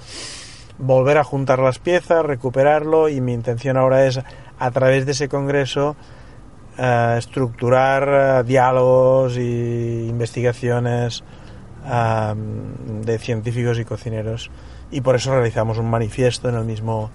volver 0.77 1.17
a 1.17 1.23
juntar 1.23 1.59
las 1.59 1.79
piezas, 1.79 2.25
recuperarlo 2.25 3.07
y 3.07 3.21
mi 3.21 3.31
intención 3.31 3.77
ahora 3.77 4.05
es 4.07 4.19
a 4.59 4.71
través 4.71 5.05
de 5.05 5.13
ese 5.13 5.29
congreso 5.29 5.95
eh, 6.77 7.15
estructurar 7.17 8.43
diálogos 8.45 9.37
y 9.37 10.07
investigaciones 10.09 11.23
de 11.83 13.17
científicos 13.19 13.79
y 13.79 13.85
cocineros. 13.85 14.51
Y 14.91 15.01
por 15.01 15.15
eso 15.15 15.31
realizamos 15.33 15.77
un 15.79 15.89
manifiesto 15.89 16.49
en 16.49 16.55
el 16.55 16.65
mismo 16.65 17.09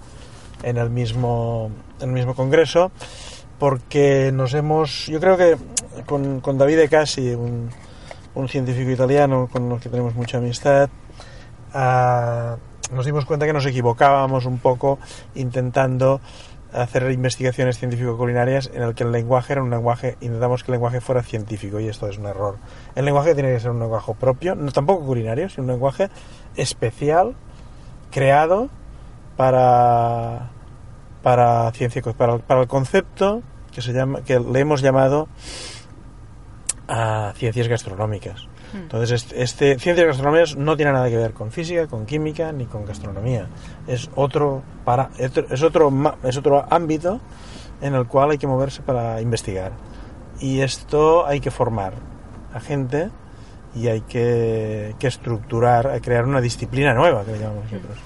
en 0.63 0.77
el 0.77 0.89
mismo 0.89 1.69
en 2.01 2.09
el 2.09 2.15
mismo 2.15 2.33
congreso 2.35 2.91
porque 3.59 4.31
nos 4.33 4.53
hemos 4.53 5.07
yo 5.07 5.19
creo 5.19 5.37
que 5.37 5.57
con, 6.05 6.41
con 6.41 6.57
Davide 6.57 6.89
Cassi 6.89 7.33
un, 7.33 7.69
un 8.35 8.47
científico 8.47 8.91
italiano 8.91 9.49
con 9.51 9.71
el 9.71 9.79
que 9.79 9.89
tenemos 9.89 10.15
mucha 10.15 10.37
amistad 10.37 10.89
ah, 11.73 12.57
nos 12.91 13.05
dimos 13.05 13.25
cuenta 13.25 13.45
que 13.45 13.53
nos 13.53 13.65
equivocábamos 13.65 14.45
un 14.45 14.59
poco 14.59 14.99
intentando 15.35 16.21
hacer 16.73 17.09
investigaciones 17.11 17.77
científico-culinarias 17.79 18.69
en 18.73 18.83
el 18.83 18.93
que 18.93 19.03
el 19.03 19.11
lenguaje 19.11 19.53
era 19.53 19.63
un 19.63 19.69
lenguaje, 19.69 20.17
intentamos 20.21 20.63
que 20.63 20.71
el 20.71 20.73
lenguaje 20.73 21.01
fuera 21.01 21.23
científico 21.23 21.79
y 21.79 21.87
esto 21.87 22.07
es 22.07 22.17
un 22.17 22.25
error. 22.25 22.57
El 22.95 23.05
lenguaje 23.05 23.33
tiene 23.33 23.53
que 23.53 23.59
ser 23.59 23.71
un 23.71 23.79
lenguaje 23.79 24.13
propio, 24.19 24.55
no 24.55 24.71
tampoco 24.71 25.05
culinario, 25.05 25.49
sino 25.49 25.63
un 25.63 25.69
lenguaje 25.69 26.09
especial, 26.55 27.35
creado 28.11 28.69
para 29.37 30.51
para 31.23 31.71
ciencia 31.71 32.01
para, 32.01 32.37
para 32.37 32.61
el 32.61 32.67
concepto 32.67 33.41
que 33.71 33.81
se 33.81 33.93
llama 33.93 34.21
que 34.21 34.39
le 34.39 34.59
hemos 34.59 34.81
llamado 34.81 35.27
a 36.87 37.33
ciencias 37.35 37.67
gastronómicas. 37.67 38.47
Entonces, 38.73 39.11
este, 39.11 39.41
este- 39.43 39.79
ciencias 39.79 40.07
gastronómicas 40.07 40.55
no 40.57 40.75
tiene 40.75 40.91
nada 40.91 41.09
que 41.09 41.17
ver 41.17 41.33
con 41.33 41.51
física, 41.51 41.87
con 41.87 42.05
química 42.05 42.51
ni 42.51 42.65
con 42.65 42.85
gastronomía. 42.85 43.47
Es 43.87 44.09
otro 44.15 44.61
para 44.83 45.09
es 45.17 45.63
otro 45.63 45.91
es 46.23 46.37
otro 46.37 46.65
ámbito 46.69 47.19
en 47.81 47.93
el 47.93 48.07
cual 48.07 48.31
hay 48.31 48.37
que 48.37 48.47
moverse 48.47 48.81
para 48.81 49.21
investigar. 49.21 49.71
Y 50.39 50.61
esto 50.61 51.25
hay 51.25 51.39
que 51.39 51.51
formar 51.51 51.93
a 52.53 52.59
gente 52.59 53.09
y 53.75 53.87
hay 53.87 54.01
que, 54.01 54.95
que 54.99 55.07
estructurar, 55.07 55.99
crear 56.01 56.25
una 56.25 56.41
disciplina 56.41 56.93
nueva 56.93 57.23
que 57.23 57.33
le 57.33 57.39
llamamos 57.39 57.65
nosotros. 57.71 57.97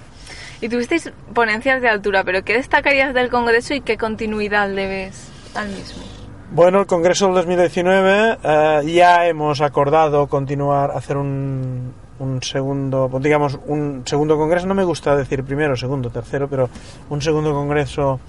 Y 0.62 0.69
tuvisteis 0.69 1.12
ponencias 1.34 1.82
de 1.82 1.89
altura, 1.89 2.24
pero 2.24 2.43
¿qué 2.43 2.54
destacarías 2.54 3.15
del 3.15 3.30
Congreso 3.30 3.74
y 3.74 3.82
qué 3.82 3.97
continuidad 3.97 4.69
le 4.69 4.88
ves 4.88 5.30
al 5.56 5.69
mismo? 5.69 6.04
Bueno, 6.52 6.82
el 6.82 6.86
Congreso 6.86 7.26
del 7.26 7.36
2019 7.36 8.38
eh, 8.43 8.82
ya 8.93 9.26
hemos 9.26 9.60
acordado 9.62 10.28
continuar, 10.28 10.91
hacer 10.91 11.17
un, 11.17 11.93
un 12.19 12.43
segundo, 12.43 13.10
digamos, 13.19 13.58
un 13.65 14.04
segundo 14.06 14.38
Congreso, 14.38 14.67
no 14.67 14.76
me 14.76 14.84
gusta 14.84 15.15
decir 15.15 15.43
primero, 15.43 15.76
segundo, 15.76 16.12
tercero, 16.12 16.47
pero 16.47 16.69
un 17.10 17.21
segundo 17.21 17.54
Congreso 17.54 18.19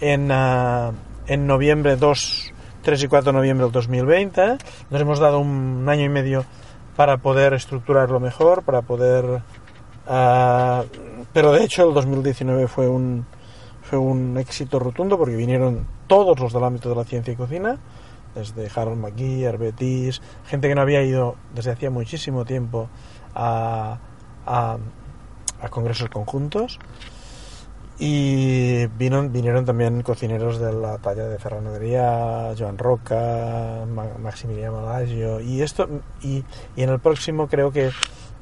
en, 0.00 0.30
ah, 0.30 0.92
en 1.26 1.46
noviembre 1.46 1.96
2, 1.96 2.52
3 2.82 3.02
y 3.02 3.08
4 3.08 3.32
de 3.32 3.36
noviembre 3.36 3.64
del 3.64 3.72
2020. 3.72 4.58
Nos 4.90 5.00
hemos 5.00 5.18
dado 5.18 5.40
un 5.40 5.88
año 5.88 6.04
y 6.04 6.08
medio 6.08 6.44
para 6.94 7.16
poder 7.16 7.54
estructurarlo 7.54 8.20
mejor, 8.20 8.62
para 8.62 8.82
poder... 8.82 9.42
ah, 10.06 10.84
pero 11.32 11.52
de 11.52 11.64
hecho 11.64 11.88
el 11.88 11.94
2019 11.94 12.68
fue 12.68 12.88
un, 12.88 13.26
fue 13.82 13.98
un 13.98 14.36
éxito 14.38 14.78
rotundo 14.78 15.18
porque 15.18 15.36
vinieron 15.36 15.86
todos 16.06 16.38
los 16.40 16.52
del 16.52 16.64
ámbito 16.64 16.88
de 16.90 16.96
la 16.96 17.04
ciencia 17.04 17.32
y 17.32 17.36
cocina, 17.36 17.78
desde 18.34 18.68
Harold 18.74 19.00
McGee, 19.00 19.44
Herbetis, 19.44 20.20
gente 20.46 20.68
que 20.68 20.74
no 20.74 20.80
había 20.80 21.02
ido 21.02 21.36
desde 21.54 21.70
hacía 21.72 21.90
muchísimo 21.90 22.44
tiempo 22.44 22.88
a, 23.34 23.98
a, 24.46 24.78
congresos 25.70 26.08
conjuntos. 26.10 26.78
Y 27.96 28.86
vino- 28.98 29.28
vinieron 29.28 29.64
también 29.64 30.02
cocineros 30.02 30.58
de 30.58 30.72
la 30.72 30.98
talla 30.98 31.28
de 31.28 31.38
Ferran 31.38 31.66
Adrià, 31.68 32.54
Joan 32.58 32.76
Roca, 32.76 33.84
Ma- 33.88 34.18
Maximiliano 34.20 34.82
Malagio. 34.82 35.38
Y, 35.40 35.62
esto, 35.62 35.88
y, 36.20 36.44
y 36.74 36.82
en 36.82 36.90
el 36.90 36.98
próximo 36.98 37.46
creo 37.46 37.70
que 37.70 37.90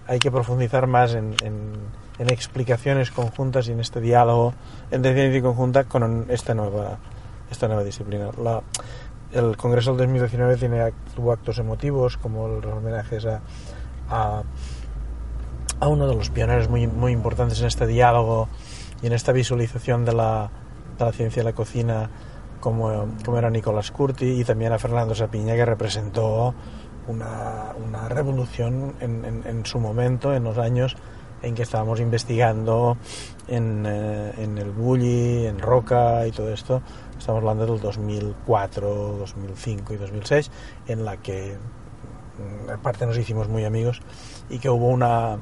hay 0.06 0.18
que 0.18 0.30
profundizar 0.30 0.86
más 0.86 1.14
en, 1.14 1.34
en- 1.42 2.02
en 2.18 2.30
explicaciones 2.30 3.10
conjuntas 3.10 3.68
y 3.68 3.72
en 3.72 3.80
este 3.80 4.00
diálogo 4.00 4.52
entre 4.90 5.14
ciencia 5.14 5.38
y 5.38 5.42
conjunta 5.42 5.84
con 5.84 6.26
esta 6.28 6.54
nueva, 6.54 6.98
esta 7.50 7.66
nueva 7.68 7.82
disciplina. 7.84 8.30
La- 8.42 8.62
el 9.32 9.56
Congreso 9.56 9.90
del 9.92 9.98
2019 10.08 10.56
tiene, 10.56 10.92
tuvo 11.16 11.32
actos 11.32 11.58
emotivos 11.58 12.18
como 12.18 12.48
los 12.48 12.64
homenajes 12.66 13.24
a, 13.24 13.40
a, 14.10 14.42
a 15.80 15.88
uno 15.88 16.06
de 16.06 16.14
los 16.14 16.28
pioneros 16.30 16.68
muy, 16.68 16.86
muy 16.86 17.12
importantes 17.12 17.60
en 17.60 17.66
este 17.66 17.86
diálogo 17.86 18.48
y 19.02 19.06
en 19.06 19.14
esta 19.14 19.32
visualización 19.32 20.04
de 20.04 20.12
la, 20.12 20.50
de 20.98 21.04
la 21.06 21.12
ciencia 21.12 21.42
de 21.42 21.48
la 21.50 21.54
cocina 21.54 22.10
como, 22.60 23.06
como 23.24 23.38
era 23.38 23.50
Nicolás 23.50 23.90
Curti 23.90 24.40
y 24.40 24.44
también 24.44 24.72
a 24.72 24.78
Fernando 24.78 25.14
Sapiña 25.14 25.54
que 25.54 25.64
representó 25.64 26.54
una, 27.08 27.72
una 27.86 28.08
revolución 28.08 28.94
en, 29.00 29.24
en- 29.24 29.42
en 29.46 29.66
su 29.66 29.78
momento, 29.78 30.34
en 30.34 30.44
los 30.44 30.58
años 30.58 30.96
en 31.42 31.54
que 31.56 31.62
estábamos 31.62 31.98
investigando 31.98 32.96
en, 33.48 33.84
eh, 33.84 34.32
en 34.38 34.58
el 34.58 34.70
Bulli, 34.70 35.46
en 35.46 35.58
Roca 35.58 36.24
y 36.26 36.30
todo 36.30 36.52
esto. 36.52 36.80
Estamos 37.18 37.40
hablando 37.40 37.66
del 37.66 37.80
2004, 37.80 39.16
2005 39.18 39.94
y 39.94 39.96
2006, 39.96 40.50
en 40.86 41.04
la 41.04 41.16
que 41.16 41.56
mm, 42.66 42.70
aparte 42.70 43.06
nos 43.06 43.18
hicimos 43.18 43.48
muy 43.48 43.64
amigos 43.64 44.00
y 44.50 44.58
que 44.60 44.70
hubo 44.70 44.86
una 44.88 45.38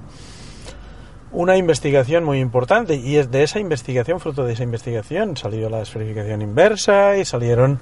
una 1.32 1.56
investigación 1.56 2.24
muy 2.24 2.40
importante 2.40 2.94
y 2.96 3.16
es 3.16 3.30
de 3.30 3.42
esa 3.44 3.60
investigación, 3.60 4.18
fruto 4.20 4.44
de 4.44 4.52
esa 4.54 4.62
investigación, 4.64 5.36
salió 5.36 5.68
la 5.70 5.80
esferificación 5.82 6.42
inversa 6.42 7.16
y 7.16 7.24
salieron 7.24 7.78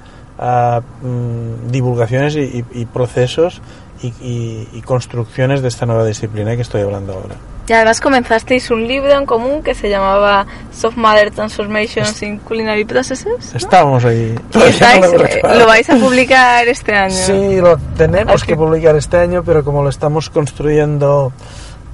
mm, 1.03 1.71
divulgaciones 1.71 2.37
y, 2.37 2.41
y- 2.41 2.65
y 2.73 2.85
procesos 2.87 3.61
y, 4.03 4.13
y- 4.21 4.83
construcciones 4.83 5.61
de 5.63 5.69
esta 5.69 5.85
nueva 5.87 6.05
disciplina 6.07 6.55
que 6.57 6.63
estoy 6.63 6.83
hablando 6.83 7.15
ahora. 7.15 7.35
Y 7.69 7.73
además 7.75 8.01
comenzasteis 8.01 8.71
un 8.71 8.87
libro 8.87 9.11
en 9.13 9.27
común 9.27 9.63
que 9.63 9.75
se 9.75 9.91
llamaba 9.91 10.47
Soft 10.73 10.97
Mother 10.97 11.31
Transformations 11.33 12.23
in 12.23 12.39
Culinary 12.39 12.85
Processes. 12.87 13.55
Estábamos 13.55 14.05
ahí. 14.07 14.35
Estáis- 14.53 15.01
no 15.03 15.19
lo 15.19 15.25
eh, 15.27 15.39
acabado. 15.39 15.59
lo 15.61 15.67
vais 15.67 15.91
a 15.91 15.97
publicar 15.97 16.67
este 16.69 16.95
año. 16.97 17.15
Sí, 17.15 17.57
lo 17.61 17.77
tenemos 17.97 18.37
Así- 18.37 18.47
que 18.47 18.57
publicar 18.57 18.97
este 18.97 19.19
año, 19.19 19.43
pero 19.45 19.63
como 19.65 19.83
lo 19.83 19.91
estamos 19.91 20.31
construyendo 20.31 21.33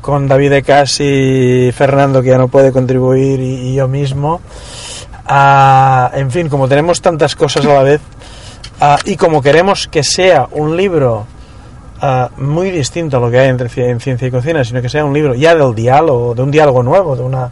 con 0.04 0.28
David 0.28 0.62
Casi, 0.66 1.72
Fernando, 1.72 2.20
que 2.20 2.28
ya 2.28 2.36
no 2.36 2.48
puede 2.48 2.72
contribuir, 2.72 3.40
y, 3.40 3.70
y 3.70 3.74
yo 3.74 3.88
mismo, 3.88 4.42
ah, 5.24 6.10
en 6.12 6.30
fin, 6.30 6.50
como 6.50 6.68
tenemos 6.68 7.00
tantas 7.00 7.34
cosas 7.34 7.64
a 7.64 7.72
la 7.72 7.82
vez, 7.82 8.02
ah, 8.82 8.98
y 9.06 9.16
como 9.16 9.40
queremos 9.40 9.88
que 9.88 10.02
sea 10.04 10.46
un 10.50 10.76
libro 10.76 11.24
ah, 12.02 12.28
muy 12.36 12.70
distinto 12.70 13.16
a 13.16 13.20
lo 13.20 13.30
que 13.30 13.38
hay 13.38 13.48
entre, 13.48 13.88
en 13.88 13.98
ciencia 13.98 14.28
y 14.28 14.30
cocina, 14.30 14.62
sino 14.62 14.82
que 14.82 14.90
sea 14.90 15.06
un 15.06 15.14
libro 15.14 15.34
ya 15.34 15.54
del 15.54 15.74
diálogo, 15.74 16.34
de 16.34 16.42
un 16.42 16.50
diálogo 16.50 16.82
nuevo, 16.82 17.16
de 17.16 17.22
una, 17.22 17.50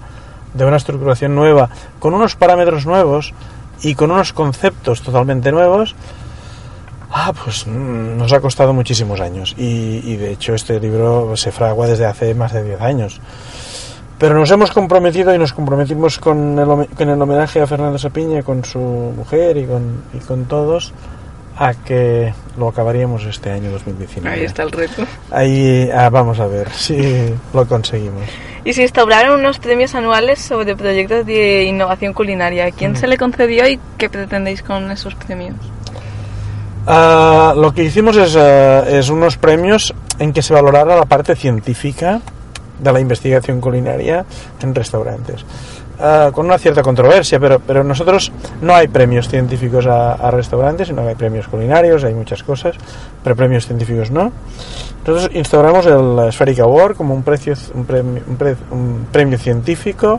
de 0.52 0.66
una 0.66 0.76
estructuración 0.76 1.34
nueva, 1.34 1.70
con 1.98 2.12
unos 2.12 2.36
parámetros 2.36 2.84
nuevos 2.84 3.32
y 3.80 3.94
con 3.94 4.10
unos 4.10 4.34
conceptos 4.34 5.00
totalmente 5.00 5.50
nuevos, 5.52 5.94
Ah, 7.12 7.32
pues 7.32 7.66
mm, 7.66 8.16
nos 8.16 8.32
ha 8.32 8.40
costado 8.40 8.72
muchísimos 8.72 9.20
años 9.20 9.54
y, 9.58 10.00
y 10.02 10.16
de 10.16 10.32
hecho 10.32 10.54
este 10.54 10.80
libro 10.80 11.36
se 11.36 11.52
fragua 11.52 11.86
desde 11.86 12.06
hace 12.06 12.34
más 12.34 12.52
de 12.52 12.64
10 12.64 12.80
años. 12.80 13.20
Pero 14.18 14.36
nos 14.36 14.50
hemos 14.52 14.70
comprometido 14.70 15.34
y 15.34 15.38
nos 15.38 15.52
comprometimos 15.52 16.18
con 16.18 16.58
el, 16.58 16.86
con 16.94 17.08
el 17.08 17.20
homenaje 17.20 17.60
a 17.60 17.66
Fernando 17.66 17.98
Sapiña, 17.98 18.42
con 18.42 18.64
su 18.64 18.78
mujer 18.78 19.56
y 19.56 19.66
con, 19.66 20.04
y 20.14 20.18
con 20.18 20.44
todos, 20.44 20.92
a 21.58 21.74
que 21.74 22.32
lo 22.56 22.68
acabaríamos 22.68 23.24
este 23.24 23.50
año 23.50 23.72
2019. 23.72 24.36
Ahí 24.36 24.44
está 24.44 24.62
el 24.62 24.70
reto. 24.70 25.04
Ahí 25.32 25.90
ah, 25.92 26.08
vamos 26.08 26.38
a 26.38 26.46
ver 26.46 26.70
si 26.70 27.34
lo 27.52 27.66
conseguimos. 27.66 28.22
Y 28.64 28.72
se 28.74 28.82
instauraron 28.82 29.40
unos 29.40 29.58
premios 29.58 29.94
anuales 29.96 30.38
sobre 30.40 30.76
proyectos 30.76 31.26
de 31.26 31.64
innovación 31.64 32.12
culinaria. 32.12 32.66
¿A 32.66 32.70
quién 32.70 32.94
se 32.94 33.08
le 33.08 33.18
concedió 33.18 33.66
y 33.66 33.80
qué 33.98 34.08
pretendéis 34.08 34.62
con 34.62 34.88
esos 34.92 35.16
premios? 35.16 35.56
Ah, 36.86 37.54
lo 37.56 37.72
que 37.72 37.84
hicimos 37.84 38.16
es, 38.16 38.34
ah, 38.36 38.84
es 38.88 39.08
unos 39.08 39.36
premios 39.36 39.94
en 40.18 40.32
que 40.32 40.42
se 40.42 40.52
valorara 40.54 40.96
la 40.96 41.04
parte 41.04 41.36
científica 41.36 42.20
de 42.78 42.92
la 42.92 43.00
investigación 43.00 43.60
culinaria 43.60 44.24
en 44.60 44.74
restaurantes. 44.74 45.44
Ah, 46.00 46.30
con 46.32 46.46
una 46.46 46.58
cierta 46.58 46.82
controversia, 46.82 47.38
pero, 47.38 47.60
pero 47.60 47.84
nosotros 47.84 48.32
no 48.60 48.74
hay 48.74 48.88
premios 48.88 49.28
científicos 49.28 49.86
a, 49.86 50.14
a 50.14 50.30
restaurantes, 50.32 50.88
sino 50.88 51.02
que 51.02 51.10
hay 51.10 51.14
premios 51.14 51.46
culinarios, 51.46 52.02
hay 52.02 52.14
muchas 52.14 52.42
cosas, 52.42 52.74
pero 53.22 53.36
premios 53.36 53.66
científicos 53.66 54.10
no. 54.10 54.32
Nosotros 55.06 55.30
instauramos 55.34 55.86
el 55.86 56.32
Spheric 56.32 56.60
Award 56.60 56.96
como 56.96 57.14
un, 57.14 57.22
precio, 57.22 57.54
un, 57.74 57.84
premio, 57.84 58.22
un 58.26 58.36
pre- 58.36 58.56
un 58.72 59.06
premio 59.12 59.38
científico 59.38 60.18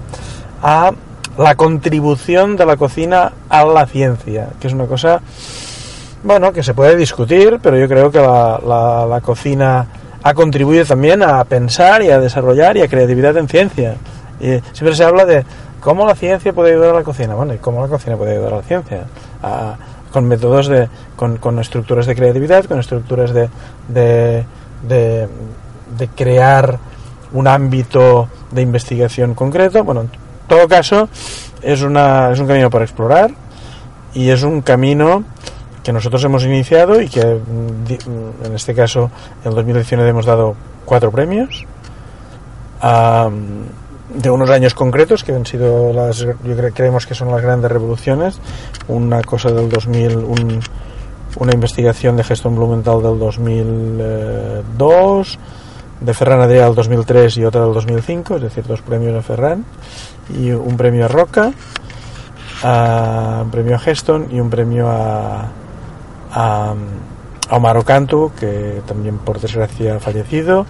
a 0.62 0.92
la 1.38 1.56
contribución 1.56 2.56
de 2.56 2.66
la 2.66 2.78
cocina 2.78 3.34
a 3.50 3.66
la 3.66 3.86
ciencia, 3.86 4.50
que 4.62 4.68
es 4.68 4.74
una 4.74 4.86
cosa 4.86 5.20
bueno, 6.24 6.52
que 6.54 6.64
se 6.64 6.74
puede 6.74 6.96
discutir, 6.96 7.60
pero 7.62 7.78
yo 7.78 7.88
creo 7.88 8.12
que 8.12 8.20
la, 8.20 8.60
la- 8.66 9.06
la 9.06 9.22
cocina 9.22 9.86
ha 10.24 10.34
contribuido 10.34 10.86
también 10.86 11.22
a 11.22 11.44
pensar 11.44 12.02
y 12.02 12.10
a 12.10 12.20
desarrollar 12.20 12.78
y 12.78 12.82
a 12.82 12.88
creatividad 12.88 13.36
en 13.38 13.48
ciencia. 13.48 13.96
Y 14.40 14.60
siempre 14.74 14.96
se 14.96 15.04
habla 15.04 15.26
de 15.26 15.46
cómo 15.82 16.06
la 16.06 16.16
ciencia 16.16 16.54
puede 16.54 16.72
ayudar 16.72 16.92
a 16.92 17.00
la 17.00 17.04
cocina. 17.04 17.36
Bueno, 17.36 17.54
¿y 17.54 17.58
cómo 17.58 17.82
la 17.82 17.88
cocina 17.90 18.16
puede 18.16 18.34
ayudar 18.34 18.54
a 18.54 18.58
la 18.58 18.62
ciencia? 18.64 19.04
Con 20.12 20.26
métodos 20.26 20.68
de, 20.68 20.88
con, 21.16 21.38
con 21.38 21.60
estructuras 21.60 22.06
de 22.06 22.16
creatividad, 22.16 22.66
con 22.66 22.80
estructuras 22.80 23.34
de, 23.34 23.50
de, 23.90 24.46
de, 24.88 25.28
de 25.98 26.08
crear 26.16 26.78
un 27.34 27.48
ámbito 27.48 28.30
de 28.52 28.62
investigación 28.62 29.34
concreto. 29.34 29.84
Bueno, 29.84 30.02
en 30.02 30.10
todo 30.48 30.68
caso, 30.68 31.10
es, 31.62 31.82
una, 31.82 32.32
es 32.32 32.40
un 32.40 32.48
camino 32.48 32.70
para 32.70 32.86
explorar 32.86 33.32
y 34.14 34.30
es 34.30 34.44
un 34.44 34.62
camino 34.62 35.24
que 35.84 35.92
nosotros 35.94 36.24
hemos 36.24 36.44
iniciado 36.46 37.00
y 37.02 37.10
que 37.10 37.24
mm, 37.24 38.10
mm, 38.10 38.46
en 38.46 38.56
este 38.56 38.74
caso 38.74 39.12
en 39.44 39.50
el 39.50 39.56
2019 39.56 40.10
hemos 40.10 40.26
dado 40.26 40.56
cuatro 40.86 41.12
premios 41.12 41.66
am, 42.82 43.66
de 44.16 44.30
unos 44.30 44.50
años 44.50 44.74
concretos 44.74 45.24
que 45.24 45.34
han 45.34 45.46
sido 45.46 45.94
las 45.94 46.18
yo 46.20 46.34
cre- 46.44 46.74
creemos 46.74 47.06
que 47.06 47.16
son 47.16 47.32
las 47.32 47.42
grandes 47.42 47.72
revoluciones. 47.72 48.40
Una 48.88 49.22
cosa 49.24 49.50
del 49.52 49.70
2000 49.70 50.18
un- 50.18 50.60
una 51.38 51.54
investigación 51.54 52.16
de 52.16 52.24
gestión 52.24 52.56
Blumenthal 52.56 53.02
del 53.02 53.18
2002 53.18 55.40
de 56.02 56.14
Ferran 56.14 56.42
Adrià 56.42 56.66
del 56.66 56.76
2003 56.76 57.38
y 57.38 57.46
otra 57.46 57.64
del 57.64 57.74
2005 57.74 58.36
es 58.36 58.42
decir 58.44 58.66
dos 58.68 58.82
premios 58.82 59.16
a 59.18 59.22
Ferran 59.22 59.66
y 60.38 60.52
un 60.52 60.76
premio 60.78 61.06
a 61.06 61.08
Roca 61.08 61.52
a- 62.64 63.42
un 63.44 63.52
premio 63.52 63.76
a 63.76 63.80
Geston 63.80 64.28
y 64.32 64.40
un 64.40 64.50
premio 64.50 64.88
a, 64.90 65.48
a, 66.34 66.74
a 67.50 67.56
Omar 67.56 67.78
Ocantu, 67.78 68.32
que 68.40 68.82
también 68.86 69.18
por 69.20 69.40
desgracia 69.40 69.96
ha 69.96 70.00
fallecido, 70.00 70.66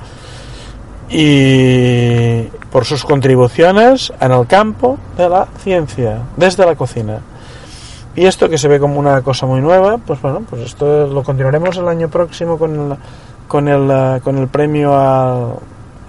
y 1.09 2.43
por 2.71 2.85
sus 2.85 3.03
contribuciones 3.03 4.11
en 4.19 4.31
el 4.31 4.47
campo 4.47 4.97
de 5.17 5.29
la 5.29 5.47
ciencia, 5.59 6.23
desde 6.37 6.65
la 6.65 6.75
cocina. 6.75 7.19
Y 8.15 8.25
esto 8.25 8.49
que 8.49 8.57
se 8.57 8.67
ve 8.67 8.79
como 8.79 8.99
una 8.99 9.21
cosa 9.21 9.45
muy 9.45 9.61
nueva, 9.61 9.97
pues 9.97 10.21
bueno, 10.21 10.43
pues 10.47 10.61
esto 10.63 11.07
lo 11.07 11.23
continuaremos 11.23 11.77
el 11.77 11.87
año 11.87 12.09
próximo 12.09 12.57
con 12.57 12.91
el, 12.91 12.97
con 13.47 13.67
el, 13.67 14.21
con 14.21 14.37
el 14.37 14.47
premio 14.47 14.93
a, 14.93 15.53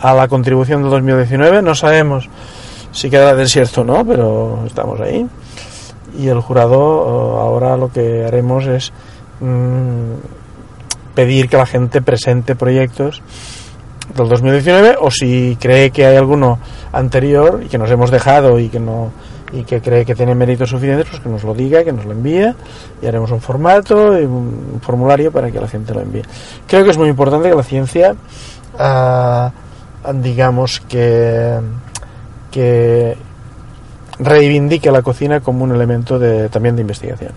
a 0.01 0.15
la 0.15 0.29
contribución 0.29 0.83
del 0.83 0.91
2019. 0.91 1.63
No 1.63 1.75
sabemos 1.75 2.29
si 2.93 3.09
quedará 3.09 3.35
desierto 3.35 3.81
o 3.81 3.85
no, 3.85 4.05
pero 4.05 4.61
estamos 4.67 5.01
ahí 5.01 5.27
y 6.19 6.29
el 6.29 6.41
jurado 6.41 6.77
eh, 6.77 7.41
ahora 7.41 7.77
lo 7.77 7.91
que 7.91 8.25
haremos 8.25 8.67
es 8.67 8.93
mm, 9.45 11.15
pedir 11.15 11.49
que 11.49 11.57
la 11.57 11.67
gente 11.67 12.03
presente 12.03 12.57
proyectos 12.57 13.23
del 14.17 14.29
2019 14.29 14.97
o 15.01 15.11
si 15.11 15.57
cree 15.61 15.91
que 15.91 16.07
hay 16.07 16.17
alguno 16.17 16.59
anterior 16.93 17.63
y 17.65 17.69
que 17.69 17.79
nos 17.79 17.91
hemos 17.91 18.11
dejado 18.11 18.59
y 18.59 18.69
que 18.69 18.81
no 18.81 19.13
y 19.53 19.63
que 19.63 19.81
cree 19.81 20.05
que 20.05 20.15
tiene 20.15 20.35
méritos 20.35 20.71
suficientes 20.71 21.07
pues 21.09 21.23
que 21.23 21.29
nos 21.29 21.45
lo 21.45 21.55
diga 21.55 21.85
que 21.85 21.93
nos 21.93 22.05
lo 22.05 22.13
envíe 22.13 22.55
y 23.01 23.07
haremos 23.07 23.31
un 23.31 23.41
formato 23.41 24.19
y 24.19 24.25
un, 24.25 24.81
formulario 24.83 25.31
para 25.31 25.51
que 25.51 25.61
la 25.61 25.69
gente 25.69 25.95
lo 25.95 26.01
envíe 26.01 26.23
creo 26.67 26.85
que 26.85 26.91
es 26.91 26.99
muy 26.99 27.09
importante 27.09 27.49
que 27.49 27.55
la 27.55 27.63
ciencia 27.63 28.17
ah, 28.79 29.53
digamos 30.13 30.81
que 30.81 31.61
que 32.51 33.17
reivindique 34.19 34.91
la 34.91 35.03
cocina 35.03 35.41
como 35.41 35.65
un 35.65 35.73
elemento 35.73 36.19
de, 36.19 36.49
también 36.49 36.77
de 36.77 36.83
investigación. 36.83 37.33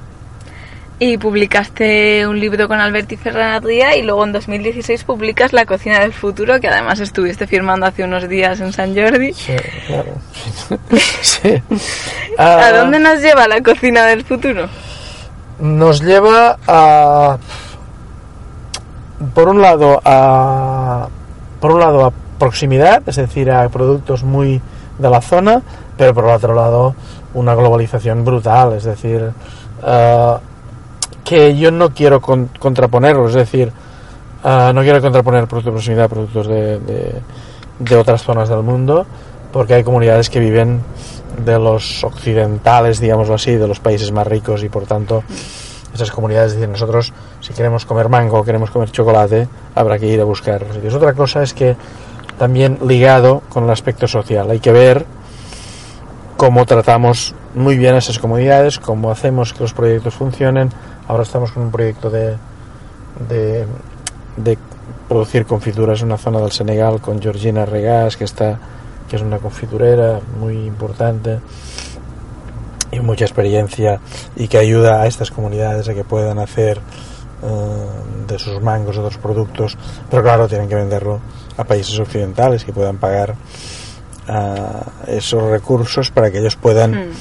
Y 1.00 1.20
publicaste 1.20 2.26
un 2.26 2.40
libro 2.40 2.68
con 2.68 2.80
Alberti 2.80 3.18
Ferran 3.18 3.54
Adrià 3.54 3.96
y 3.98 4.02
luego 4.02 4.24
en 4.24 4.32
2016 4.32 5.04
publicas 5.04 5.54
La 5.54 5.66
cocina 5.68 6.00
del 6.00 6.12
futuro, 6.12 6.60
que 6.60 6.68
además 6.68 7.00
estuviste 7.00 7.46
firmando 7.46 7.86
hace 7.86 8.04
unos 8.04 8.28
días 8.28 8.60
en 8.62 8.74
San 8.74 8.96
Jordi. 8.96 9.32
Sí, 9.34 9.54
claro. 9.86 10.14
sí. 11.22 11.62
¿A 12.40 12.68
Ah, 12.68 12.72
dónde 12.72 13.00
nos 13.00 13.22
lleva 13.22 13.48
la 13.48 13.62
cocina 13.62 14.06
del 14.08 14.24
futuro? 14.24 14.68
Nos 15.60 16.02
lleva 16.02 16.58
a, 16.68 17.38
por 19.36 19.50
un 19.50 19.62
lado, 19.62 20.02
a, 20.04 21.08
por 21.60 21.74
un 21.74 21.80
lado 21.80 22.06
a 22.08 22.12
proximidad, 22.40 23.04
es 23.08 23.18
decir, 23.18 23.52
a 23.52 23.70
productos 23.70 24.24
muy 24.24 24.60
de 24.98 25.10
la 25.12 25.22
zona, 25.22 25.62
pero 25.96 26.16
por 26.16 26.26
otro 26.26 26.56
lado 26.56 26.96
una 27.36 27.54
globalización 27.54 28.26
brutal, 28.26 28.74
es 28.74 28.84
decir, 28.84 29.30
ah, 29.84 30.40
que 31.28 31.58
yo 31.58 31.72
no 31.72 31.90
quiero 31.90 32.22
con- 32.22 32.50
contraponerlo, 32.60 33.28
es 33.28 33.34
decir, 33.36 33.72
ah, 34.44 34.72
no 34.74 34.82
quiero 34.82 35.02
contraponer 35.02 35.46
productos 35.48 35.66
de 35.66 35.72
proximidad 35.72 36.06
a 36.06 36.10
productos 36.10 36.48
de, 36.48 36.80
de- 37.80 37.96
otras 37.98 38.24
zonas 38.24 38.50
del 38.50 38.64
mundo, 38.64 39.06
porque 39.52 39.74
hay 39.76 39.84
comunidades 39.84 40.30
que 40.30 40.40
viven 40.40 40.82
de 41.46 41.60
los 41.60 42.04
occidentales, 42.04 43.00
digámoslo 43.00 43.36
así, 43.36 43.56
de 43.56 43.68
los 43.68 43.80
países 43.80 44.12
más 44.12 44.26
ricos 44.26 44.64
y 44.64 44.70
por 44.70 44.86
tanto 44.86 45.24
esas 45.94 46.10
comunidades 46.12 46.54
dicen 46.56 46.72
nosotros 46.72 47.12
si 47.42 47.54
queremos 47.54 47.86
comer 47.86 48.08
mango 48.10 48.44
queremos 48.44 48.70
comer 48.72 48.92
chocolate 48.92 49.48
habrá 49.76 49.98
que 50.00 50.08
ir 50.08 50.20
a 50.22 50.24
buscar 50.26 50.64
sitios. 50.74 50.94
Otra 50.96 51.14
cosa 51.14 51.44
es 51.44 51.54
que 51.54 51.76
también 52.40 52.80
ligado 52.86 53.42
con 53.50 53.64
el 53.66 53.70
aspecto 53.70 54.08
social 54.08 54.50
hay 54.50 54.60
que 54.60 54.72
ver 54.72 55.06
cómo 56.36 56.66
tratamos 56.66 57.34
muy 57.56 57.78
bien 57.78 57.96
a 57.96 57.98
esas 58.00 58.20
comunidades, 58.20 58.80
cómo 58.80 59.12
hacemos 59.12 59.54
que 59.54 59.62
los 59.64 59.74
proyectos 59.74 60.14
funcionen. 60.14 60.70
Ahora 61.08 61.24
estamos 61.24 61.52
con 61.52 61.64
un 61.64 61.72
proyecto 61.72 62.10
de, 62.10 62.36
de, 63.30 63.66
de 64.36 64.58
producir 65.08 65.46
confituras 65.46 66.02
en 66.02 66.08
una 66.08 66.18
zona 66.18 66.40
del 66.40 66.52
Senegal 66.52 67.00
con 67.00 67.22
Georgina 67.22 67.66
Regás, 67.66 68.18
que 68.18 68.26
está 68.26 68.60
que 69.10 69.16
es 69.16 69.22
una 69.22 69.38
confiturera 69.38 70.20
muy 70.38 70.66
importante 70.66 71.40
y 72.92 73.00
mucha 73.00 73.24
experiencia 73.26 74.00
y 74.36 74.50
que 74.50 74.58
ayuda 74.58 75.02
a 75.02 75.08
estas 75.08 75.32
comunidades 75.32 75.88
a 75.88 75.94
que 75.94 76.04
puedan 76.04 76.40
hacer 76.40 76.82
eh, 77.44 78.28
de 78.28 78.40
sus 78.40 78.62
mangos 78.62 78.98
otros 78.98 79.18
productos, 79.18 79.78
pero 80.10 80.22
claro, 80.24 80.48
tienen 80.48 80.68
que 80.68 80.76
venderlo 80.76 81.22
a 81.56 81.64
países 81.64 81.98
occidentales 82.00 82.66
que 82.66 82.74
puedan 82.74 82.98
pagar 82.98 83.36
ah, 84.28 84.84
esos 85.08 85.44
recursos 85.44 86.12
para 86.12 86.32
que 86.32 86.40
ellos 86.40 86.58
puedan 86.58 86.92
Mm. 86.92 87.12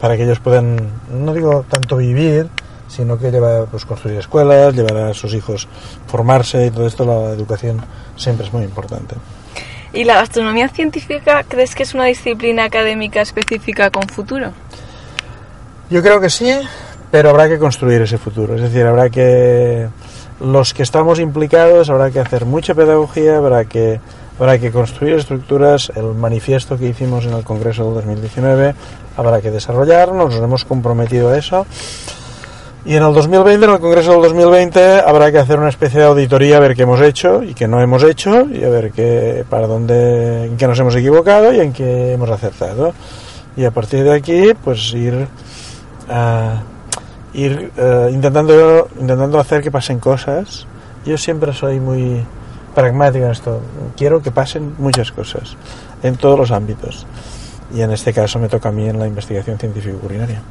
para 0.00 0.16
que 0.16 0.24
ellos 0.24 0.38
puedan 0.40 0.76
no 1.10 1.32
digo 1.34 1.64
tanto 1.68 1.96
vivir 1.96 2.48
sino 2.94 3.18
que 3.18 3.30
llevar 3.30 3.66
pues 3.70 3.84
construir 3.84 4.18
escuelas 4.18 4.74
llevar 4.74 4.96
a 4.96 5.14
sus 5.14 5.34
hijos 5.34 5.68
formarse 6.06 6.66
y 6.66 6.70
todo 6.70 6.86
esto 6.86 7.04
la 7.04 7.30
educación 7.32 7.80
siempre 8.16 8.46
es 8.46 8.52
muy 8.52 8.64
importante 8.64 9.16
¿Y 9.94 10.04
la 10.04 10.14
gastronomía 10.14 10.68
científica 10.68 11.44
crees 11.46 11.74
que 11.74 11.82
es 11.82 11.92
una 11.92 12.06
disciplina 12.06 12.64
académica 12.64 13.20
específica 13.20 13.90
con 13.90 14.04
futuro? 14.04 14.52
Yo 15.90 16.02
creo 16.02 16.18
que 16.18 16.30
sí, 16.30 16.50
pero 17.10 17.28
habrá 17.28 17.46
que 17.46 17.58
construir 17.58 18.00
ese 18.00 18.16
futuro. 18.16 18.54
Es 18.54 18.62
decir, 18.62 18.86
habrá 18.86 19.10
que 19.10 19.88
los 20.40 20.72
que 20.72 20.82
estamos 20.82 21.20
implicados 21.20 21.90
habrá 21.90 22.10
que 22.10 22.20
hacer 22.20 22.46
mucha 22.46 22.74
pedagogía, 22.74 23.36
habrá 23.36 23.66
que 23.66 24.00
habrá 24.38 24.58
que 24.58 24.72
construir 24.72 25.16
estructuras. 25.16 25.92
El 25.94 26.14
manifiesto 26.14 26.78
que 26.78 26.88
hicimos 26.88 27.26
en 27.26 27.34
el 27.34 27.44
Congreso 27.44 27.84
del 27.84 27.94
2019 27.96 28.74
habrá 29.18 29.42
que 29.42 29.50
desarrollarlo. 29.50 30.14
Nos 30.14 30.36
hemos 30.36 30.64
comprometido 30.64 31.28
a 31.28 31.36
eso. 31.36 31.66
Y 32.84 32.96
en 32.96 33.04
el 33.04 33.14
2020, 33.14 33.64
en 33.64 33.70
el 33.70 33.78
Congreso 33.78 34.10
del 34.12 34.22
2020, 34.22 35.00
habrá 35.00 35.30
que 35.30 35.38
hacer 35.38 35.56
una 35.56 35.68
especie 35.68 36.00
de 36.00 36.06
auditoría 36.06 36.56
a 36.56 36.60
ver 36.60 36.74
qué 36.74 36.82
hemos 36.82 37.00
hecho 37.00 37.40
y 37.44 37.54
qué 37.54 37.68
no 37.68 37.80
hemos 37.80 38.02
hecho 38.02 38.48
y 38.50 38.64
a 38.64 38.68
ver 38.68 38.90
qué, 38.90 39.44
para 39.48 39.68
dónde, 39.68 40.46
en 40.46 40.56
qué 40.56 40.66
nos 40.66 40.80
hemos 40.80 40.96
equivocado 40.96 41.52
y 41.52 41.60
en 41.60 41.72
qué 41.72 42.14
hemos 42.14 42.28
acertado. 42.28 42.92
Y 43.56 43.64
a 43.64 43.70
partir 43.70 44.02
de 44.02 44.12
aquí, 44.12 44.52
pues 44.64 44.92
ir, 44.94 45.28
ah, 46.08 46.62
ir 47.34 47.70
eh, 47.76 48.10
intentando, 48.12 48.88
intentando 48.98 49.38
hacer 49.38 49.62
que 49.62 49.70
pasen 49.70 50.00
cosas. 50.00 50.66
Yo 51.06 51.16
siempre 51.16 51.52
soy 51.52 51.78
muy 51.78 52.24
pragmático 52.74 53.26
en 53.26 53.30
esto. 53.30 53.60
Quiero 53.96 54.20
que 54.20 54.32
pasen 54.32 54.74
muchas 54.78 55.12
cosas 55.12 55.56
en 56.02 56.16
todos 56.16 56.36
los 56.36 56.50
ámbitos. 56.50 57.06
Y 57.72 57.80
en 57.80 57.92
este 57.92 58.12
caso 58.12 58.40
me 58.40 58.48
toca 58.48 58.70
a 58.70 58.72
mí 58.72 58.88
en 58.88 58.98
la 58.98 59.06
investigación 59.06 59.56
científico 59.56 59.98
culinaria. 59.98 60.42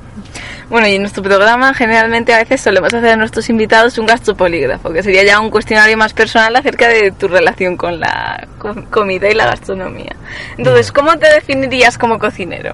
Bueno, 0.70 0.88
y 0.88 0.96
en 0.96 1.02
nuestro 1.02 1.22
programa 1.24 1.74
generalmente 1.74 2.34
a 2.34 2.38
veces 2.38 2.62
solemos 2.62 2.94
hacer 2.94 3.10
a 3.10 3.16
nuestros 3.18 3.50
invitados 3.50 3.98
un 3.98 4.06
gastropolígrafo, 4.06 4.92
que 4.92 5.04
sería 5.04 5.24
ya 5.24 5.40
un 5.40 5.50
cuestionario 5.50 5.98
más 5.98 6.14
personal 6.14 6.56
acerca 6.56 6.88
de 6.88 7.12
tu 7.12 7.28
relación 7.28 7.76
con 7.76 8.00
la 8.00 8.48
co- 8.58 8.76
comida 8.90 9.30
y 9.30 9.34
la 9.34 9.46
gastronomía. 9.48 10.16
Entonces, 10.58 10.92
¿cómo 10.92 11.18
te 11.18 11.32
definirías 11.34 11.98
como 11.98 12.18
cocinero? 12.20 12.74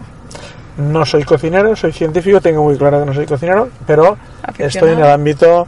No 0.78 1.06
soy 1.06 1.24
cocinero, 1.24 1.76
soy 1.76 1.92
científico, 1.92 2.40
tengo 2.40 2.64
muy 2.64 2.78
claro 2.78 3.00
que 3.00 3.06
no 3.08 3.14
soy 3.16 3.26
cocinero, 3.26 3.70
pero 3.88 4.18
Aficionado. 4.44 4.68
estoy 4.68 4.92
en 4.92 5.00
el 5.00 5.12
ámbito 5.12 5.68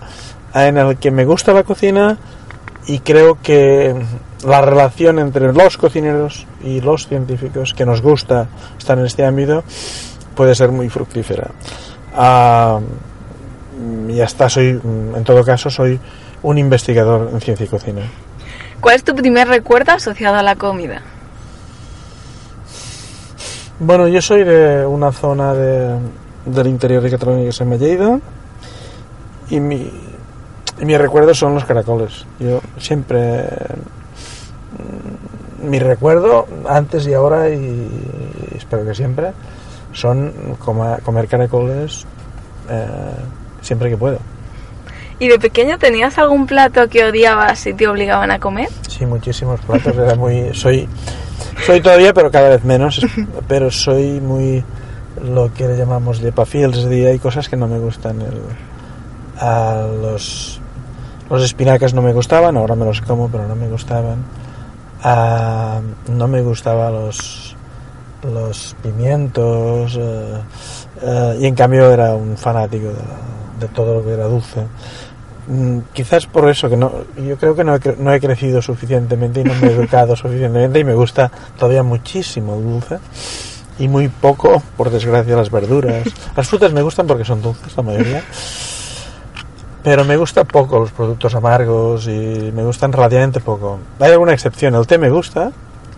en 0.53 0.77
el 0.77 0.97
que 0.97 1.09
me 1.09 1.25
gusta 1.25 1.51
la 1.51 1.63
cocina 1.63 2.17
y 2.85 2.99
creo 2.99 3.39
que 3.41 3.95
la 4.45 4.61
relación 4.61 5.17
entre 5.19 5.51
los 5.51 5.77
cocineros 5.77 6.45
y 6.63 6.79
los 6.81 7.07
científicos 7.07 7.73
que 7.73 7.85
nos 7.85 8.01
gusta 8.01 8.47
estar 8.77 8.97
en 8.99 9.05
este 9.05 9.25
ámbito 9.25 9.63
puede 10.39 10.55
ser 10.55 10.71
muy 10.71 10.87
fructífera. 10.87 11.49
Ah, 12.15 12.79
y 14.07 14.21
hasta 14.21 14.47
soy, 14.47 14.69
en 14.69 15.23
todo 15.25 15.43
caso, 15.43 15.69
soy 15.69 15.99
un 16.43 16.57
investigador 16.57 17.29
en 17.33 17.41
ciencia 17.41 17.65
y 17.65 17.67
cocina. 17.67 18.03
¿Cuál 18.79 18.95
es 18.95 19.03
tu 19.03 19.13
primer 19.15 19.49
recuerdo 19.49 19.91
asociado 19.91 20.37
a 20.37 20.41
la 20.41 20.55
comida? 20.55 21.01
Bueno, 23.81 24.07
yo 24.07 24.21
soy 24.21 24.45
de 24.45 24.85
una 24.85 25.11
zona 25.11 25.53
de, 25.53 25.97
del 26.45 26.67
interior 26.67 27.03
de 27.03 27.11
Cataluña 27.11 27.43
que 27.43 27.51
se 27.51 27.65
llama 27.65 27.75
Lleida 27.75 28.19
y 29.49 29.59
mi, 29.59 29.91
y 30.79 30.85
mis 30.85 30.97
recuerdos 30.97 31.37
son 31.37 31.53
los 31.53 31.65
caracoles. 31.65 32.25
Yo 32.39 32.61
siempre, 32.77 33.43
mm, 35.59 35.69
mi 35.69 35.79
recuerdo 35.79 36.47
antes 36.65 37.05
y 37.07 37.13
ahora 37.13 37.49
y 37.49 37.89
espero 38.55 38.85
que 38.85 38.95
siempre 38.95 39.33
son 39.93 40.57
comer 40.59 41.27
caracoles 41.27 42.05
eh, 42.69 42.85
siempre 43.61 43.89
que 43.89 43.97
puedo. 43.97 44.19
¿Y 45.19 45.27
de 45.27 45.37
pequeño 45.37 45.77
tenías 45.77 46.17
algún 46.17 46.45
plato 46.45 46.87
que 46.87 47.03
odiabas 47.03 47.65
y 47.67 47.73
te 47.73 47.87
obligaban 47.87 48.31
a 48.31 48.39
comer? 48.39 48.69
Sí, 48.87 49.05
muchísimos 49.05 49.59
platos. 49.61 49.95
Era 49.97 50.15
muy, 50.15 50.53
soy, 50.53 50.87
soy 51.65 51.81
todavía, 51.81 52.13
pero 52.13 52.31
cada 52.31 52.49
vez 52.49 52.63
menos. 52.63 53.05
Pero 53.47 53.69
soy 53.69 54.21
muy 54.21 54.63
lo 55.21 55.53
que 55.53 55.67
le 55.67 55.77
llamamos 55.77 56.21
de 56.21 56.31
pafiels. 56.31 56.77
Es 56.77 56.85
decir, 56.85 57.07
hay 57.07 57.19
cosas 57.19 57.49
que 57.49 57.57
no 57.57 57.67
me 57.67 57.79
gustan. 57.79 58.21
El, 58.21 58.39
a 59.39 59.85
los, 60.01 60.61
los 61.29 61.43
espinacas 61.43 61.93
no 61.93 62.01
me 62.01 62.13
gustaban, 62.13 62.55
ahora 62.55 62.75
me 62.75 62.85
los 62.85 63.01
como, 63.01 63.29
pero 63.29 63.45
no 63.45 63.55
me 63.55 63.67
gustaban. 63.67 64.23
Ah, 65.03 65.81
no 66.07 66.27
me 66.29 66.41
gustaban 66.41 66.93
los, 66.93 67.48
los 68.23 68.75
pimientos. 68.81 69.95
eh, 69.99 70.41
eh, 71.01 71.37
y 71.41 71.45
en 71.45 71.55
cambio 71.55 71.89
era 71.91 72.13
un 72.15 72.35
fanático 72.37 72.87
de, 73.59 73.67
todo 73.69 73.95
lo 73.95 74.03
que 74.05 74.13
era 74.13 74.25
dulce. 74.25 74.65
Mm, 75.47 75.79
Quizás 75.93 76.25
por 76.27 76.49
eso 76.49 76.69
que 76.69 76.77
no, 76.77 76.91
yo 77.17 77.37
creo 77.37 77.55
que 77.55 77.63
no 77.63 77.75
he, 77.75 77.79
no 77.97 78.13
he 78.13 78.19
crecido 78.19 78.61
suficientemente 78.61 79.41
y 79.41 79.43
no 79.43 79.53
me 79.55 79.67
he 79.67 79.71
educado 79.71 80.15
suficientemente 80.17 80.79
y 80.79 80.83
me 80.83 80.93
gusta 80.93 81.31
todavía 81.57 81.83
muchísimo 81.83 82.55
el 82.55 82.63
dulce 82.63 82.99
y 83.79 83.87
muy 83.87 84.09
poco, 84.09 84.61
por 84.75 84.89
desgracia, 84.89 85.35
las 85.37 85.49
verduras. 85.49 86.03
Las 86.35 86.47
frutas 86.47 86.73
me 86.73 86.81
gustan 86.81 87.07
porque 87.07 87.23
son 87.23 87.41
dulces 87.41 87.75
la 87.77 87.83
mayoría, 87.83 88.23
pero 89.83 90.03
me 90.03 90.17
gusta 90.17 90.43
poco 90.43 90.79
los 90.79 90.91
productos 90.91 91.33
amargos 91.33 92.05
y 92.07 92.51
me 92.53 92.63
gustan 92.63 92.91
relativamente 92.91 93.39
poco. 93.39 93.79
Hay 93.99 94.11
alguna 94.11 94.33
excepción, 94.33 94.75
el 94.75 94.85
té 94.85 94.97
me 94.97 95.09
gusta, 95.09 95.51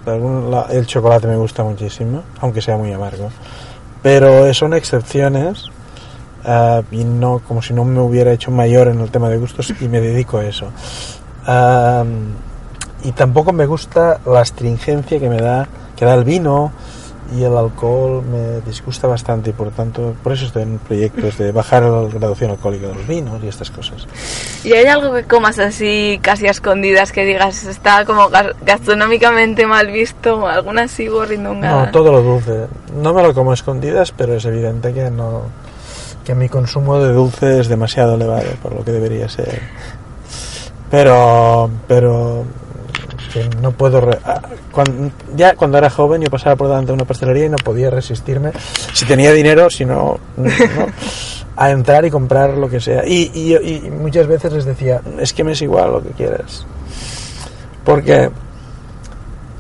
el 0.05 0.85
chocolate 0.85 1.27
me 1.27 1.35
gusta 1.35 1.63
muchísimo, 1.63 2.23
aunque 2.39 2.61
sea 2.61 2.77
muy 2.77 2.91
amargo, 2.91 3.29
pero 4.01 4.53
son 4.53 4.73
excepciones 4.73 5.65
ah, 6.45 6.81
y 6.91 7.03
no 7.03 7.39
como 7.47 7.61
si 7.61 7.73
no 7.73 7.85
me 7.85 7.99
hubiera 7.99 8.31
hecho 8.31 8.51
mayor 8.51 8.87
en 8.87 8.99
el 8.99 9.11
tema 9.11 9.29
de 9.29 9.37
gustos 9.37 9.73
y 9.79 9.87
me 9.87 10.01
dedico 10.01 10.37
a 10.39 10.45
eso. 10.45 10.67
Ah, 11.45 12.03
y 13.03 13.11
tampoco 13.13 13.51
me 13.51 13.65
gusta 13.65 14.19
la 14.25 14.41
astringencia 14.41 15.19
que 15.19 15.29
me 15.29 15.37
da 15.37 15.67
que 15.95 16.05
da 16.05 16.13
el 16.15 16.23
vino 16.23 16.71
y 17.33 17.43
el 17.43 17.55
alcohol 17.55 18.23
me 18.23 18.61
disgusta 18.61 19.07
bastante 19.07 19.51
y 19.51 19.53
por 19.53 19.71
tanto 19.71 20.13
por 20.21 20.33
eso 20.33 20.45
estoy 20.45 20.63
en 20.63 20.79
proyectos 20.79 21.37
de 21.37 21.51
bajar 21.51 21.83
la 21.83 22.01
graduación 22.09 22.51
alcohólica 22.51 22.87
de 22.87 22.95
los 22.95 23.07
vinos 23.07 23.41
y 23.43 23.47
estas 23.47 23.71
cosas. 23.71 24.05
¿Y 24.63 24.73
hay 24.73 24.85
algo 24.87 25.13
que 25.13 25.23
comas 25.23 25.57
así 25.59 26.19
casi 26.21 26.47
a 26.47 26.51
escondidas 26.51 27.11
que 27.11 27.23
digas 27.25 27.63
está 27.63 28.05
como 28.05 28.29
gas- 28.29 28.55
gastronómicamente 28.65 29.65
mal 29.65 29.87
visto 29.87 30.47
alguna 30.47 30.83
así 30.83 31.07
gorrindongada? 31.07 31.85
No, 31.85 31.91
todo 31.91 32.11
lo 32.11 32.21
dulce. 32.21 32.67
No 33.01 33.13
me 33.13 33.23
lo 33.23 33.33
como 33.33 33.51
a 33.51 33.53
escondidas, 33.53 34.11
pero 34.11 34.35
es 34.35 34.45
evidente 34.45 34.93
que 34.93 35.09
no 35.09 35.43
que 36.25 36.35
mi 36.35 36.49
consumo 36.49 36.99
de 36.99 37.13
dulce 37.13 37.59
es 37.59 37.67
demasiado 37.67 38.13
elevado 38.15 38.43
por 38.61 38.73
lo 38.75 38.83
que 38.85 38.91
debería 38.91 39.27
ser. 39.29 39.59
Pero 40.89 41.69
pero 41.87 42.43
que 43.31 43.49
no 43.61 43.71
puedo 43.71 44.01
re- 44.01 44.19
ah, 44.25 44.41
ya 45.35 45.55
cuando 45.55 45.77
era 45.77 45.89
joven 45.89 46.21
yo 46.21 46.29
pasaba 46.29 46.55
por 46.55 46.67
delante 46.67 46.87
de 46.87 46.93
una 46.93 47.05
pastelería 47.05 47.45
y 47.45 47.49
no 47.49 47.57
podía 47.57 47.89
resistirme. 47.89 48.51
Si 48.93 49.05
tenía 49.05 49.31
dinero 49.31 49.69
si 49.69 49.85
no, 49.85 50.19
a 51.55 51.69
entrar 51.71 52.05
y 52.05 52.09
comprar 52.11 52.51
lo 52.57 52.69
que 52.69 52.79
sea. 52.79 53.05
Y, 53.07 53.31
y, 53.33 53.55
y 53.55 53.89
muchas 53.91 54.27
veces 54.27 54.51
les 54.53 54.65
decía 54.65 55.01
es 55.19 55.33
que 55.33 55.43
me 55.43 55.53
es 55.53 55.61
igual 55.61 55.91
lo 55.91 56.03
que 56.03 56.09
quieras 56.09 56.65
porque 57.83 58.29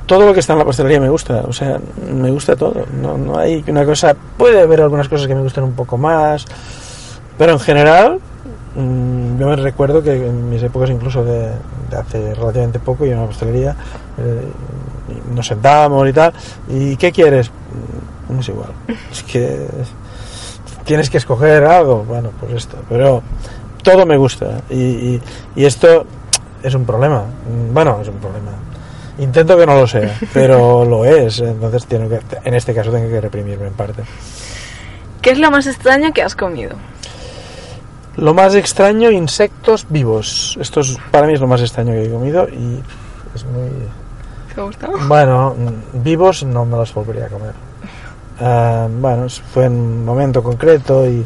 todo 0.05 0.25
lo 0.25 0.33
que 0.33 0.41
está 0.41 0.53
en 0.53 0.59
la 0.59 0.65
pastelería 0.65 0.99
me 0.99 1.09
gusta, 1.09 1.43
o 1.47 1.53
sea, 1.53 1.79
me 2.13 2.29
gusta 2.31 2.55
todo. 2.55 2.85
No, 3.01 3.17
no 3.17 3.37
hay 3.39 3.63
una 3.67 3.85
cosa, 3.85 4.13
puede 4.37 4.61
haber 4.61 4.81
algunas 4.81 5.07
cosas 5.07 5.25
que 5.27 5.33
me 5.35 5.41
gusten 5.41 5.63
un 5.63 5.73
poco 5.73 5.97
más, 5.97 6.45
pero 7.37 7.53
en 7.53 7.59
general, 7.59 8.19
mm, 8.75 9.39
yo 9.39 9.47
me 9.47 9.55
recuerdo 9.55 10.03
que 10.03 10.13
en 10.13 10.49
mis 10.49 10.61
épocas 10.63 10.89
incluso 10.89 11.23
de 11.23 11.49
hace 11.95 12.33
relativamente 12.33 12.79
poco, 12.79 13.05
yo 13.05 13.13
en 13.13 13.21
la 13.21 13.27
pastelería, 13.27 13.75
eh, 14.17 14.41
y 15.09 15.35
nos 15.35 15.47
sentábamos 15.47 16.07
y 16.07 16.13
tal, 16.13 16.33
¿y 16.69 16.95
qué 16.97 17.11
quieres? 17.11 17.49
Mm, 17.49 18.33
No 18.35 18.39
es 18.39 18.47
igual, 18.49 18.69
es 19.11 19.23
que 19.23 19.67
tienes 20.85 21.09
que 21.09 21.17
escoger 21.17 21.63
algo, 21.65 22.03
bueno, 22.03 22.29
pues 22.39 22.53
esto, 22.53 22.77
pero 22.89 23.21
todo 23.83 24.05
me 24.05 24.17
gusta 24.17 24.61
y, 24.69 24.75
y- 24.79 25.21
y 25.55 25.65
esto 25.65 26.05
es 26.63 26.73
un 26.75 26.85
problema, 26.85 27.23
Mm, 27.49 27.73
bueno, 27.73 27.99
es 28.01 28.07
un 28.07 28.15
problema. 28.15 28.51
Intento 29.19 29.57
que 29.57 29.65
no 29.65 29.75
lo 29.75 29.85
sea, 29.87 30.17
pero 30.33 30.85
lo 30.85 31.03
es, 31.05 31.39
entonces 31.39 31.85
tengo 31.85 32.07
que, 32.09 32.19
en 32.43 32.53
este 32.53 32.73
caso 32.73 32.91
tengo 32.91 33.09
que 33.09 33.19
reprimirme 33.21 33.67
en 33.67 33.73
parte. 33.73 34.03
¿Qué 35.21 35.31
es 35.31 35.37
lo 35.39 35.51
más 35.51 35.67
extraño 35.67 36.13
que 36.13 36.23
has 36.23 36.35
comido? 36.35 36.75
Lo 38.17 38.33
más 38.33 38.55
extraño, 38.55 39.09
insectos 39.09 39.87
vivos. 39.89 40.57
Esto 40.59 40.81
es, 40.81 40.97
para 41.11 41.27
mí 41.27 41.33
es 41.33 41.39
lo 41.39 41.47
más 41.47 41.61
extraño 41.61 41.93
que 41.93 42.05
he 42.05 42.11
comido 42.11 42.47
y 42.49 42.81
es 43.33 43.45
muy... 43.45 43.69
¿Te 44.53 44.59
ha 44.59 44.63
gustado? 44.65 44.93
Bueno, 45.07 45.55
vivos 45.93 46.43
no 46.43 46.65
me 46.65 46.75
los 46.75 46.93
volvería 46.93 47.27
a 47.27 47.29
comer. 47.29 47.53
Ah, 48.41 48.87
bueno, 48.99 49.27
fue 49.53 49.65
en 49.65 49.73
un 49.73 50.05
momento 50.05 50.43
concreto 50.43 51.07
y 51.07 51.25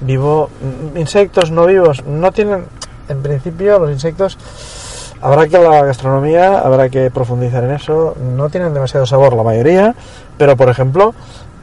vivo... 0.00 0.48
Insectos 0.94 1.50
no 1.50 1.66
vivos 1.66 2.04
no 2.04 2.30
tienen... 2.30 2.64
En 3.08 3.22
principio 3.22 3.78
los 3.80 3.90
insectos... 3.90 4.38
Habrá 5.20 5.48
que 5.48 5.58
la 5.58 5.82
gastronomía, 5.82 6.58
habrá 6.58 6.88
que 6.88 7.10
profundizar 7.10 7.64
en 7.64 7.72
eso. 7.72 8.14
No 8.36 8.48
tienen 8.48 8.74
demasiado 8.74 9.06
sabor 9.06 9.32
la 9.32 9.42
mayoría, 9.42 9.94
pero 10.38 10.56
por 10.56 10.68
ejemplo, 10.68 11.14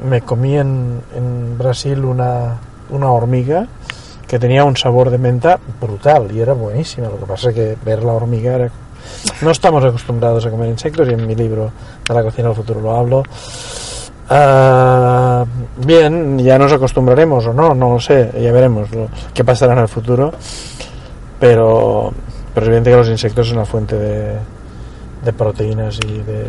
me 0.10 0.22
comí 0.22 0.58
en, 0.58 1.02
en 1.16 1.58
Brasil 1.58 2.04
una, 2.04 2.58
una 2.90 3.12
hormiga 3.12 3.68
que 4.34 4.40
tenía 4.40 4.64
un 4.64 4.76
sabor 4.76 5.12
de 5.12 5.20
menta 5.20 5.60
brutal 5.80 6.32
y 6.36 6.40
era 6.40 6.54
buenísima. 6.54 7.08
Lo 7.08 7.20
que 7.20 7.26
pasa 7.28 7.50
es 7.50 7.56
que 7.56 7.78
ver 7.86 8.02
la 8.02 8.14
hormiga 8.14 8.56
era... 8.56 8.72
No 9.44 9.52
estamos 9.52 9.86
acostumbrados 9.86 10.44
a 10.48 10.50
comer 10.50 10.70
insectos 10.70 11.08
y 11.08 11.14
en 11.14 11.28
mi 11.28 11.36
libro 11.36 11.70
de 12.08 12.14
la 12.16 12.24
cocina 12.24 12.48
del 12.48 12.58
futuro 12.58 12.82
lo 12.82 12.96
hablo. 12.96 13.22
Ah, 14.32 15.46
bien, 15.86 16.40
ya 16.40 16.58
nos 16.58 16.74
acostumbraremos 16.74 17.46
o 17.46 17.54
no, 17.54 17.76
no 17.76 17.94
lo 17.94 18.00
sé, 18.00 18.32
ya 18.42 18.52
veremos 18.52 18.90
qué 19.36 19.44
pasará 19.44 19.74
en 19.74 19.80
el 19.82 19.88
futuro. 19.88 20.34
Pero, 21.40 22.12
pero 22.56 22.66
es 22.66 22.68
evidente 22.70 22.90
que 22.90 22.98
los 22.98 23.10
insectos 23.10 23.50
son 23.50 23.58
una 23.58 23.68
fuente 23.68 23.96
de, 23.96 24.36
de 25.24 25.34
proteínas 25.34 26.00
y 26.08 26.24
de 26.24 26.44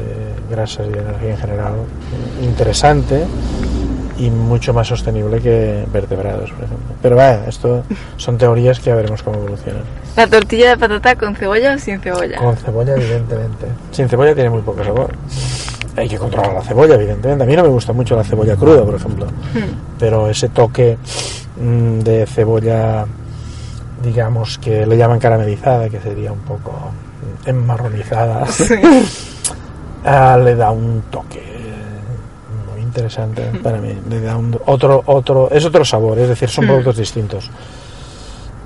grasas 0.51 0.87
y 0.87 0.99
energía 0.99 1.33
en 1.33 1.37
general 1.37 1.73
interesante 2.43 3.27
y 4.19 4.31
mucho 4.31 4.73
más 4.73 4.89
sostenible 4.89 5.41
que 5.41 5.85
vertebrados, 5.93 6.51
por 6.51 6.65
ejemplo. 6.65 6.95
Pero 7.03 7.17
vaya, 7.17 7.45
esto 7.47 7.83
son 8.17 8.39
teorías 8.39 8.79
que 8.79 8.87
ya 8.87 8.95
veremos 8.95 9.23
cómo 9.23 9.39
evolucionan. 9.39 9.83
¿La 10.17 10.27
tortilla 10.27 10.71
de 10.71 10.77
patata 10.77 11.17
con 11.17 11.35
cebolla 11.35 11.75
o 11.75 11.79
sin 11.79 12.01
cebolla? 12.01 12.39
Con 12.39 12.57
cebolla, 12.57 12.95
evidentemente. 12.95 13.67
Sin 13.91 14.09
cebolla 14.09 14.35
tiene 14.35 14.51
muy 14.51 14.63
poco 14.63 14.85
sabor. 14.85 15.13
Hay 15.97 16.09
que 16.09 16.19
controlar 16.19 16.55
la 16.55 16.63
cebolla, 16.63 16.95
evidentemente. 16.95 17.45
A 17.45 17.47
mí 17.47 17.57
no 17.57 17.63
me 17.63 17.69
gusta 17.69 17.93
mucho 17.93 18.17
la 18.17 18.25
cebolla 18.25 18.57
cruda, 18.57 18.85
por 18.85 18.95
ejemplo. 18.95 19.27
Pero 19.99 20.29
ese 20.29 20.49
toque 20.49 20.97
mm, 21.61 22.01
de 22.01 22.27
cebolla, 22.27 23.07
digamos 24.03 24.59
que 24.59 24.87
le 24.87 24.97
llaman 24.97 25.19
caramelizada, 25.19 25.89
que 25.89 26.01
sería 26.01 26.33
un 26.33 26.41
poco 26.41 26.73
enmarronizada, 27.47 28.47
ah, 30.05 30.39
le 30.43 30.55
da 30.55 30.71
un 30.71 31.03
toque 31.11 31.54
interesante 32.95 33.43
para 33.63 33.79
mí. 33.79 33.93
Le 34.09 34.21
da 34.21 34.37
un, 34.37 34.57
otro, 34.67 35.03
otro, 35.07 35.51
es 35.51 35.65
otro 35.65 35.85
sabor, 35.85 36.17
es 36.21 36.29
decir, 36.29 36.49
son 36.49 36.67
productos 36.67 36.97
distintos. 36.97 37.51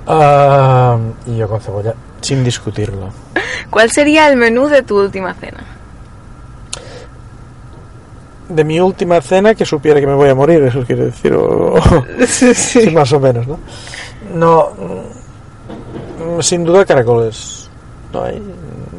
Ah, 0.05 0.97
y 1.25 1.37
yo 1.37 1.47
con 1.47 1.59
cebolla, 1.59 1.93
sin 2.21 2.43
discutirlo. 2.43 3.09
¿Cuál 3.71 3.89
sería 3.91 4.29
el 4.29 4.37
menú 4.37 4.67
de 4.67 4.83
tu 4.83 4.99
última 4.99 5.33
cena? 5.33 5.63
De 8.49 8.63
mi 8.63 8.79
última 8.79 9.21
cena, 9.21 9.53
que 9.55 9.65
supiera 9.65 9.99
que 9.99 10.07
me 10.07 10.15
voy 10.15 10.29
a 10.29 10.35
morir, 10.35 10.61
eso 10.63 10.83
quiere 10.83 11.05
decir, 11.05 11.33
o, 11.33 11.75
sí, 12.27 12.89
más 12.91 13.11
o 13.13 13.19
menos, 13.19 13.47
¿no? 13.47 13.59
No, 14.33 14.69
mm, 16.37 16.41
sin 16.41 16.63
duda 16.63 16.85
caracoles, 16.85 17.69
no 18.13 18.23
hay 18.23 18.41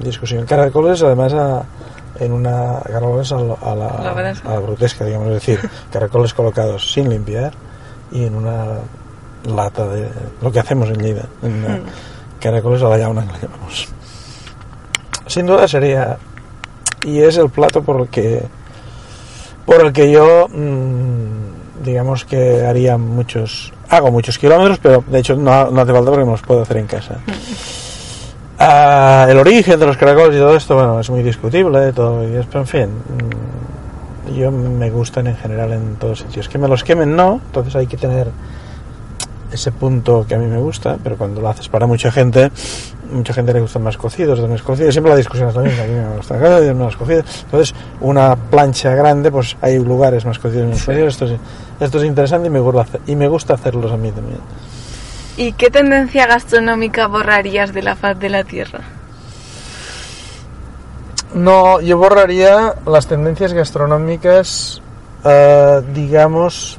discusión. 0.02 0.44
Caracoles, 0.46 1.02
además, 1.02 1.32
a- 1.34 1.64
en 2.20 2.32
una 2.32 2.80
caracoles 2.86 3.32
a, 3.32 3.36
la- 3.40 3.54
a 3.54 3.74
la, 3.74 3.88
La 4.04 4.12
a 4.44 4.50
la 4.54 4.58
brutesca, 4.60 5.04
digamos, 5.04 5.28
es 5.28 5.34
decir, 5.34 5.60
caracoles 5.92 6.32
colocados 6.34 6.92
sin 6.92 7.08
limpiar 7.08 7.52
y 8.12 8.24
en 8.24 8.34
una 8.34 8.64
lata 9.44 9.86
de 9.88 10.08
lo 10.42 10.52
que 10.52 10.60
hacemos 10.60 10.88
en 10.90 10.98
Lleida, 10.98 11.24
en 11.42 11.54
una- 11.64 11.80
caracoles 12.40 12.82
a 12.82 12.88
la 12.88 12.98
llauna 12.98 13.26
que 13.26 13.32
le 13.32 13.38
llamamos. 13.48 13.88
Sin 15.26 15.46
duda 15.46 15.66
sería 15.68 16.18
y 17.04 17.20
es 17.20 17.36
el 17.38 17.48
plato 17.50 17.82
por 17.82 18.00
el 18.00 18.08
que 18.08 18.42
por 19.64 19.80
el 19.84 19.92
que 19.92 20.10
yo 20.10 20.48
mm, 20.48 21.82
digamos 21.84 22.24
que 22.24 22.66
haría 22.66 22.98
muchos 22.98 23.72
hago 23.88 24.10
muchos 24.10 24.38
kilómetros 24.38 24.78
pero 24.82 25.02
de 25.06 25.18
hecho 25.20 25.36
no, 25.36 25.70
no 25.70 25.80
hace 25.80 25.92
falta 25.92 26.10
porque 26.10 26.24
me 26.26 26.32
los 26.32 26.42
puedo 26.42 26.62
hacer 26.62 26.76
en 26.78 26.86
casa 26.86 27.16
Ah, 28.62 29.26
el 29.28 29.38
origen 29.38 29.80
de 29.80 29.86
los 29.86 29.96
caracoles 29.96 30.36
y 30.36 30.38
todo 30.38 30.54
esto 30.54 30.74
bueno 30.74 31.00
es 31.00 31.08
muy 31.08 31.22
discutible 31.22 31.92
todo 31.94 32.28
y 32.28 32.36
es, 32.36 32.44
pero 32.44 32.60
en 32.60 32.66
fin 32.66 32.88
mm, 32.90 34.34
yo 34.34 34.50
me 34.50 34.90
gustan 34.90 35.28
en 35.28 35.36
general 35.36 35.72
en 35.72 35.96
todos 35.96 36.18
sitios 36.18 36.46
que 36.46 36.58
me 36.58 36.68
los 36.68 36.84
quemen 36.84 37.16
no 37.16 37.40
entonces 37.46 37.74
hay 37.74 37.86
que 37.86 37.96
tener 37.96 38.28
ese 39.52 39.72
punto 39.72 40.24
que 40.28 40.34
a 40.34 40.38
mí 40.38 40.46
me 40.46 40.58
gusta, 40.58 40.96
pero 41.02 41.16
cuando 41.16 41.40
lo 41.40 41.48
haces 41.48 41.68
para 41.68 41.86
mucha 41.86 42.12
gente, 42.12 42.50
mucha 43.12 43.32
gente 43.32 43.52
le 43.52 43.60
gustan 43.60 43.82
más 43.82 43.96
cocidos, 43.96 44.40
menos 44.40 44.62
cocidos. 44.62 44.94
Siempre 44.94 45.10
la 45.10 45.16
discusión 45.16 45.48
es 45.48 45.54
la 45.54 45.62
misma, 45.62 45.82
a 45.82 45.86
mí 45.86 45.94
me 45.94 46.16
gustan 46.16 46.78
más 46.78 46.96
cocidos. 46.96 47.24
Entonces, 47.44 47.74
una 48.00 48.36
plancha 48.36 48.94
grande, 48.94 49.30
pues 49.30 49.56
hay 49.60 49.78
lugares 49.78 50.24
más 50.24 50.38
cocidos 50.38 50.66
menos 50.66 50.84
cocidos. 50.84 51.14
Esto 51.14 51.24
es, 51.26 51.32
esto 51.80 51.98
es 51.98 52.04
interesante 52.04 52.48
y 52.48 52.50
me, 52.50 52.60
gusta 52.60 52.98
y 53.06 53.16
me 53.16 53.28
gusta 53.28 53.54
hacerlos 53.54 53.90
a 53.92 53.96
mí 53.96 54.10
también. 54.12 54.38
¿Y 55.40 55.54
qué 55.54 55.70
tendencia 55.70 56.26
gastronómica 56.26 57.06
borrarías 57.06 57.72
de 57.72 57.80
la 57.80 57.96
faz 57.96 58.18
de 58.18 58.28
la 58.28 58.44
tierra? 58.44 58.80
No, 61.32 61.80
yo 61.80 61.96
borraría 61.96 62.74
las 62.84 63.06
tendencias 63.06 63.54
gastronómicas, 63.54 64.82
eh, 65.24 65.80
digamos, 65.94 66.78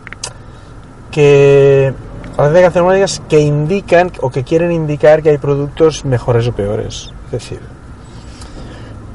que 1.09 1.91
las 2.37 2.53
gastronómicas 2.53 3.23
que 3.27 3.39
indican 3.39 4.11
o 4.21 4.29
que 4.29 4.43
quieren 4.43 4.71
indicar 4.71 5.23
que 5.23 5.31
hay 5.31 5.39
productos 5.39 6.05
mejores 6.05 6.47
o 6.47 6.51
peores. 6.51 7.11
Es 7.25 7.31
decir, 7.31 7.61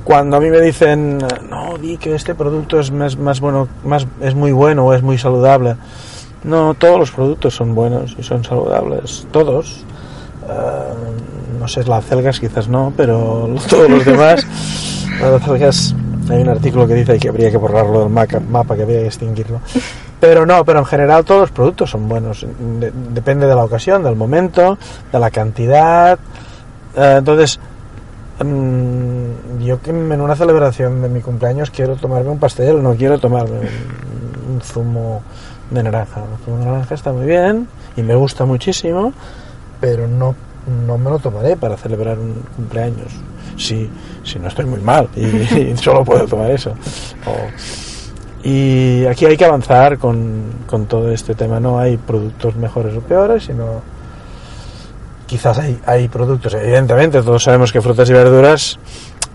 cuando 0.02 0.38
a 0.38 0.40
mí 0.40 0.50
me 0.50 0.60
dicen, 0.60 1.18
no, 1.48 1.78
di 1.78 1.98
que 1.98 2.16
este 2.16 2.34
producto 2.34 2.80
es 2.80 2.90
más, 2.90 3.16
más 3.16 3.38
bueno, 3.38 3.68
más, 3.84 4.08
es 4.20 4.34
muy 4.34 4.50
bueno 4.50 4.86
o 4.86 4.92
es 4.92 5.02
muy 5.02 5.18
saludable. 5.18 5.76
No, 6.44 6.74
todos 6.74 6.98
los 6.98 7.10
productos 7.10 7.54
son 7.54 7.74
buenos 7.74 8.14
y 8.18 8.22
son 8.22 8.44
saludables, 8.44 9.26
todos. 9.32 9.84
Eh, 10.48 10.52
no 11.58 11.66
sé, 11.66 11.82
las 11.84 12.04
celgas 12.04 12.38
quizás 12.38 12.68
no, 12.68 12.92
pero 12.96 13.48
todos 13.68 13.90
los 13.90 14.04
demás. 14.04 14.46
Las 15.20 15.42
celgas, 15.42 15.94
hay 16.30 16.42
un 16.42 16.48
artículo 16.48 16.86
que 16.86 16.94
dice 16.94 17.18
que 17.18 17.28
habría 17.28 17.50
que 17.50 17.56
borrarlo 17.56 18.00
del 18.00 18.10
mapa, 18.10 18.76
que 18.76 18.82
habría 18.82 19.00
que 19.00 19.06
extinguirlo. 19.06 19.60
Pero 20.20 20.46
no, 20.46 20.64
pero 20.64 20.78
en 20.78 20.84
general 20.86 21.24
todos 21.24 21.40
los 21.42 21.50
productos 21.50 21.90
son 21.90 22.08
buenos. 22.08 22.46
De- 22.80 22.92
depende 23.12 23.46
de 23.46 23.54
la 23.54 23.64
ocasión, 23.64 24.02
del 24.04 24.14
momento, 24.16 24.78
de 25.12 25.18
la 25.18 25.30
cantidad. 25.30 26.18
Eh, 26.96 27.14
entonces, 27.18 27.58
mm, 28.42 29.62
yo 29.64 29.80
que 29.82 29.90
en 29.90 30.20
una 30.20 30.36
celebración 30.36 31.02
de 31.02 31.08
mi 31.08 31.20
cumpleaños 31.20 31.70
quiero 31.70 31.96
tomarme 31.96 32.30
un 32.30 32.38
pastel, 32.38 32.82
no 32.82 32.94
quiero 32.94 33.18
tomarme 33.18 33.58
un 34.48 34.60
zumo 34.62 35.22
de 35.70 35.82
naranja. 35.82 36.20
El 36.20 36.44
zumo 36.44 36.58
de 36.58 36.64
naranja 36.66 36.94
está 36.94 37.12
muy 37.12 37.26
bien 37.26 37.68
y 37.96 38.02
me 38.02 38.14
gusta 38.14 38.44
muchísimo, 38.44 39.12
pero 39.80 40.08
no, 40.08 40.34
no 40.86 40.98
me 40.98 41.10
lo 41.10 41.18
tomaré 41.18 41.56
para 41.56 41.76
celebrar 41.76 42.18
un 42.18 42.34
cumpleaños. 42.56 43.12
Si, 43.56 43.88
si 44.22 44.38
no 44.38 44.48
estoy 44.48 44.66
muy 44.66 44.80
mal 44.80 45.08
y, 45.16 45.76
solo 45.76 46.04
puedo 46.04 46.26
tomar 46.26 46.50
eso. 46.50 46.74
Y 48.42 49.04
aquí 49.06 49.24
hay 49.26 49.36
que 49.36 49.44
avanzar 49.44 49.98
con, 49.98 50.44
con 50.66 50.86
todo 50.86 51.10
este 51.10 51.34
tema. 51.34 51.58
No 51.58 51.78
hay 51.78 51.96
productos 51.96 52.54
mejores 52.56 52.96
o 52.96 53.00
peores, 53.00 53.44
sino 53.44 53.82
quizás 55.26 55.58
hay, 55.58 55.78
hay 55.86 56.08
productos, 56.08 56.54
evidentemente, 56.54 57.20
todos 57.22 57.42
sabemos 57.42 57.72
que 57.72 57.80
frutas 57.80 58.08
y 58.08 58.12
verduras 58.12 58.78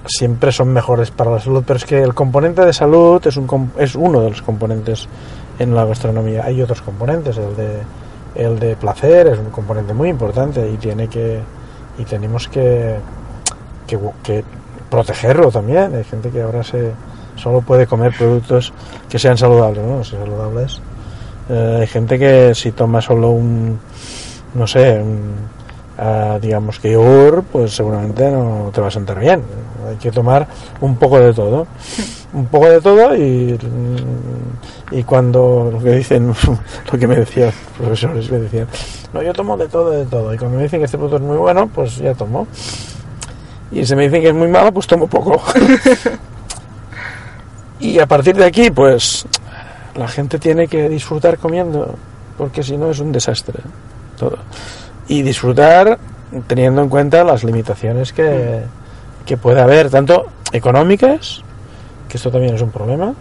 siempre 0.05 0.51
son 0.51 0.73
mejores 0.73 1.11
para 1.11 1.31
la 1.31 1.39
salud, 1.39 1.63
pero 1.65 1.77
es 1.77 1.85
que 1.85 2.01
el 2.01 2.13
componente 2.13 2.65
de 2.65 2.73
salud 2.73 3.21
es, 3.25 3.37
un, 3.37 3.71
es 3.77 3.95
uno 3.95 4.21
de 4.21 4.29
los 4.31 4.41
componentes 4.41 5.07
en 5.59 5.75
la 5.75 5.85
gastronomía. 5.85 6.43
Hay 6.45 6.61
otros 6.61 6.81
componentes, 6.81 7.37
el 7.37 7.55
de, 7.55 7.79
el 8.35 8.59
de 8.59 8.75
placer 8.75 9.27
es 9.27 9.39
un 9.39 9.49
componente 9.49 9.93
muy 9.93 10.09
importante 10.09 10.69
y 10.69 10.77
tiene 10.77 11.07
que 11.07 11.39
y 11.97 12.05
tenemos 12.05 12.47
que, 12.47 12.95
que, 13.87 14.43
protegerlo 14.89 15.51
también. 15.51 15.95
Hay 15.95 16.03
gente 16.03 16.29
que 16.29 16.41
ahora 16.41 16.63
se 16.63 16.91
solo 17.35 17.61
puede 17.61 17.87
comer 17.87 18.13
productos 18.17 18.73
que 19.09 19.17
sean 19.17 19.37
saludables, 19.37 19.83
¿no? 19.85 20.03
Si 20.03 20.11
saludables. 20.11 20.81
Eh, 21.49 21.77
hay 21.81 21.87
gente 21.87 22.19
que 22.19 22.53
si 22.55 22.71
toma 22.71 23.01
solo 23.01 23.31
un, 23.31 23.79
no 24.53 24.67
sé, 24.67 25.01
un, 25.01 25.33
ah, 26.01 26.39
digamos 26.41 26.79
que 26.79 26.91
yogur, 26.91 27.43
pues 27.43 27.75
seguramente 27.75 28.29
no 28.29 28.71
te 28.73 28.81
va 28.81 28.87
a 28.87 28.91
sentar 28.91 29.19
bien. 29.19 29.43
Hay 29.87 29.95
que 29.97 30.11
tomar 30.11 30.47
un 30.81 30.95
poco 30.97 31.19
de 31.19 31.33
todo. 31.33 31.67
Un 32.33 32.45
poco 32.45 32.69
de 32.69 32.79
todo 32.79 33.13
y, 33.13 33.59
y 34.89 35.03
cuando 35.03 35.69
lo 35.69 35.79
que 35.79 35.91
dicen, 35.95 36.33
lo 36.91 36.97
que 36.97 37.05
me 37.05 37.17
decían 37.17 37.47
los 37.47 37.77
profesores, 37.77 38.31
me 38.31 38.39
decían, 38.39 38.67
no, 39.11 39.21
yo 39.21 39.33
tomo 39.33 39.57
de 39.57 39.67
todo, 39.67 39.89
de 39.89 40.05
todo. 40.05 40.33
Y 40.33 40.37
cuando 40.37 40.55
me 40.55 40.63
dicen 40.63 40.79
que 40.79 40.85
este 40.85 40.97
producto 40.97 41.17
es 41.17 41.23
muy 41.23 41.35
bueno, 41.35 41.67
pues 41.67 41.97
ya 41.97 42.13
tomo. 42.13 42.47
Y 43.69 43.85
si 43.85 43.97
me 43.97 44.03
dicen 44.03 44.21
que 44.21 44.29
es 44.29 44.33
muy 44.33 44.47
malo, 44.47 44.71
pues 44.71 44.87
tomo 44.87 45.07
poco. 45.07 45.41
y 47.81 47.99
a 47.99 48.05
partir 48.05 48.37
de 48.37 48.45
aquí, 48.45 48.71
pues 48.71 49.25
la 49.95 50.07
gente 50.07 50.39
tiene 50.39 50.69
que 50.69 50.87
disfrutar 50.87 51.37
comiendo, 51.37 51.95
porque 52.37 52.63
si 52.63 52.77
no 52.77 52.91
es 52.91 52.99
un 52.99 53.11
desastre 53.11 53.59
todo. 54.17 54.37
Y 55.07 55.21
disfrutar 55.23 55.97
teniendo 56.47 56.81
en 56.81 56.89
cuenta 56.89 57.23
las 57.23 57.43
limitaciones 57.43 58.13
que, 58.13 58.61
que 59.25 59.37
puede 59.37 59.59
haber, 59.61 59.89
tanto 59.89 60.27
económicas, 60.53 61.41
que 62.07 62.17
esto 62.17 62.31
también 62.31 62.55
es 62.55 62.61
un 62.61 62.71
problema, 62.71 63.13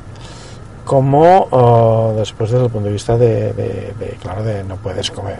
como 0.84 1.46
oh, 1.50 2.14
después 2.16 2.50
desde 2.50 2.64
el 2.64 2.70
punto 2.70 2.86
de 2.86 2.92
vista 2.92 3.16
de, 3.16 3.52
de- 3.52 3.94
de, 3.98 4.16
claro, 4.20 4.42
de 4.42 4.64
no 4.64 4.76
puedes 4.76 5.10
comer, 5.10 5.36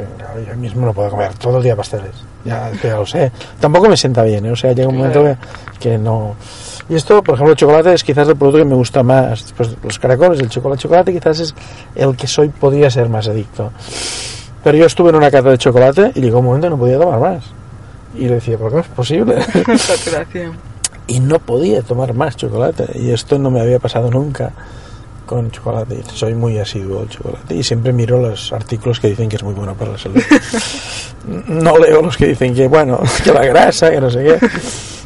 yo 0.48 0.56
mismo 0.56 0.86
no 0.86 0.92
puedo 0.92 1.10
comer 1.10 1.34
todo 1.34 1.58
el 1.58 1.62
día 1.64 1.74
pasteles, 1.76 2.12
ya, 2.44 2.70
ya 2.82 2.96
lo 2.96 3.06
sé. 3.06 3.32
Tampoco 3.58 3.88
me 3.88 3.96
sienta 3.96 4.22
bien, 4.22 4.46
¿eh? 4.46 4.52
o 4.52 4.56
sea, 4.56 4.72
llega 4.72 4.88
un 4.88 4.96
momento 4.96 5.24
que, 5.24 5.36
que 5.78 5.98
no... 5.98 6.34
Y 6.88 6.94
esto, 6.96 7.22
por 7.22 7.34
ejemplo, 7.34 7.52
el 7.52 7.56
chocolate 7.56 7.94
es 7.94 8.02
quizás 8.02 8.26
el 8.28 8.34
producto 8.36 8.58
que 8.58 8.64
me 8.64 8.74
gusta 8.74 9.04
más. 9.04 9.42
Después, 9.42 9.76
los 9.82 9.98
caracoles, 10.00 10.40
el 10.40 10.48
chocolate, 10.48 10.82
chocolate 10.82 11.12
quizás 11.12 11.38
es 11.38 11.54
el 11.94 12.16
que 12.16 12.26
soy, 12.26 12.48
podría 12.48 12.90
ser 12.90 13.08
más 13.08 13.28
adicto. 13.28 13.70
Pero 14.62 14.76
yo 14.76 14.86
estuve 14.86 15.10
en 15.10 15.16
una 15.16 15.30
cata 15.30 15.50
de 15.50 15.58
chocolate 15.58 16.12
y 16.14 16.20
llegó 16.20 16.40
un 16.40 16.46
momento 16.46 16.66
que 16.66 16.70
no 16.70 16.78
podía 16.78 16.98
tomar 16.98 17.20
más. 17.20 17.44
Y 18.14 18.26
le 18.26 18.34
decía, 18.34 18.58
¿por 18.58 18.70
qué 18.70 18.76
no 18.76 18.80
es 18.82 18.88
posible? 18.88 19.36
Y 21.06 21.18
no 21.18 21.40
podía 21.40 21.82
tomar 21.82 22.14
más 22.14 22.36
chocolate. 22.36 22.86
Y 22.94 23.10
esto 23.10 23.38
no 23.38 23.50
me 23.50 23.60
había 23.60 23.80
pasado 23.80 24.10
nunca 24.10 24.52
con 25.26 25.50
chocolate. 25.50 26.02
Soy 26.12 26.34
muy 26.34 26.58
asiduo 26.58 27.00
al 27.02 27.08
chocolate 27.08 27.54
y 27.54 27.62
siempre 27.62 27.92
miro 27.92 28.20
los 28.20 28.52
artículos 28.52 28.98
que 28.98 29.08
dicen 29.08 29.28
que 29.28 29.36
es 29.36 29.42
muy 29.44 29.54
bueno 29.54 29.74
para 29.74 29.92
la 29.92 29.98
salud. 29.98 30.20
no 31.46 31.78
leo 31.78 32.02
los 32.02 32.16
que 32.16 32.26
dicen 32.26 32.54
que, 32.54 32.66
bueno, 32.66 33.00
que 33.24 33.32
la 33.32 33.46
grasa, 33.46 33.90
que 33.90 34.00
no 34.00 34.10
sé 34.10 34.24
qué. 34.24 34.48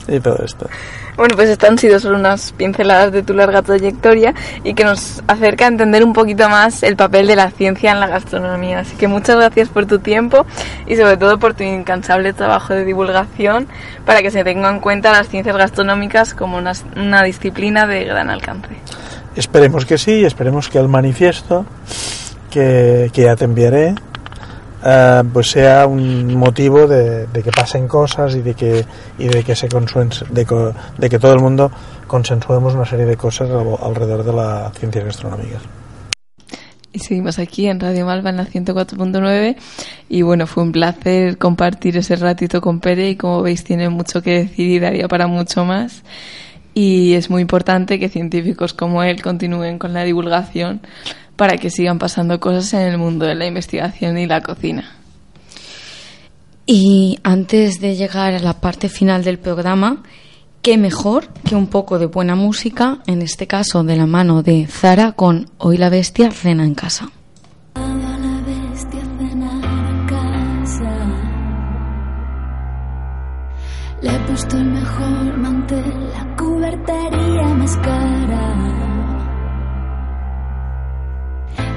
Y 0.09 0.21
todo 0.21 0.43
esto. 0.45 0.69
Bueno, 1.17 1.37
pues 1.37 1.49
estas 1.49 1.71
han 1.71 1.79
sido 1.79 2.01
solo 2.01 2.19
unas 2.19 2.53
pinceladas 2.53 3.13
de 3.13 3.23
tu 3.23 3.35
larga 3.35 3.63
trayectoria 3.63 4.35
y 4.65 4.75
que 4.75 4.85
nos 4.85 5.23
acerca 5.29 5.67
a 5.67 5.69
entender 5.69 6.03
un 6.03 6.13
poquito 6.13 6.49
más 6.49 6.83
el 6.83 6.97
papel 6.97 7.29
de 7.29 7.37
la 7.37 7.51
ciencia 7.51 7.93
en 7.93 8.01
la 8.01 8.09
gastronomía. 8.09 8.81
Así 8.81 8.97
que 8.97 9.07
muchas 9.07 9.37
gracias 9.37 9.69
por 9.69 9.87
tu 9.87 10.01
tiempo 10.01 10.45
y 10.87 10.97
sobre 10.97 11.17
todo 11.17 11.39
por 11.39 11.55
tu 11.55 11.63
incansable 11.63 12.33
trabajo 12.33 12.75
de 12.75 12.85
divulgación 12.85 13.69
para 14.05 14.23
que 14.23 14.31
se 14.33 14.43
tengan 14.43 14.77
en 14.77 14.81
cuenta 14.81 15.13
las 15.13 15.29
ciencias 15.29 15.57
gastronómicas 15.57 16.35
como 16.35 16.57
una, 16.57 16.73
una 16.97 17.23
disciplina 17.23 17.87
de 17.87 18.05
gran 18.05 18.29
alcance. 18.29 18.71
Esperemos 19.37 19.87
que 19.87 19.99
sí, 19.99 20.25
esperemos 20.25 20.69
que 20.69 20.79
el 20.79 20.89
manifiesto 20.89 21.65
que, 22.51 23.11
que 23.13 23.23
ya 23.23 23.37
te 23.37 23.45
enviaré 23.45 23.95
eh, 24.85 25.23
pues 25.33 25.51
sea 25.51 25.87
un 25.87 26.35
motivo 26.35 26.87
de, 26.87 27.27
de, 27.27 27.43
que 27.43 27.51
pasen 27.51 27.89
cosas 27.89 28.35
y 28.35 28.43
de 28.43 28.53
que 28.55 28.85
y 29.19 29.29
de 29.29 29.43
que 29.43 29.57
se 29.57 29.67
de, 29.67 30.75
de, 30.99 31.09
que 31.09 31.19
todo 31.19 31.33
el 31.33 31.41
mundo 31.41 31.71
consensuemos 32.07 32.75
una 32.75 32.85
serie 32.85 33.07
de 33.07 33.17
cosas 33.17 33.49
alrededor 33.81 34.25
de 34.25 34.33
las 34.33 34.79
ciencias 34.79 35.05
gastronómicas. 35.07 35.63
Y 36.93 36.99
seguimos 36.99 37.39
aquí 37.39 37.67
en 37.67 37.81
Radio 37.81 38.07
Malva 38.07 38.31
en 38.31 38.37
la 38.37 38.47
104.9 38.47 39.57
y 40.11 40.23
bueno, 40.23 40.47
fue 40.47 40.63
un 40.63 40.71
placer 40.71 41.39
compartir 41.39 41.97
ese 41.97 42.15
ratito 42.17 42.61
con 42.61 42.81
Pere 42.81 43.09
y 43.09 43.17
como 43.17 43.43
veis 43.43 43.65
tiene 43.65 43.89
mucho 43.89 44.23
que 44.23 44.45
decir 44.45 44.69
y 44.69 44.79
daría 44.79 45.09
para 45.09 45.27
mucho 45.27 45.65
más 45.65 46.05
y 46.75 47.15
es 47.15 47.31
muy 47.31 47.41
importante 47.41 47.99
que 47.99 48.09
científicos 48.09 48.75
como 48.75 49.03
él 49.03 49.23
continúen 49.23 49.79
con 49.79 49.93
la 49.93 50.05
divulgación 50.05 50.83
para 51.37 51.57
que 51.57 51.71
sigan 51.71 51.99
pasando 51.99 52.41
cosas 52.41 52.73
en 52.75 52.83
el 52.83 52.99
mundo 52.99 53.27
de 53.27 53.35
la 53.35 53.47
investigación 53.47 54.19
y 54.19 54.27
la 54.27 54.41
cocina. 54.41 54.91
Y 56.67 57.19
antes 57.23 57.81
de 57.81 57.95
llegar 57.97 58.33
a 58.35 58.39
la 58.39 58.61
parte 58.61 58.89
final 58.89 59.23
del 59.23 59.39
programa, 59.39 60.03
qué 60.63 60.79
mejor 60.79 61.29
que 61.45 61.55
un 61.55 61.67
poco 61.67 61.99
de 61.99 62.07
buena 62.07 62.37
música, 62.37 62.99
en 63.07 63.21
este 63.21 63.47
caso 63.47 63.85
de 63.85 63.97
la 63.97 64.07
mano 64.07 64.43
de 64.43 64.67
Zara 64.67 65.13
con 65.13 65.51
Hoy 65.59 65.77
la 65.77 65.91
bestia 65.91 66.31
cena 66.31 66.65
en 66.65 66.75
casa. 66.75 67.11
Le 74.01 74.15
he 74.15 74.19
puesto 74.21 74.57
el 74.59 74.67
mejor 74.67 75.39
mantel, 75.39 76.11
la 76.13 76.37
cubertería 76.37 77.55
más 77.55 77.77
cara 77.77 78.54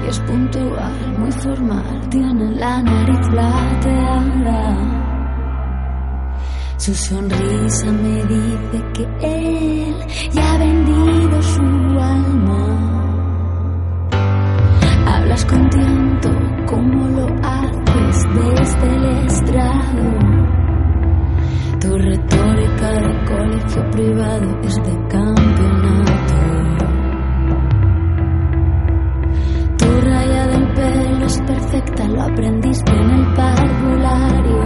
es 0.08 0.20
puntual, 0.20 1.18
muy 1.18 1.30
formal, 1.32 2.08
tiene 2.08 2.50
la 2.56 2.82
nariz 2.82 3.28
plateada. 3.30 4.98
Su 6.78 6.94
sonrisa 6.94 7.92
me 7.92 8.24
dice 8.24 8.84
que 8.94 9.06
él 9.20 9.94
ya 10.32 10.54
ha 10.54 10.58
vendido 10.58 11.42
su 11.42 11.60
alma. 12.00 12.64
Hablas 15.06 15.44
con 15.44 15.68
tiento 15.68 16.30
como 16.66 17.08
lo 17.08 17.26
haces 17.42 18.26
desde 18.34 18.96
el 18.96 19.04
estrado. 19.26 20.18
Tu 21.80 21.98
retórica 21.98 22.90
de 22.92 23.24
colegio 23.26 23.90
privado 23.90 24.60
es 24.62 24.74
de 24.76 25.08
campeonato. 25.08 26.67
Es 31.28 31.40
perfecta, 31.42 32.08
lo 32.08 32.22
aprendiste 32.22 32.90
en 32.90 33.10
el 33.10 33.34
parvulario. 33.34 34.62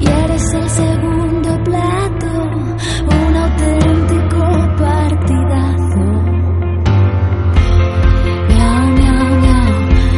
Y 0.00 0.06
eres 0.06 0.54
el 0.54 0.68
segundo 0.68 1.50
plato, 1.62 2.30
un 3.16 3.36
auténtico 3.36 4.42
partidazo. 4.76 6.04
Miau, 8.48 8.86
miau, 8.98 9.26
miau, 9.44 9.74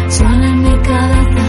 suena 0.09 0.49
en 0.49 0.63
mi 0.63 0.77
cabeza, 0.91 1.47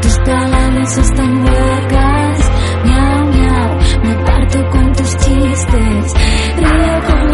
tus 0.00 0.18
palabras 0.20 0.98
están 0.98 1.32
huecas. 1.44 2.50
Miau, 2.84 3.26
miau, 3.34 3.70
me 4.04 4.14
parto 4.24 4.58
con 4.70 4.92
tus 4.94 5.16
chistes, 5.18 6.14
río 6.56 6.96
con 7.08 7.25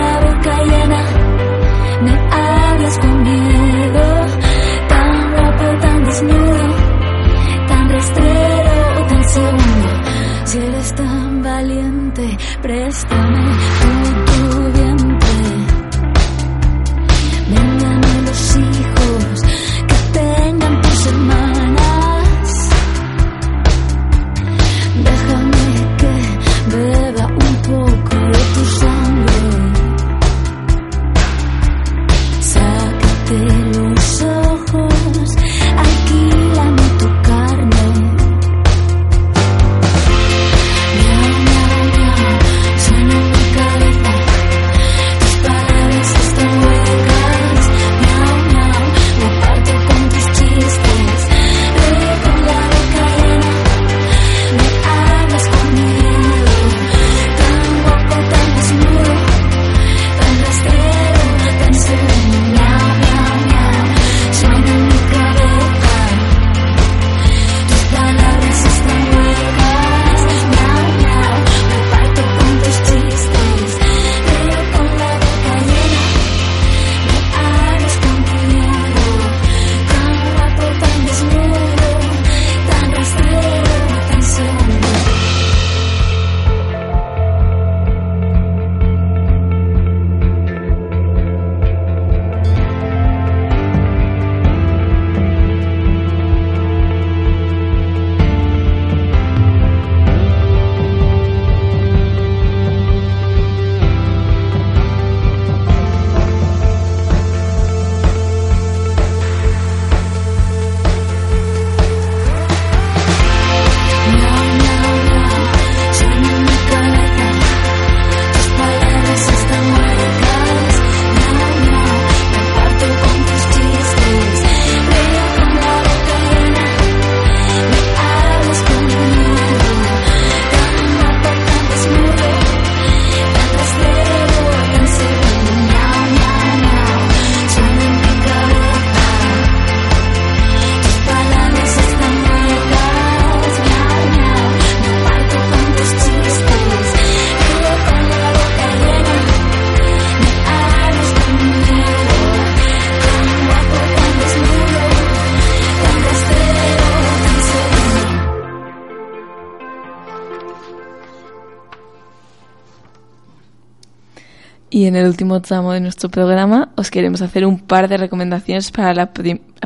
Y 164.83 164.87
en 164.87 164.97
el 164.97 165.07
último 165.07 165.41
tramo 165.41 165.73
de 165.75 165.79
nuestro 165.79 166.09
programa 166.09 166.71
os 166.75 166.91
queremos 166.91 167.23
hacer 167.23 167.47
un 167.47 167.61
par 167.61 167.87
de 167.87 167.99
recomendaciones 167.99 168.73
para 168.73 168.93
la, 168.93 169.13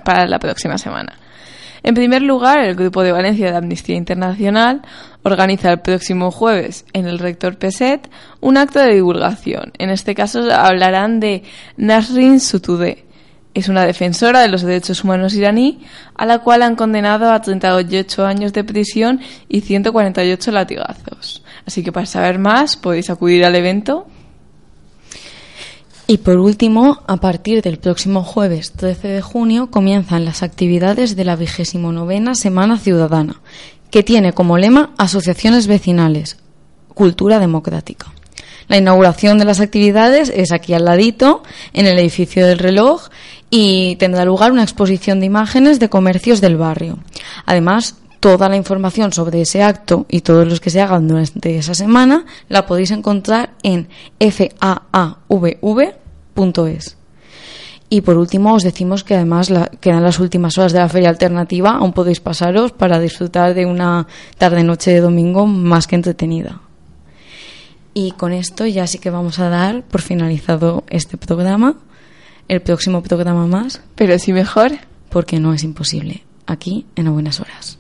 para 0.05 0.27
la 0.27 0.39
próxima 0.39 0.77
semana. 0.77 1.19
En 1.83 1.95
primer 1.95 2.21
lugar, 2.21 2.59
el 2.59 2.75
Grupo 2.75 3.03
de 3.03 3.13
Valencia 3.13 3.51
de 3.51 3.57
Amnistía 3.57 3.97
Internacional 3.97 4.83
organiza 5.23 5.73
el 5.73 5.81
próximo 5.81 6.31
jueves 6.31 6.85
en 6.93 7.07
el 7.07 7.19
Rector 7.19 7.57
Peset 7.57 8.11
un 8.43 8.59
acto 8.59 8.79
de 8.79 8.93
divulgación. 8.93 9.73
En 9.79 9.89
este 9.89 10.15
caso 10.15 10.53
hablarán 10.53 11.19
de 11.19 11.45
Nasrin 11.79 12.39
Sotoudeh. 12.39 13.07
Es 13.55 13.71
una 13.71 13.87
defensora 13.87 14.43
de 14.43 14.49
los 14.49 14.61
derechos 14.61 15.03
humanos 15.03 15.33
iraní, 15.33 15.81
a 16.15 16.27
la 16.27 16.41
cual 16.41 16.61
han 16.61 16.77
condenado 16.77 17.33
a 17.33 17.41
38 17.41 18.27
años 18.27 18.53
de 18.53 18.65
prisión 18.65 19.23
y 19.49 19.63
148 19.63 20.53
latigazos. 20.53 21.43
Así 21.65 21.83
que 21.83 21.91
para 21.91 22.05
saber 22.05 22.39
más 22.39 22.77
podéis 22.77 23.09
acudir 23.09 23.47
al 23.47 23.55
evento 23.55 24.09
y 26.07 26.19
por 26.19 26.39
último, 26.39 27.03
a 27.07 27.17
partir 27.17 27.63
del 27.63 27.79
próximo 27.79 28.23
jueves 28.23 28.73
13 28.73 29.09
de 29.09 29.23
junio 29.23 29.71
comienzan 29.71 30.25
las 30.25 30.43
actividades 30.43 31.17
de 31.17 31.25
la 31.25 31.35
vigésimo 31.35 31.91
novena 31.93 32.35
Semana 32.35 32.79
Ciudadana, 32.79 33.41
que 33.91 34.03
tiene 34.03 34.33
como 34.33 34.57
lema 34.57 34.95
Asociaciones 34.99 35.67
Vecinales, 35.67 36.39
Cultura 36.95 37.41
Democrática. 37.41 38.13
La 38.69 38.77
inauguración 38.77 39.39
de 39.39 39.45
las 39.45 39.61
actividades 39.61 40.33
es 40.35 40.53
aquí 40.53 40.75
al 40.75 40.85
ladito, 40.85 41.43
en 41.73 41.87
el 41.87 41.99
edificio 41.99 42.47
del 42.47 42.59
reloj, 42.59 43.09
y 43.51 43.97
tendrá 43.97 44.25
lugar 44.25 44.53
una 44.53 44.63
exposición 44.63 45.21
de 45.21 45.27
imágenes 45.27 45.79
de 45.79 45.89
comercios 45.89 46.41
del 46.41 46.57
barrio. 46.57 46.99
Además, 47.47 47.97
toda 48.21 48.49
la 48.49 48.57
información 48.57 49.13
sobre 49.13 49.41
ese 49.41 49.63
acto 49.63 50.07
y 50.09 50.23
todos 50.23 50.47
los 50.47 50.61
que 50.61 50.71
se 50.71 50.81
hagan 50.81 51.09
durante 51.09 51.57
esa 51.57 51.75
semana 51.75 52.25
la 52.49 52.67
podéis 52.67 52.91
encontrar 52.91 53.55
en 53.63 53.89
faavv.es. 54.21 54.87
Y 57.89 58.01
por 58.01 58.17
último 58.17 58.55
os 58.55 58.65
decimos 58.65 59.05
que 59.05 59.15
además 59.15 59.53
quedan 59.81 60.03
las 60.03 60.19
últimas 60.19 60.59
horas 60.59 60.73
de 60.73 60.81
la 60.81 60.89
feria 60.89 61.09
alternativa, 61.09 61.77
aún 61.77 61.93
podéis 61.93 62.21
pasaros 62.21 62.73
para 62.73 62.99
disfrutar 62.99 63.55
de 63.55 63.65
una 63.65 64.09
tarde-noche 64.39 64.91
de 64.91 65.01
domingo 65.01 65.47
más 65.47 65.87
que 65.87 65.95
entretenida. 65.95 66.61
Y 67.95 68.11
con 68.11 68.33
esto 68.33 68.67
ya 68.67 68.87
sí 68.87 68.99
que 68.99 69.09
vamos 69.11 69.39
a 69.39 69.49
dar 69.49 69.83
por 69.85 70.03
finalizado 70.03 70.85
este 70.91 71.17
programa, 71.17 71.77
el 72.49 72.61
próximo 72.61 73.03
programa 73.03 73.47
más. 73.47 73.81
Pero 73.95 74.19
sí 74.19 74.35
mejor. 74.35 74.73
Porque 75.09 75.41
no 75.41 75.55
es 75.55 75.63
imposible, 75.65 76.25
aquí 76.47 76.85
en 76.95 77.07
A 77.07 77.11
Buenas 77.11 77.41
Horas. 77.41 77.79